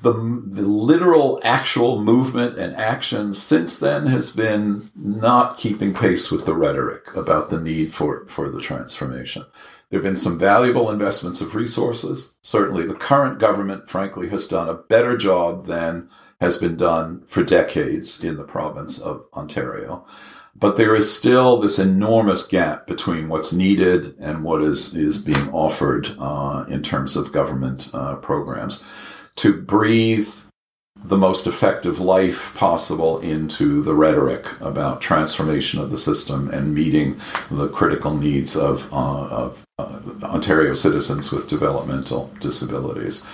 the, 0.00 0.12
the 0.12 0.62
literal 0.62 1.40
actual 1.42 2.00
movement 2.00 2.56
and 2.56 2.74
action 2.76 3.32
since 3.32 3.80
then 3.80 4.06
has 4.06 4.34
been 4.34 4.90
not 4.94 5.58
keeping 5.58 5.92
pace 5.92 6.30
with 6.30 6.46
the 6.46 6.54
rhetoric 6.54 7.14
about 7.16 7.50
the 7.50 7.60
need 7.60 7.92
for, 7.92 8.24
for 8.28 8.48
the 8.48 8.60
transformation. 8.60 9.44
There 9.90 9.98
have 9.98 10.04
been 10.04 10.16
some 10.16 10.38
valuable 10.38 10.90
investments 10.90 11.40
of 11.40 11.54
resources. 11.54 12.36
Certainly, 12.42 12.86
the 12.86 12.94
current 12.94 13.40
government, 13.40 13.88
frankly, 13.88 14.28
has 14.28 14.46
done 14.46 14.68
a 14.68 14.74
better 14.74 15.16
job 15.16 15.66
than 15.66 16.08
has 16.40 16.58
been 16.58 16.76
done 16.76 17.22
for 17.26 17.42
decades 17.42 18.22
in 18.22 18.36
the 18.36 18.44
province 18.44 19.00
of 19.00 19.24
Ontario. 19.34 20.06
But 20.54 20.76
there 20.76 20.94
is 20.94 21.12
still 21.12 21.58
this 21.58 21.78
enormous 21.78 22.46
gap 22.46 22.86
between 22.86 23.28
what's 23.28 23.52
needed 23.52 24.14
and 24.20 24.44
what 24.44 24.62
is, 24.62 24.94
is 24.94 25.22
being 25.24 25.48
offered 25.50 26.08
uh, 26.18 26.66
in 26.68 26.82
terms 26.82 27.16
of 27.16 27.32
government 27.32 27.90
uh, 27.92 28.16
programs 28.16 28.86
to 29.38 29.60
breathe 29.60 30.28
the 31.04 31.16
most 31.16 31.46
effective 31.46 32.00
life 32.00 32.54
possible 32.56 33.20
into 33.20 33.82
the 33.82 33.94
rhetoric 33.94 34.46
about 34.60 35.00
transformation 35.00 35.80
of 35.80 35.90
the 35.90 35.98
system 35.98 36.50
and 36.50 36.74
meeting 36.74 37.20
the 37.50 37.68
critical 37.68 38.16
needs 38.16 38.56
of, 38.56 38.92
uh, 38.92 39.26
of 39.28 39.62
uh, 39.78 40.00
Ontario 40.24 40.74
citizens 40.74 41.30
with 41.30 41.48
developmental 41.48 42.32
disabilities. 42.40 43.24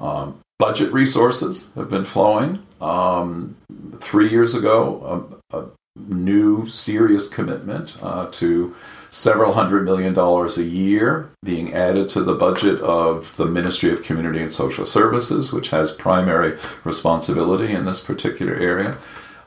Um, 0.00 0.40
budget 0.58 0.92
resources 0.92 1.72
have 1.74 1.88
been 1.88 2.04
flowing. 2.04 2.64
Um, 2.80 3.56
three 3.98 4.28
years 4.28 4.54
ago, 4.54 5.38
a, 5.52 5.58
a, 5.58 5.66
new 5.96 6.68
serious 6.68 7.28
commitment 7.28 7.96
uh, 8.02 8.26
to 8.32 8.74
several 9.14 9.52
hundred 9.52 9.84
million 9.84 10.12
dollars 10.12 10.58
a 10.58 10.64
year 10.64 11.30
being 11.44 11.72
added 11.72 12.08
to 12.08 12.20
the 12.20 12.34
budget 12.34 12.80
of 12.80 13.36
the 13.36 13.46
Ministry 13.46 13.92
of 13.92 14.02
Community 14.02 14.42
and 14.42 14.52
Social 14.52 14.84
Services, 14.84 15.52
which 15.52 15.70
has 15.70 15.92
primary 15.92 16.58
responsibility 16.82 17.72
in 17.72 17.84
this 17.84 18.02
particular 18.02 18.56
area. 18.56 18.98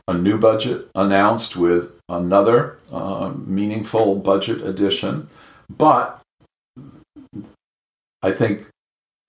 A 0.07 0.13
new 0.13 0.39
budget 0.39 0.89
announced 0.95 1.57
with 1.57 1.99
another 2.07 2.77
uh, 2.93 3.33
meaningful 3.45 4.15
budget 4.15 4.61
addition, 4.61 5.27
but 5.69 6.21
I 8.23 8.31
think 8.31 8.69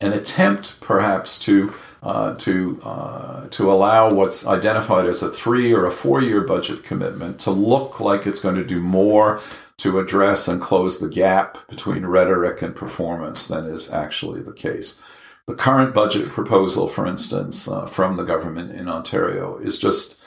an 0.00 0.12
attempt 0.12 0.80
perhaps 0.80 1.40
to 1.40 1.74
uh, 2.00 2.36
to 2.36 2.80
uh, 2.84 3.48
to 3.48 3.72
allow 3.72 4.14
what's 4.14 4.46
identified 4.46 5.06
as 5.06 5.20
a 5.20 5.28
three 5.28 5.72
or 5.72 5.84
a 5.84 5.90
four 5.90 6.22
year 6.22 6.42
budget 6.42 6.84
commitment 6.84 7.40
to 7.40 7.50
look 7.50 7.98
like 7.98 8.24
it's 8.24 8.38
going 8.40 8.54
to 8.54 8.64
do 8.64 8.78
more 8.80 9.40
to 9.78 9.98
address 9.98 10.48
and 10.48 10.60
close 10.60 10.98
the 10.98 11.08
gap 11.08 11.58
between 11.68 12.04
rhetoric 12.04 12.62
and 12.62 12.74
performance 12.74 13.48
than 13.48 13.66
is 13.66 13.92
actually 13.92 14.42
the 14.42 14.52
case. 14.52 15.00
The 15.46 15.54
current 15.54 15.94
budget 15.94 16.28
proposal, 16.28 16.88
for 16.88 17.06
instance, 17.06 17.66
uh, 17.68 17.86
from 17.86 18.16
the 18.16 18.24
government 18.24 18.72
in 18.72 18.88
Ontario 18.88 19.56
is 19.58 19.78
just 19.78 20.20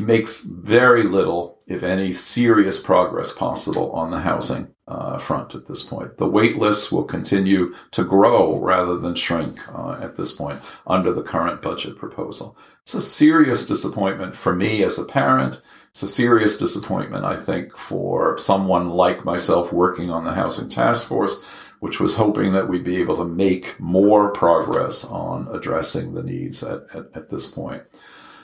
makes 0.00 0.44
very 0.44 1.02
little, 1.02 1.58
if 1.66 1.82
any, 1.82 2.12
serious 2.12 2.82
progress 2.82 3.32
possible 3.32 3.92
on 3.92 4.10
the 4.10 4.20
housing 4.20 4.68
uh, 4.88 5.18
front 5.18 5.54
at 5.54 5.66
this 5.66 5.82
point. 5.82 6.16
The 6.16 6.28
wait 6.28 6.56
lists 6.56 6.90
will 6.90 7.04
continue 7.04 7.74
to 7.90 8.04
grow 8.04 8.58
rather 8.58 8.96
than 8.96 9.14
shrink 9.14 9.60
uh, 9.74 9.98
at 10.00 10.16
this 10.16 10.32
point 10.32 10.60
under 10.86 11.12
the 11.12 11.22
current 11.22 11.60
budget 11.60 11.98
proposal. 11.98 12.56
It's 12.82 12.94
a 12.94 13.02
serious 13.02 13.66
disappointment 13.66 14.34
for 14.34 14.54
me 14.54 14.82
as 14.82 14.98
a 14.98 15.04
parent 15.04 15.60
it's 15.92 16.02
a 16.02 16.08
serious 16.08 16.58
disappointment, 16.58 17.26
I 17.26 17.36
think, 17.36 17.76
for 17.76 18.38
someone 18.38 18.88
like 18.88 19.26
myself 19.26 19.74
working 19.74 20.10
on 20.10 20.24
the 20.24 20.32
Housing 20.32 20.70
Task 20.70 21.06
Force, 21.06 21.44
which 21.80 22.00
was 22.00 22.16
hoping 22.16 22.54
that 22.54 22.68
we'd 22.68 22.82
be 22.82 22.96
able 22.96 23.16
to 23.16 23.26
make 23.26 23.78
more 23.78 24.30
progress 24.30 25.04
on 25.04 25.48
addressing 25.52 26.14
the 26.14 26.22
needs 26.22 26.62
at, 26.62 26.86
at, 26.94 27.14
at 27.14 27.28
this 27.28 27.50
point. 27.50 27.82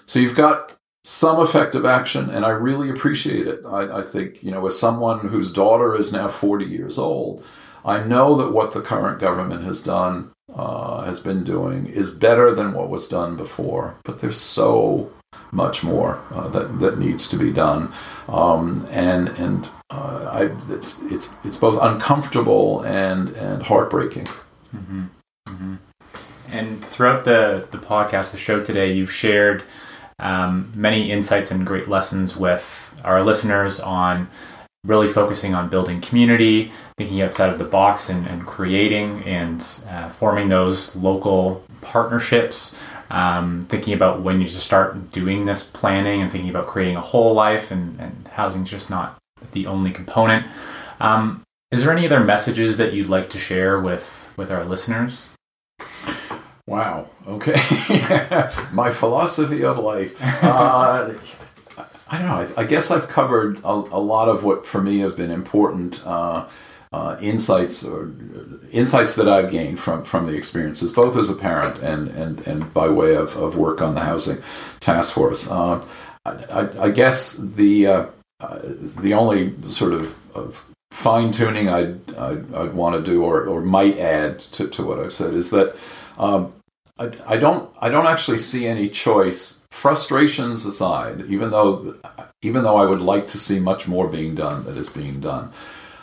So 0.04 0.18
you've 0.18 0.36
got 0.36 0.76
some 1.04 1.40
effective 1.40 1.86
action, 1.86 2.28
and 2.28 2.44
I 2.44 2.50
really 2.50 2.90
appreciate 2.90 3.46
it. 3.46 3.64
I, 3.64 4.00
I 4.00 4.02
think, 4.02 4.42
you 4.44 4.50
know, 4.50 4.66
as 4.66 4.78
someone 4.78 5.20
whose 5.20 5.50
daughter 5.50 5.96
is 5.96 6.12
now 6.12 6.28
40 6.28 6.66
years 6.66 6.98
old, 6.98 7.42
I 7.82 8.04
know 8.04 8.36
that 8.36 8.52
what 8.52 8.74
the 8.74 8.82
current 8.82 9.20
government 9.20 9.64
has 9.64 9.82
done, 9.82 10.32
uh, 10.54 11.04
has 11.04 11.18
been 11.18 11.44
doing, 11.44 11.86
is 11.86 12.10
better 12.10 12.54
than 12.54 12.74
what 12.74 12.90
was 12.90 13.08
done 13.08 13.36
before. 13.36 13.96
But 14.04 14.18
there's 14.18 14.38
so 14.38 15.10
much 15.50 15.82
more 15.82 16.22
uh, 16.32 16.48
that 16.48 16.78
that 16.80 16.98
needs 16.98 17.28
to 17.28 17.36
be 17.36 17.52
done, 17.52 17.92
um, 18.28 18.86
and 18.90 19.28
and 19.28 19.68
uh, 19.90 20.28
I, 20.30 20.72
it's 20.72 21.02
it's 21.04 21.38
it's 21.44 21.56
both 21.56 21.78
uncomfortable 21.80 22.82
and 22.82 23.30
and 23.30 23.62
heartbreaking. 23.62 24.24
Mm-hmm. 24.74 25.04
Mm-hmm. 25.48 25.74
And 26.52 26.84
throughout 26.84 27.24
the 27.24 27.66
the 27.70 27.78
podcast, 27.78 28.32
the 28.32 28.38
show 28.38 28.60
today, 28.60 28.92
you've 28.92 29.12
shared 29.12 29.64
um, 30.18 30.72
many 30.74 31.10
insights 31.10 31.50
and 31.50 31.66
great 31.66 31.88
lessons 31.88 32.36
with 32.36 33.00
our 33.04 33.22
listeners 33.22 33.80
on 33.80 34.28
really 34.84 35.08
focusing 35.08 35.54
on 35.54 35.68
building 35.68 36.00
community, 36.00 36.72
thinking 36.96 37.20
outside 37.20 37.50
of 37.50 37.58
the 37.58 37.64
box, 37.64 38.08
and, 38.08 38.26
and 38.26 38.46
creating 38.46 39.22
and 39.24 39.84
uh, 39.88 40.08
forming 40.08 40.48
those 40.48 40.94
local 40.96 41.64
partnerships 41.80 42.76
um, 43.10 43.62
thinking 43.62 43.94
about 43.94 44.22
when 44.22 44.40
you 44.40 44.46
just 44.46 44.64
start 44.64 45.10
doing 45.12 45.46
this 45.46 45.64
planning 45.64 46.22
and 46.22 46.30
thinking 46.30 46.50
about 46.50 46.66
creating 46.66 46.96
a 46.96 47.00
whole 47.00 47.34
life 47.34 47.70
and, 47.70 47.98
and 48.00 48.28
housing's 48.28 48.70
just 48.70 48.90
not 48.90 49.18
the 49.52 49.66
only 49.66 49.90
component. 49.90 50.46
Um, 51.00 51.42
is 51.70 51.82
there 51.82 51.92
any 51.92 52.06
other 52.06 52.20
messages 52.20 52.76
that 52.78 52.92
you'd 52.92 53.08
like 53.08 53.30
to 53.30 53.38
share 53.38 53.80
with, 53.80 54.32
with 54.36 54.50
our 54.50 54.64
listeners? 54.64 55.34
Wow. 56.66 57.08
Okay. 57.26 57.54
My 58.72 58.90
philosophy 58.90 59.64
of 59.64 59.78
life. 59.78 60.16
Uh, 60.42 61.14
I 62.10 62.18
don't 62.18 62.26
know. 62.28 62.54
I, 62.56 62.62
I, 62.62 62.64
guess 62.64 62.90
I've 62.90 63.08
covered 63.08 63.58
a, 63.64 63.70
a, 63.70 64.00
lot 64.00 64.28
of 64.28 64.44
what 64.44 64.66
for 64.66 64.82
me 64.82 64.98
have 65.00 65.16
been 65.16 65.30
important 65.30 66.06
uh, 66.06 66.46
uh, 66.92 67.16
insights 67.20 67.86
or 67.86 68.12
insights 68.72 69.16
that 69.16 69.28
I've 69.28 69.50
gained 69.50 69.78
from 69.78 70.04
from 70.04 70.26
the 70.26 70.34
experiences, 70.34 70.92
both 70.92 71.16
as 71.16 71.30
a 71.30 71.34
parent 71.34 71.82
and 71.82 72.08
and 72.08 72.46
and 72.46 72.72
by 72.72 72.88
way 72.88 73.14
of, 73.14 73.36
of 73.36 73.56
work 73.56 73.80
on 73.80 73.94
the 73.94 74.00
housing 74.00 74.38
task 74.80 75.14
force. 75.14 75.50
Uh, 75.50 75.84
I, 76.24 76.68
I, 76.78 76.90
guess 76.90 77.36
the 77.36 77.86
uh, 77.86 78.06
uh, 78.40 78.60
the 78.62 79.14
only 79.14 79.54
sort 79.70 79.92
of, 79.92 80.16
of 80.36 80.64
fine 80.90 81.30
tuning 81.32 81.68
I'd, 81.68 82.14
I'd, 82.16 82.54
I'd 82.54 82.74
want 82.74 82.94
to 82.96 83.10
do 83.10 83.24
or, 83.24 83.46
or 83.46 83.62
might 83.62 83.98
add 83.98 84.40
to, 84.40 84.68
to 84.68 84.82
what 84.82 84.98
I've 84.98 85.12
said 85.12 85.34
is 85.34 85.50
that 85.50 85.76
um, 86.18 86.52
I, 86.98 87.12
I 87.26 87.36
don't 87.36 87.70
I 87.80 87.88
don't 87.88 88.06
actually 88.06 88.38
see 88.38 88.66
any 88.66 88.88
choice. 88.88 89.66
Frustrations 89.70 90.66
aside, 90.66 91.26
even 91.28 91.50
though 91.50 91.96
even 92.42 92.62
though 92.62 92.76
I 92.76 92.84
would 92.84 93.02
like 93.02 93.26
to 93.28 93.38
see 93.38 93.60
much 93.60 93.86
more 93.86 94.08
being 94.08 94.34
done 94.34 94.64
that 94.64 94.76
is 94.76 94.88
being 94.88 95.20
done. 95.20 95.52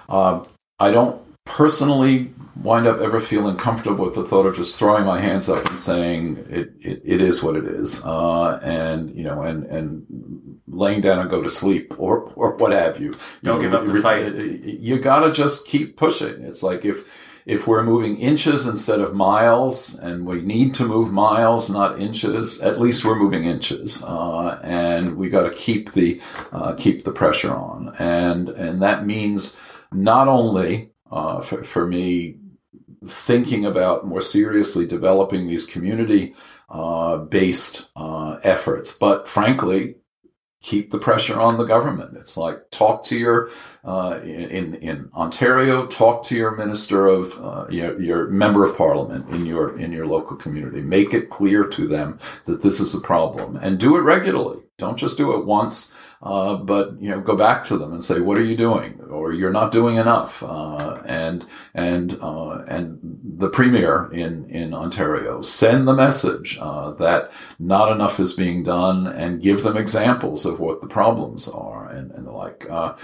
Uh, 0.08 0.46
I 0.80 0.92
don't 0.92 1.22
personally 1.46 2.34
wind 2.62 2.88
up 2.88 3.00
ever 3.00 3.20
feeling 3.20 3.58
comfortable 3.58 4.06
with 4.06 4.16
the 4.16 4.24
thought 4.24 4.46
of 4.46 4.56
just 4.56 4.80
throwing 4.80 5.06
my 5.06 5.20
hands 5.20 5.50
up 5.50 5.66
and 5.70 5.80
saying 5.80 6.46
it, 6.50 6.74
it, 6.82 7.02
it 7.04 7.22
is 7.22 7.44
what 7.44 7.56
it 7.56 7.66
is, 7.66 8.06
uh, 8.06 8.60
and 8.64 9.16
you 9.16 9.24
know, 9.24 9.42
and 9.44 9.66
and 9.66 10.60
laying 10.68 11.02
down 11.02 11.20
and 11.20 11.30
go 11.30 11.42
to 11.42 11.50
sleep 11.50 11.94
or 12.00 12.22
or 12.36 12.56
what 12.56 12.72
have 12.72 13.00
you. 13.00 13.14
Don't 13.44 13.62
you 13.62 13.70
give 13.70 13.74
up 13.74 13.86
the 13.86 14.02
fight. 14.02 14.34
You 14.36 15.00
gotta 15.00 15.32
just 15.32 15.68
keep 15.68 15.96
pushing. 15.96 16.42
It's 16.44 16.64
like 16.64 16.84
if 16.84 17.08
if 17.46 17.68
we're 17.68 17.84
moving 17.84 18.18
inches 18.18 18.66
instead 18.66 19.00
of 19.00 19.14
miles, 19.14 19.98
and 20.00 20.26
we 20.26 20.42
need 20.42 20.74
to 20.74 20.84
move 20.84 21.14
miles, 21.14 21.70
not 21.70 22.02
inches, 22.02 22.62
at 22.64 22.80
least 22.80 23.06
we're 23.06 23.20
moving 23.20 23.46
inches, 23.46 24.04
uh, 24.04 24.60
and 24.64 25.16
we 25.16 25.30
got 25.30 25.44
to 25.44 25.52
keep 25.52 25.94
the 25.94 26.20
uh, 26.52 26.74
keep 26.74 27.04
the 27.04 27.12
pressure 27.12 27.54
on, 27.54 27.96
and 28.00 28.50
and 28.50 28.82
that 28.82 29.06
means 29.06 29.60
not 29.96 30.28
only 30.28 30.92
uh, 31.12 31.40
for, 31.42 31.64
for, 31.64 31.88
me 31.88 32.38
thinking 33.08 33.66
about 33.66 34.08
more 34.08 34.22
seriously 34.22 34.86
developing 34.86 35.46
these 35.46 35.66
community 35.66 36.34
uh, 36.70 37.18
based 37.18 37.92
uh, 37.96 38.40
efforts, 38.44 38.92
but 38.98 39.28
frankly, 39.28 39.96
keep 40.66 40.90
the 40.90 40.98
pressure 40.98 41.40
on 41.40 41.58
the 41.58 41.64
government. 41.64 42.18
It's 42.18 42.36
like 42.36 42.72
talk 42.72 43.04
to 43.04 43.18
your 43.18 43.50
uh, 43.84 44.20
in 44.24 44.74
in 44.76 45.10
Ontario, 45.14 45.86
talk 45.86 46.24
to 46.24 46.36
your 46.36 46.56
minister 46.56 47.06
of 47.06 47.40
uh, 47.40 47.68
your, 47.70 48.02
your 48.02 48.28
member 48.30 48.66
of 48.66 48.76
parliament 48.76 49.30
in 49.30 49.46
your 49.46 49.78
in 49.78 49.92
your 49.92 50.08
local 50.08 50.36
community. 50.36 50.82
Make 50.82 51.14
it 51.14 51.30
clear 51.30 51.66
to 51.68 51.88
them 51.88 52.18
that 52.46 52.64
this 52.64 52.80
is 52.80 52.96
a 52.96 53.02
problem, 53.02 53.58
and 53.58 53.80
do 53.80 53.96
it 53.96 54.02
regularly. 54.02 54.62
Don't 54.80 54.98
just 54.98 55.18
do 55.18 55.36
it 55.36 55.46
once 55.46 55.96
uh, 56.26 56.56
but 56.56 57.00
you 57.00 57.12
know, 57.12 57.22
go 57.22 57.36
back 57.36 57.64
to 57.66 57.78
them 57.78 57.94
and 57.94 58.04
say, 58.04 58.20
"What 58.20 58.40
are 58.40 58.44
you 58.44 58.58
doing?" 58.58 59.00
or 59.12 59.32
"You're 59.32 59.52
not 59.52 59.72
doing 59.72 59.98
enough." 59.98 60.42
Uh, 60.42 61.02
and 61.06 61.46
and 61.76 62.18
uh, 62.20 62.64
and 62.68 63.00
the 63.24 63.50
premier 63.50 64.10
in 64.12 64.50
in 64.50 64.74
Ontario 64.74 65.44
send 65.44 65.88
the 65.88 65.94
message 65.94 66.58
uh, 66.60 66.92
that 66.94 67.32
not 67.60 67.92
enough 67.92 68.20
is 68.20 68.34
being 68.34 68.64
done, 68.64 69.06
and 69.06 69.42
give 69.42 69.62
them 69.62 69.78
examples 69.78 70.48
of 70.48 70.60
what 70.60 70.82
the 70.82 70.88
problems 70.88 71.48
are, 71.48 71.88
and 71.88 72.10
and 72.12 72.26
the 72.26 72.32
like. 72.32 72.68
Uh, 72.70 72.96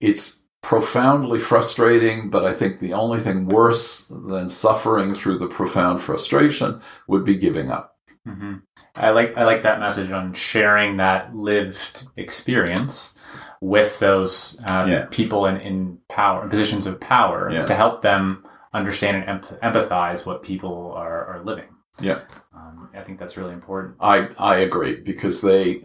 it's 0.00 0.44
profoundly 0.62 1.38
frustrating, 1.38 2.30
but 2.30 2.46
I 2.46 2.54
think 2.54 2.80
the 2.80 2.94
only 2.94 3.20
thing 3.20 3.46
worse 3.46 4.08
than 4.08 4.48
suffering 4.48 5.12
through 5.12 5.38
the 5.38 5.46
profound 5.46 6.00
frustration 6.00 6.80
would 7.06 7.24
be 7.24 7.36
giving 7.36 7.70
up. 7.70 7.93
Mm-hmm. 8.26 8.54
I 8.94 9.10
like 9.10 9.36
I 9.36 9.44
like 9.44 9.62
that 9.62 9.80
message 9.80 10.10
on 10.10 10.32
sharing 10.32 10.96
that 10.96 11.34
lived 11.34 12.06
experience 12.16 13.20
with 13.60 13.98
those 13.98 14.62
uh, 14.68 14.86
yeah. 14.88 15.06
people 15.10 15.46
in, 15.46 15.60
in 15.60 15.98
power 16.08 16.44
in 16.44 16.50
positions 16.50 16.86
of 16.86 17.00
power 17.00 17.50
yeah. 17.50 17.64
to 17.66 17.74
help 17.74 18.00
them 18.00 18.46
understand 18.72 19.24
and 19.28 19.42
empathize 19.62 20.26
what 20.26 20.42
people 20.42 20.92
are, 20.96 21.26
are 21.26 21.44
living. 21.44 21.68
Yeah. 22.00 22.20
Um, 22.52 22.90
I 22.94 23.02
think 23.02 23.18
that's 23.18 23.36
really 23.36 23.52
important. 23.52 23.96
I, 24.00 24.28
I 24.38 24.56
agree 24.56 24.96
because 24.96 25.42
they, 25.42 25.82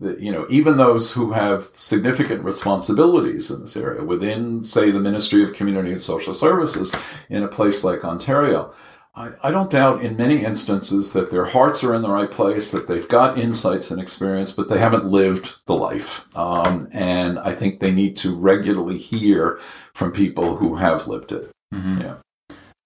the, 0.00 0.16
you 0.18 0.32
know, 0.32 0.46
even 0.50 0.76
those 0.76 1.12
who 1.12 1.32
have 1.32 1.68
significant 1.76 2.44
responsibilities 2.44 3.50
in 3.50 3.60
this 3.60 3.76
area 3.76 4.02
within, 4.02 4.64
say, 4.64 4.90
the 4.90 4.98
Ministry 4.98 5.44
of 5.44 5.52
Community 5.52 5.92
and 5.92 6.00
Social 6.00 6.34
Services 6.34 6.92
in 7.28 7.42
a 7.44 7.48
place 7.48 7.84
like 7.84 8.04
Ontario, 8.04 8.74
I, 9.16 9.30
I 9.44 9.50
don't 9.52 9.70
doubt 9.70 10.02
in 10.02 10.16
many 10.16 10.44
instances 10.44 11.12
that 11.12 11.30
their 11.30 11.44
hearts 11.44 11.84
are 11.84 11.94
in 11.94 12.02
the 12.02 12.10
right 12.10 12.30
place, 12.30 12.72
that 12.72 12.88
they've 12.88 13.08
got 13.08 13.38
insights 13.38 13.90
and 13.90 14.00
experience, 14.00 14.50
but 14.50 14.68
they 14.68 14.78
haven't 14.78 15.06
lived 15.06 15.58
the 15.66 15.74
life. 15.74 16.26
Um, 16.36 16.88
and 16.92 17.38
I 17.38 17.54
think 17.54 17.78
they 17.78 17.92
need 17.92 18.16
to 18.18 18.34
regularly 18.34 18.98
hear 18.98 19.60
from 19.94 20.10
people 20.10 20.56
who 20.56 20.76
have 20.76 21.06
lived 21.06 21.30
it. 21.30 21.50
Mm-hmm. 21.72 22.00
Yeah. 22.00 22.14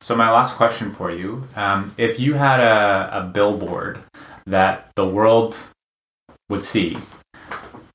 So, 0.01 0.15
my 0.15 0.31
last 0.31 0.57
question 0.57 0.93
for 0.93 1.11
you 1.11 1.49
um, 1.57 1.93
if 1.99 2.21
you 2.21 2.35
had 2.35 2.61
a, 2.61 3.11
a 3.13 3.23
billboard 3.23 4.01
that 4.47 4.91
the 4.97 5.07
world 5.07 5.59
would 6.49 6.63
see, 6.63 6.99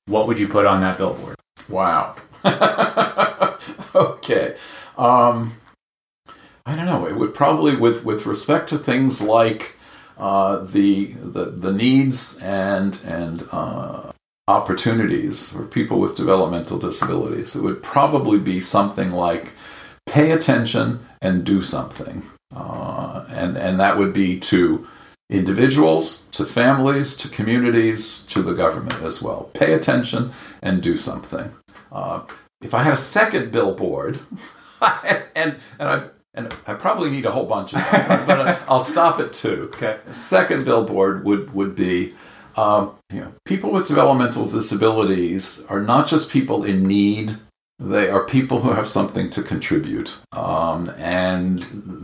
what 0.07 0.27
would 0.27 0.39
you 0.39 0.47
put 0.47 0.65
on 0.65 0.81
that 0.81 0.97
billboard? 0.97 1.35
Wow. 1.69 2.15
okay. 3.95 4.57
Um, 4.97 5.53
I 6.65 6.75
don't 6.75 6.85
know. 6.85 7.05
It 7.05 7.15
would 7.15 7.33
probably, 7.33 7.75
with 7.75 8.05
with 8.05 8.25
respect 8.25 8.69
to 8.69 8.77
things 8.77 9.21
like 9.21 9.75
uh, 10.17 10.57
the, 10.57 11.13
the 11.13 11.45
the 11.45 11.73
needs 11.73 12.41
and 12.41 12.97
and 13.05 13.47
uh, 13.51 14.11
opportunities 14.47 15.49
for 15.49 15.65
people 15.65 15.99
with 15.99 16.15
developmental 16.15 16.77
disabilities, 16.77 17.55
it 17.55 17.63
would 17.63 17.83
probably 17.83 18.39
be 18.39 18.61
something 18.61 19.11
like 19.11 19.53
pay 20.05 20.31
attention 20.31 21.05
and 21.21 21.45
do 21.45 21.61
something, 21.61 22.23
uh, 22.55 23.25
and 23.29 23.57
and 23.57 23.79
that 23.79 23.97
would 23.97 24.13
be 24.13 24.39
to 24.39 24.87
individuals, 25.29 26.27
to 26.29 26.45
families, 26.45 27.17
to 27.17 27.27
communities, 27.27 28.25
to 28.27 28.41
the 28.41 28.53
government 28.53 29.01
as 29.01 29.21
well. 29.21 29.49
Pay 29.53 29.73
attention 29.73 30.31
and 30.61 30.81
do 30.81 30.97
something. 30.97 31.53
Uh, 31.91 32.25
if 32.61 32.73
I 32.73 32.83
had 32.83 32.93
a 32.93 32.97
second 32.97 33.51
billboard, 33.51 34.19
and 35.35 35.57
and 35.79 35.89
I 35.89 36.03
and 36.33 36.53
I 36.65 36.73
probably 36.73 37.11
need 37.11 37.25
a 37.25 37.31
whole 37.31 37.45
bunch 37.45 37.73
of 37.73 37.81
them, 37.91 38.25
but 38.25 38.39
uh, 38.39 38.59
I'll 38.67 38.79
stop 38.79 39.19
at 39.19 39.33
two. 39.33 39.69
Okay. 39.73 39.99
A 40.07 40.13
second 40.13 40.65
billboard 40.65 41.23
would 41.25 41.53
would 41.53 41.75
be, 41.75 42.13
um, 42.55 42.95
you 43.11 43.21
know, 43.21 43.33
people 43.45 43.71
with 43.71 43.87
developmental 43.87 44.47
disabilities 44.47 45.65
are 45.67 45.81
not 45.81 46.07
just 46.07 46.31
people 46.31 46.63
in 46.63 46.87
need; 46.87 47.35
they 47.79 48.09
are 48.09 48.25
people 48.25 48.61
who 48.61 48.71
have 48.71 48.87
something 48.87 49.29
to 49.31 49.43
contribute, 49.43 50.17
um, 50.31 50.89
and 50.97 51.59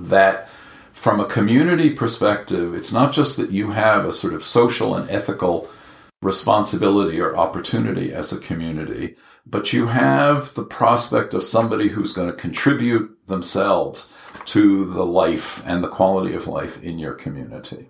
that. 0.09 0.49
From 0.91 1.21
a 1.21 1.25
community 1.25 1.91
perspective, 1.91 2.75
it's 2.75 2.91
not 2.91 3.13
just 3.13 3.37
that 3.37 3.51
you 3.51 3.71
have 3.71 4.03
a 4.03 4.11
sort 4.11 4.33
of 4.33 4.43
social 4.43 4.95
and 4.95 5.09
ethical 5.09 5.69
responsibility 6.21 7.21
or 7.21 7.37
opportunity 7.37 8.11
as 8.11 8.33
a 8.33 8.41
community, 8.41 9.15
but 9.45 9.71
you 9.71 9.87
have 9.87 10.53
the 10.55 10.65
prospect 10.65 11.33
of 11.33 11.45
somebody 11.45 11.87
who's 11.87 12.11
going 12.11 12.27
to 12.29 12.35
contribute 12.35 13.17
themselves 13.27 14.11
to 14.45 14.85
the 14.91 15.05
life 15.05 15.63
and 15.65 15.83
the 15.83 15.87
quality 15.87 16.33
of 16.33 16.47
life 16.47 16.81
in 16.83 16.99
your 16.99 17.13
community. 17.13 17.89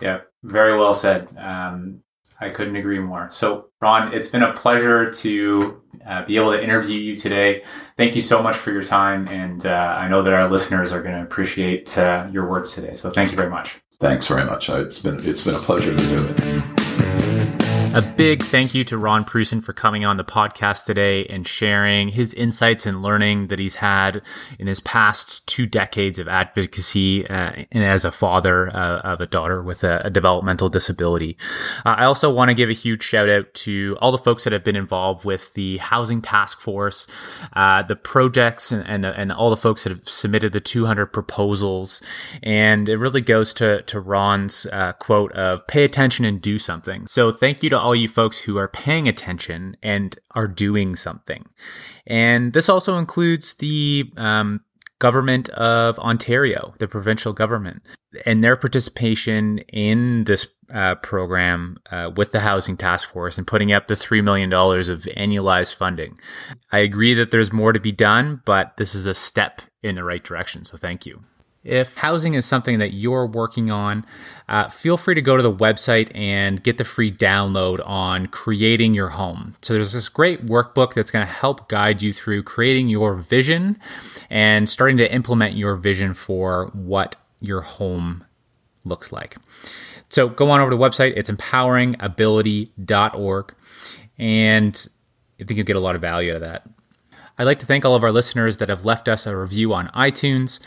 Yeah, 0.00 0.20
very 0.42 0.78
well 0.78 0.94
said. 0.94 1.36
Um, 1.36 2.02
I 2.40 2.50
couldn't 2.50 2.76
agree 2.76 3.00
more. 3.00 3.28
So, 3.30 3.70
Ron, 3.80 4.14
it's 4.14 4.28
been 4.28 4.44
a 4.44 4.52
pleasure 4.52 5.10
to 5.10 5.82
uh, 6.06 6.24
be 6.24 6.36
able 6.36 6.52
to 6.52 6.62
interview 6.62 6.98
you 6.98 7.16
today. 7.16 7.64
Thank 7.96 8.14
you 8.14 8.22
so 8.22 8.40
much 8.42 8.56
for 8.56 8.70
your 8.70 8.82
time. 8.82 9.26
And 9.28 9.66
uh, 9.66 9.96
I 9.98 10.08
know 10.08 10.22
that 10.22 10.32
our 10.32 10.48
listeners 10.48 10.92
are 10.92 11.02
going 11.02 11.16
to 11.16 11.22
appreciate 11.22 11.98
uh, 11.98 12.28
your 12.30 12.48
words 12.48 12.74
today. 12.74 12.94
So, 12.94 13.10
thank 13.10 13.30
you 13.32 13.36
very 13.36 13.50
much. 13.50 13.80
Thanks 13.98 14.28
very 14.28 14.44
much. 14.44 14.68
It's 14.68 15.00
been, 15.00 15.26
it's 15.28 15.44
been 15.44 15.56
a 15.56 15.58
pleasure 15.58 15.96
to 15.96 16.06
do 16.06 16.26
it. 16.28 16.77
A 17.94 18.02
big 18.02 18.44
thank 18.44 18.74
you 18.74 18.84
to 18.84 18.98
Ron 18.98 19.24
Pruessen 19.24 19.64
for 19.64 19.72
coming 19.72 20.04
on 20.04 20.18
the 20.18 20.24
podcast 20.24 20.84
today 20.84 21.24
and 21.24 21.48
sharing 21.48 22.10
his 22.10 22.34
insights 22.34 22.84
and 22.84 23.02
learning 23.02 23.46
that 23.48 23.58
he's 23.58 23.76
had 23.76 24.20
in 24.58 24.66
his 24.66 24.78
past 24.78 25.48
two 25.48 25.64
decades 25.64 26.18
of 26.18 26.28
advocacy 26.28 27.26
uh, 27.26 27.64
and 27.72 27.82
as 27.82 28.04
a 28.04 28.12
father 28.12 28.68
uh, 28.76 28.98
of 28.98 29.22
a 29.22 29.26
daughter 29.26 29.62
with 29.62 29.84
a, 29.84 30.02
a 30.04 30.10
developmental 30.10 30.68
disability. 30.68 31.38
Uh, 31.86 31.94
I 31.96 32.04
also 32.04 32.30
want 32.30 32.50
to 32.50 32.54
give 32.54 32.68
a 32.68 32.74
huge 32.74 33.02
shout 33.02 33.30
out 33.30 33.54
to 33.54 33.96
all 34.02 34.12
the 34.12 34.18
folks 34.18 34.44
that 34.44 34.52
have 34.52 34.64
been 34.64 34.76
involved 34.76 35.24
with 35.24 35.54
the 35.54 35.78
Housing 35.78 36.20
Task 36.20 36.60
Force, 36.60 37.06
uh, 37.54 37.82
the 37.82 37.96
projects, 37.96 38.70
and, 38.70 38.86
and, 38.86 39.06
and, 39.06 39.32
all 39.32 39.48
the 39.48 39.56
folks 39.56 39.84
that 39.84 39.90
have 39.90 40.08
submitted 40.08 40.52
the 40.52 40.60
200 40.60 41.06
proposals. 41.06 42.02
And 42.42 42.86
it 42.88 42.98
really 42.98 43.22
goes 43.22 43.54
to, 43.54 43.80
to 43.82 43.98
Ron's 43.98 44.66
uh, 44.72 44.92
quote 44.92 45.32
of 45.32 45.66
pay 45.66 45.84
attention 45.84 46.26
and 46.26 46.40
do 46.40 46.58
something. 46.58 47.06
So 47.06 47.32
thank 47.32 47.62
you 47.62 47.70
to 47.70 47.77
all 47.78 47.94
you 47.94 48.08
folks 48.08 48.40
who 48.40 48.56
are 48.58 48.68
paying 48.68 49.08
attention 49.08 49.76
and 49.82 50.18
are 50.32 50.48
doing 50.48 50.96
something. 50.96 51.46
And 52.06 52.52
this 52.52 52.68
also 52.68 52.98
includes 52.98 53.54
the 53.54 54.10
um, 54.16 54.60
government 54.98 55.48
of 55.50 55.98
Ontario, 55.98 56.74
the 56.78 56.88
provincial 56.88 57.32
government, 57.32 57.82
and 58.26 58.42
their 58.42 58.56
participation 58.56 59.58
in 59.68 60.24
this 60.24 60.48
uh, 60.72 60.96
program 60.96 61.78
uh, 61.90 62.10
with 62.16 62.32
the 62.32 62.40
Housing 62.40 62.76
Task 62.76 63.10
Force 63.10 63.38
and 63.38 63.46
putting 63.46 63.72
up 63.72 63.86
the 63.86 63.94
$3 63.94 64.22
million 64.22 64.52
of 64.52 65.02
annualized 65.16 65.74
funding. 65.74 66.18
I 66.72 66.78
agree 66.78 67.14
that 67.14 67.30
there's 67.30 67.52
more 67.52 67.72
to 67.72 67.80
be 67.80 67.92
done, 67.92 68.42
but 68.44 68.76
this 68.76 68.94
is 68.94 69.06
a 69.06 69.14
step 69.14 69.62
in 69.82 69.94
the 69.94 70.04
right 70.04 70.22
direction. 70.22 70.64
So 70.64 70.76
thank 70.76 71.06
you. 71.06 71.22
If 71.68 71.96
housing 71.96 72.34
is 72.34 72.46
something 72.46 72.78
that 72.78 72.94
you're 72.94 73.26
working 73.26 73.70
on, 73.70 74.06
uh, 74.48 74.70
feel 74.70 74.96
free 74.96 75.14
to 75.14 75.20
go 75.20 75.36
to 75.36 75.42
the 75.42 75.52
website 75.52 76.10
and 76.14 76.62
get 76.62 76.78
the 76.78 76.84
free 76.84 77.12
download 77.12 77.86
on 77.86 78.24
creating 78.26 78.94
your 78.94 79.10
home. 79.10 79.56
So, 79.60 79.74
there's 79.74 79.92
this 79.92 80.08
great 80.08 80.46
workbook 80.46 80.94
that's 80.94 81.10
going 81.10 81.26
to 81.26 81.32
help 81.32 81.68
guide 81.68 82.00
you 82.00 82.14
through 82.14 82.44
creating 82.44 82.88
your 82.88 83.14
vision 83.14 83.78
and 84.30 84.70
starting 84.70 84.96
to 84.96 85.12
implement 85.12 85.56
your 85.56 85.76
vision 85.76 86.14
for 86.14 86.70
what 86.72 87.16
your 87.40 87.60
home 87.60 88.24
looks 88.84 89.12
like. 89.12 89.36
So, 90.08 90.30
go 90.30 90.50
on 90.50 90.60
over 90.60 90.70
to 90.70 90.76
the 90.76 90.82
website, 90.82 91.12
it's 91.16 91.30
empoweringability.org, 91.30 93.54
and 94.18 94.88
I 95.38 95.44
think 95.44 95.58
you'll 95.58 95.66
get 95.66 95.76
a 95.76 95.80
lot 95.80 95.94
of 95.94 96.00
value 96.00 96.30
out 96.30 96.36
of 96.36 96.42
that. 96.42 96.66
I'd 97.38 97.44
like 97.44 97.60
to 97.60 97.66
thank 97.66 97.84
all 97.84 97.94
of 97.94 98.02
our 98.02 98.10
listeners 98.10 98.56
that 98.56 98.68
have 98.68 98.84
left 98.84 99.08
us 99.08 99.24
a 99.26 99.36
review 99.36 99.72
on 99.72 99.88
iTunes. 99.88 100.58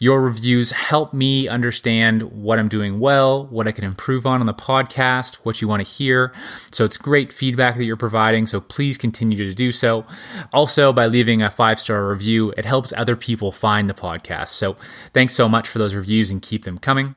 Your 0.00 0.20
reviews 0.20 0.72
help 0.72 1.14
me 1.14 1.46
understand 1.46 2.22
what 2.22 2.58
I'm 2.58 2.68
doing 2.68 2.98
well, 2.98 3.46
what 3.46 3.68
I 3.68 3.72
can 3.72 3.84
improve 3.84 4.26
on 4.26 4.40
on 4.40 4.46
the 4.46 4.54
podcast, 4.54 5.36
what 5.44 5.62
you 5.62 5.68
want 5.68 5.86
to 5.86 5.90
hear. 5.90 6.32
So 6.72 6.84
it's 6.84 6.96
great 6.96 7.32
feedback 7.32 7.76
that 7.76 7.84
you're 7.84 7.96
providing. 7.96 8.46
So 8.46 8.60
please 8.60 8.98
continue 8.98 9.38
to 9.38 9.54
do 9.54 9.70
so. 9.70 10.04
Also, 10.52 10.92
by 10.92 11.06
leaving 11.06 11.42
a 11.42 11.50
five 11.50 11.78
star 11.78 12.08
review, 12.08 12.52
it 12.56 12.64
helps 12.64 12.92
other 12.96 13.14
people 13.14 13.52
find 13.52 13.88
the 13.88 13.94
podcast. 13.94 14.48
So 14.48 14.76
thanks 15.12 15.34
so 15.34 15.48
much 15.48 15.68
for 15.68 15.78
those 15.78 15.94
reviews 15.94 16.30
and 16.30 16.42
keep 16.42 16.64
them 16.64 16.78
coming. 16.78 17.14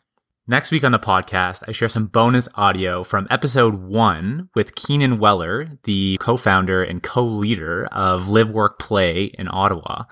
Next 0.49 0.71
week 0.71 0.83
on 0.83 0.91
the 0.91 0.97
podcast, 0.97 1.61
I 1.67 1.73
share 1.73 1.89
some 1.89 2.07
bonus 2.07 2.49
audio 2.55 3.03
from 3.03 3.27
episode 3.29 3.83
one 3.83 4.49
with 4.55 4.73
Keenan 4.73 5.19
Wellar, 5.19 5.77
the 5.83 6.17
co 6.19 6.37
founder 6.37 6.81
and 6.81 7.03
co 7.03 7.23
leader 7.23 7.85
of 7.91 8.29
Live 8.29 8.49
Work 8.49 8.79
Play 8.79 9.25
in 9.25 9.47
Ottawa. 9.47 10.05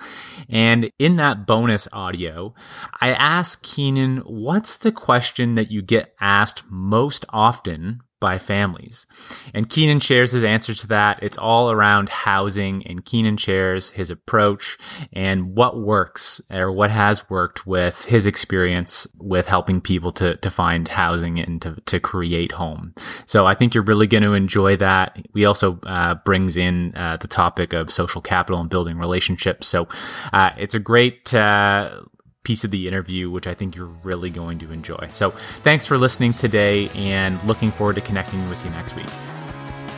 And 0.47 0.91
in 0.99 1.15
that 1.15 1.47
bonus 1.47 1.87
audio, 1.91 2.53
I 3.01 3.13
ask 3.13 3.63
Keenan, 3.63 4.17
what's 4.17 4.75
the 4.75 4.91
question 4.91 5.55
that 5.55 5.71
you 5.71 5.81
get 5.81 6.13
asked 6.21 6.65
most 6.69 7.25
often 7.29 8.01
by 8.19 8.39
families. 8.39 9.05
And 9.53 9.69
Keenan 9.69 9.99
shares 9.99 10.31
his 10.31 10.43
answer 10.43 10.73
to 10.73 10.87
that. 10.87 11.19
It's 11.21 11.37
all 11.37 11.71
around 11.71 12.09
housing, 12.09 12.85
and 12.87 13.05
Keenan 13.05 13.37
shares 13.37 13.89
his 13.91 14.09
approach 14.09 14.77
and 15.13 15.55
what 15.55 15.79
works 15.79 16.41
or 16.49 16.71
what 16.71 16.91
has 16.91 17.29
worked 17.29 17.67
with 17.67 18.05
his 18.05 18.25
experience 18.25 19.07
with 19.17 19.47
helping 19.47 19.81
people 19.81 20.11
to, 20.11 20.37
to 20.37 20.49
find 20.49 20.87
housing 20.87 21.39
and 21.39 21.61
to, 21.61 21.75
to 21.85 21.99
create 21.99 22.51
home. 22.51 22.93
So 23.25 23.45
I 23.45 23.53
think 23.53 23.73
you're 23.73 23.83
really 23.83 24.07
going 24.07 24.23
to 24.23 24.33
enjoy 24.33 24.77
that. 24.77 25.17
We 25.33 25.45
also 25.45 25.79
uh, 25.83 26.15
brings 26.25 26.57
in 26.57 26.95
uh, 26.95 27.17
the 27.17 27.27
topic 27.27 27.73
of 27.73 27.91
social 27.91 28.21
capital 28.21 28.59
and 28.59 28.69
building 28.69 28.97
relationships. 28.97 29.67
So 29.67 29.87
uh, 30.33 30.51
it's 30.57 30.73
a 30.73 30.79
great 30.79 31.33
uh, 31.33 32.01
piece 32.47 32.63
of 32.63 32.71
the 32.71 32.87
interview, 32.87 33.29
which 33.29 33.45
I 33.45 33.53
think 33.53 33.75
you're 33.75 33.93
really 34.03 34.29
going 34.29 34.57
to 34.59 34.71
enjoy. 34.71 35.09
So 35.11 35.31
thanks 35.63 35.85
for 35.85 35.97
listening 35.97 36.33
today 36.33 36.87
and 36.95 37.43
looking 37.43 37.71
forward 37.71 37.95
to 37.95 38.01
connecting 38.01 38.47
with 38.49 38.63
you 38.63 38.71
next 38.71 38.95
week. 38.95 39.09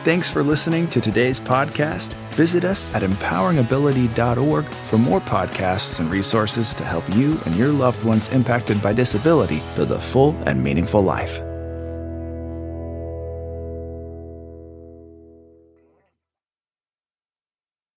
Thanks 0.02 0.28
for 0.28 0.42
listening 0.42 0.88
to 0.88 1.00
today's 1.00 1.38
podcast. 1.38 2.14
Visit 2.32 2.64
us 2.64 2.92
at 2.94 3.02
empoweringability.org 3.02 4.64
for 4.64 4.98
more 4.98 5.20
podcasts 5.20 6.00
and 6.00 6.10
resources 6.10 6.74
to 6.74 6.84
help 6.84 7.08
you 7.14 7.38
and 7.46 7.54
your 7.54 7.68
loved 7.68 8.04
ones 8.04 8.28
impacted 8.30 8.82
by 8.82 8.92
disability 8.92 9.62
build 9.76 9.92
a 9.92 10.00
full 10.00 10.34
and 10.46 10.60
meaningful 10.60 11.02
life. 11.02 11.49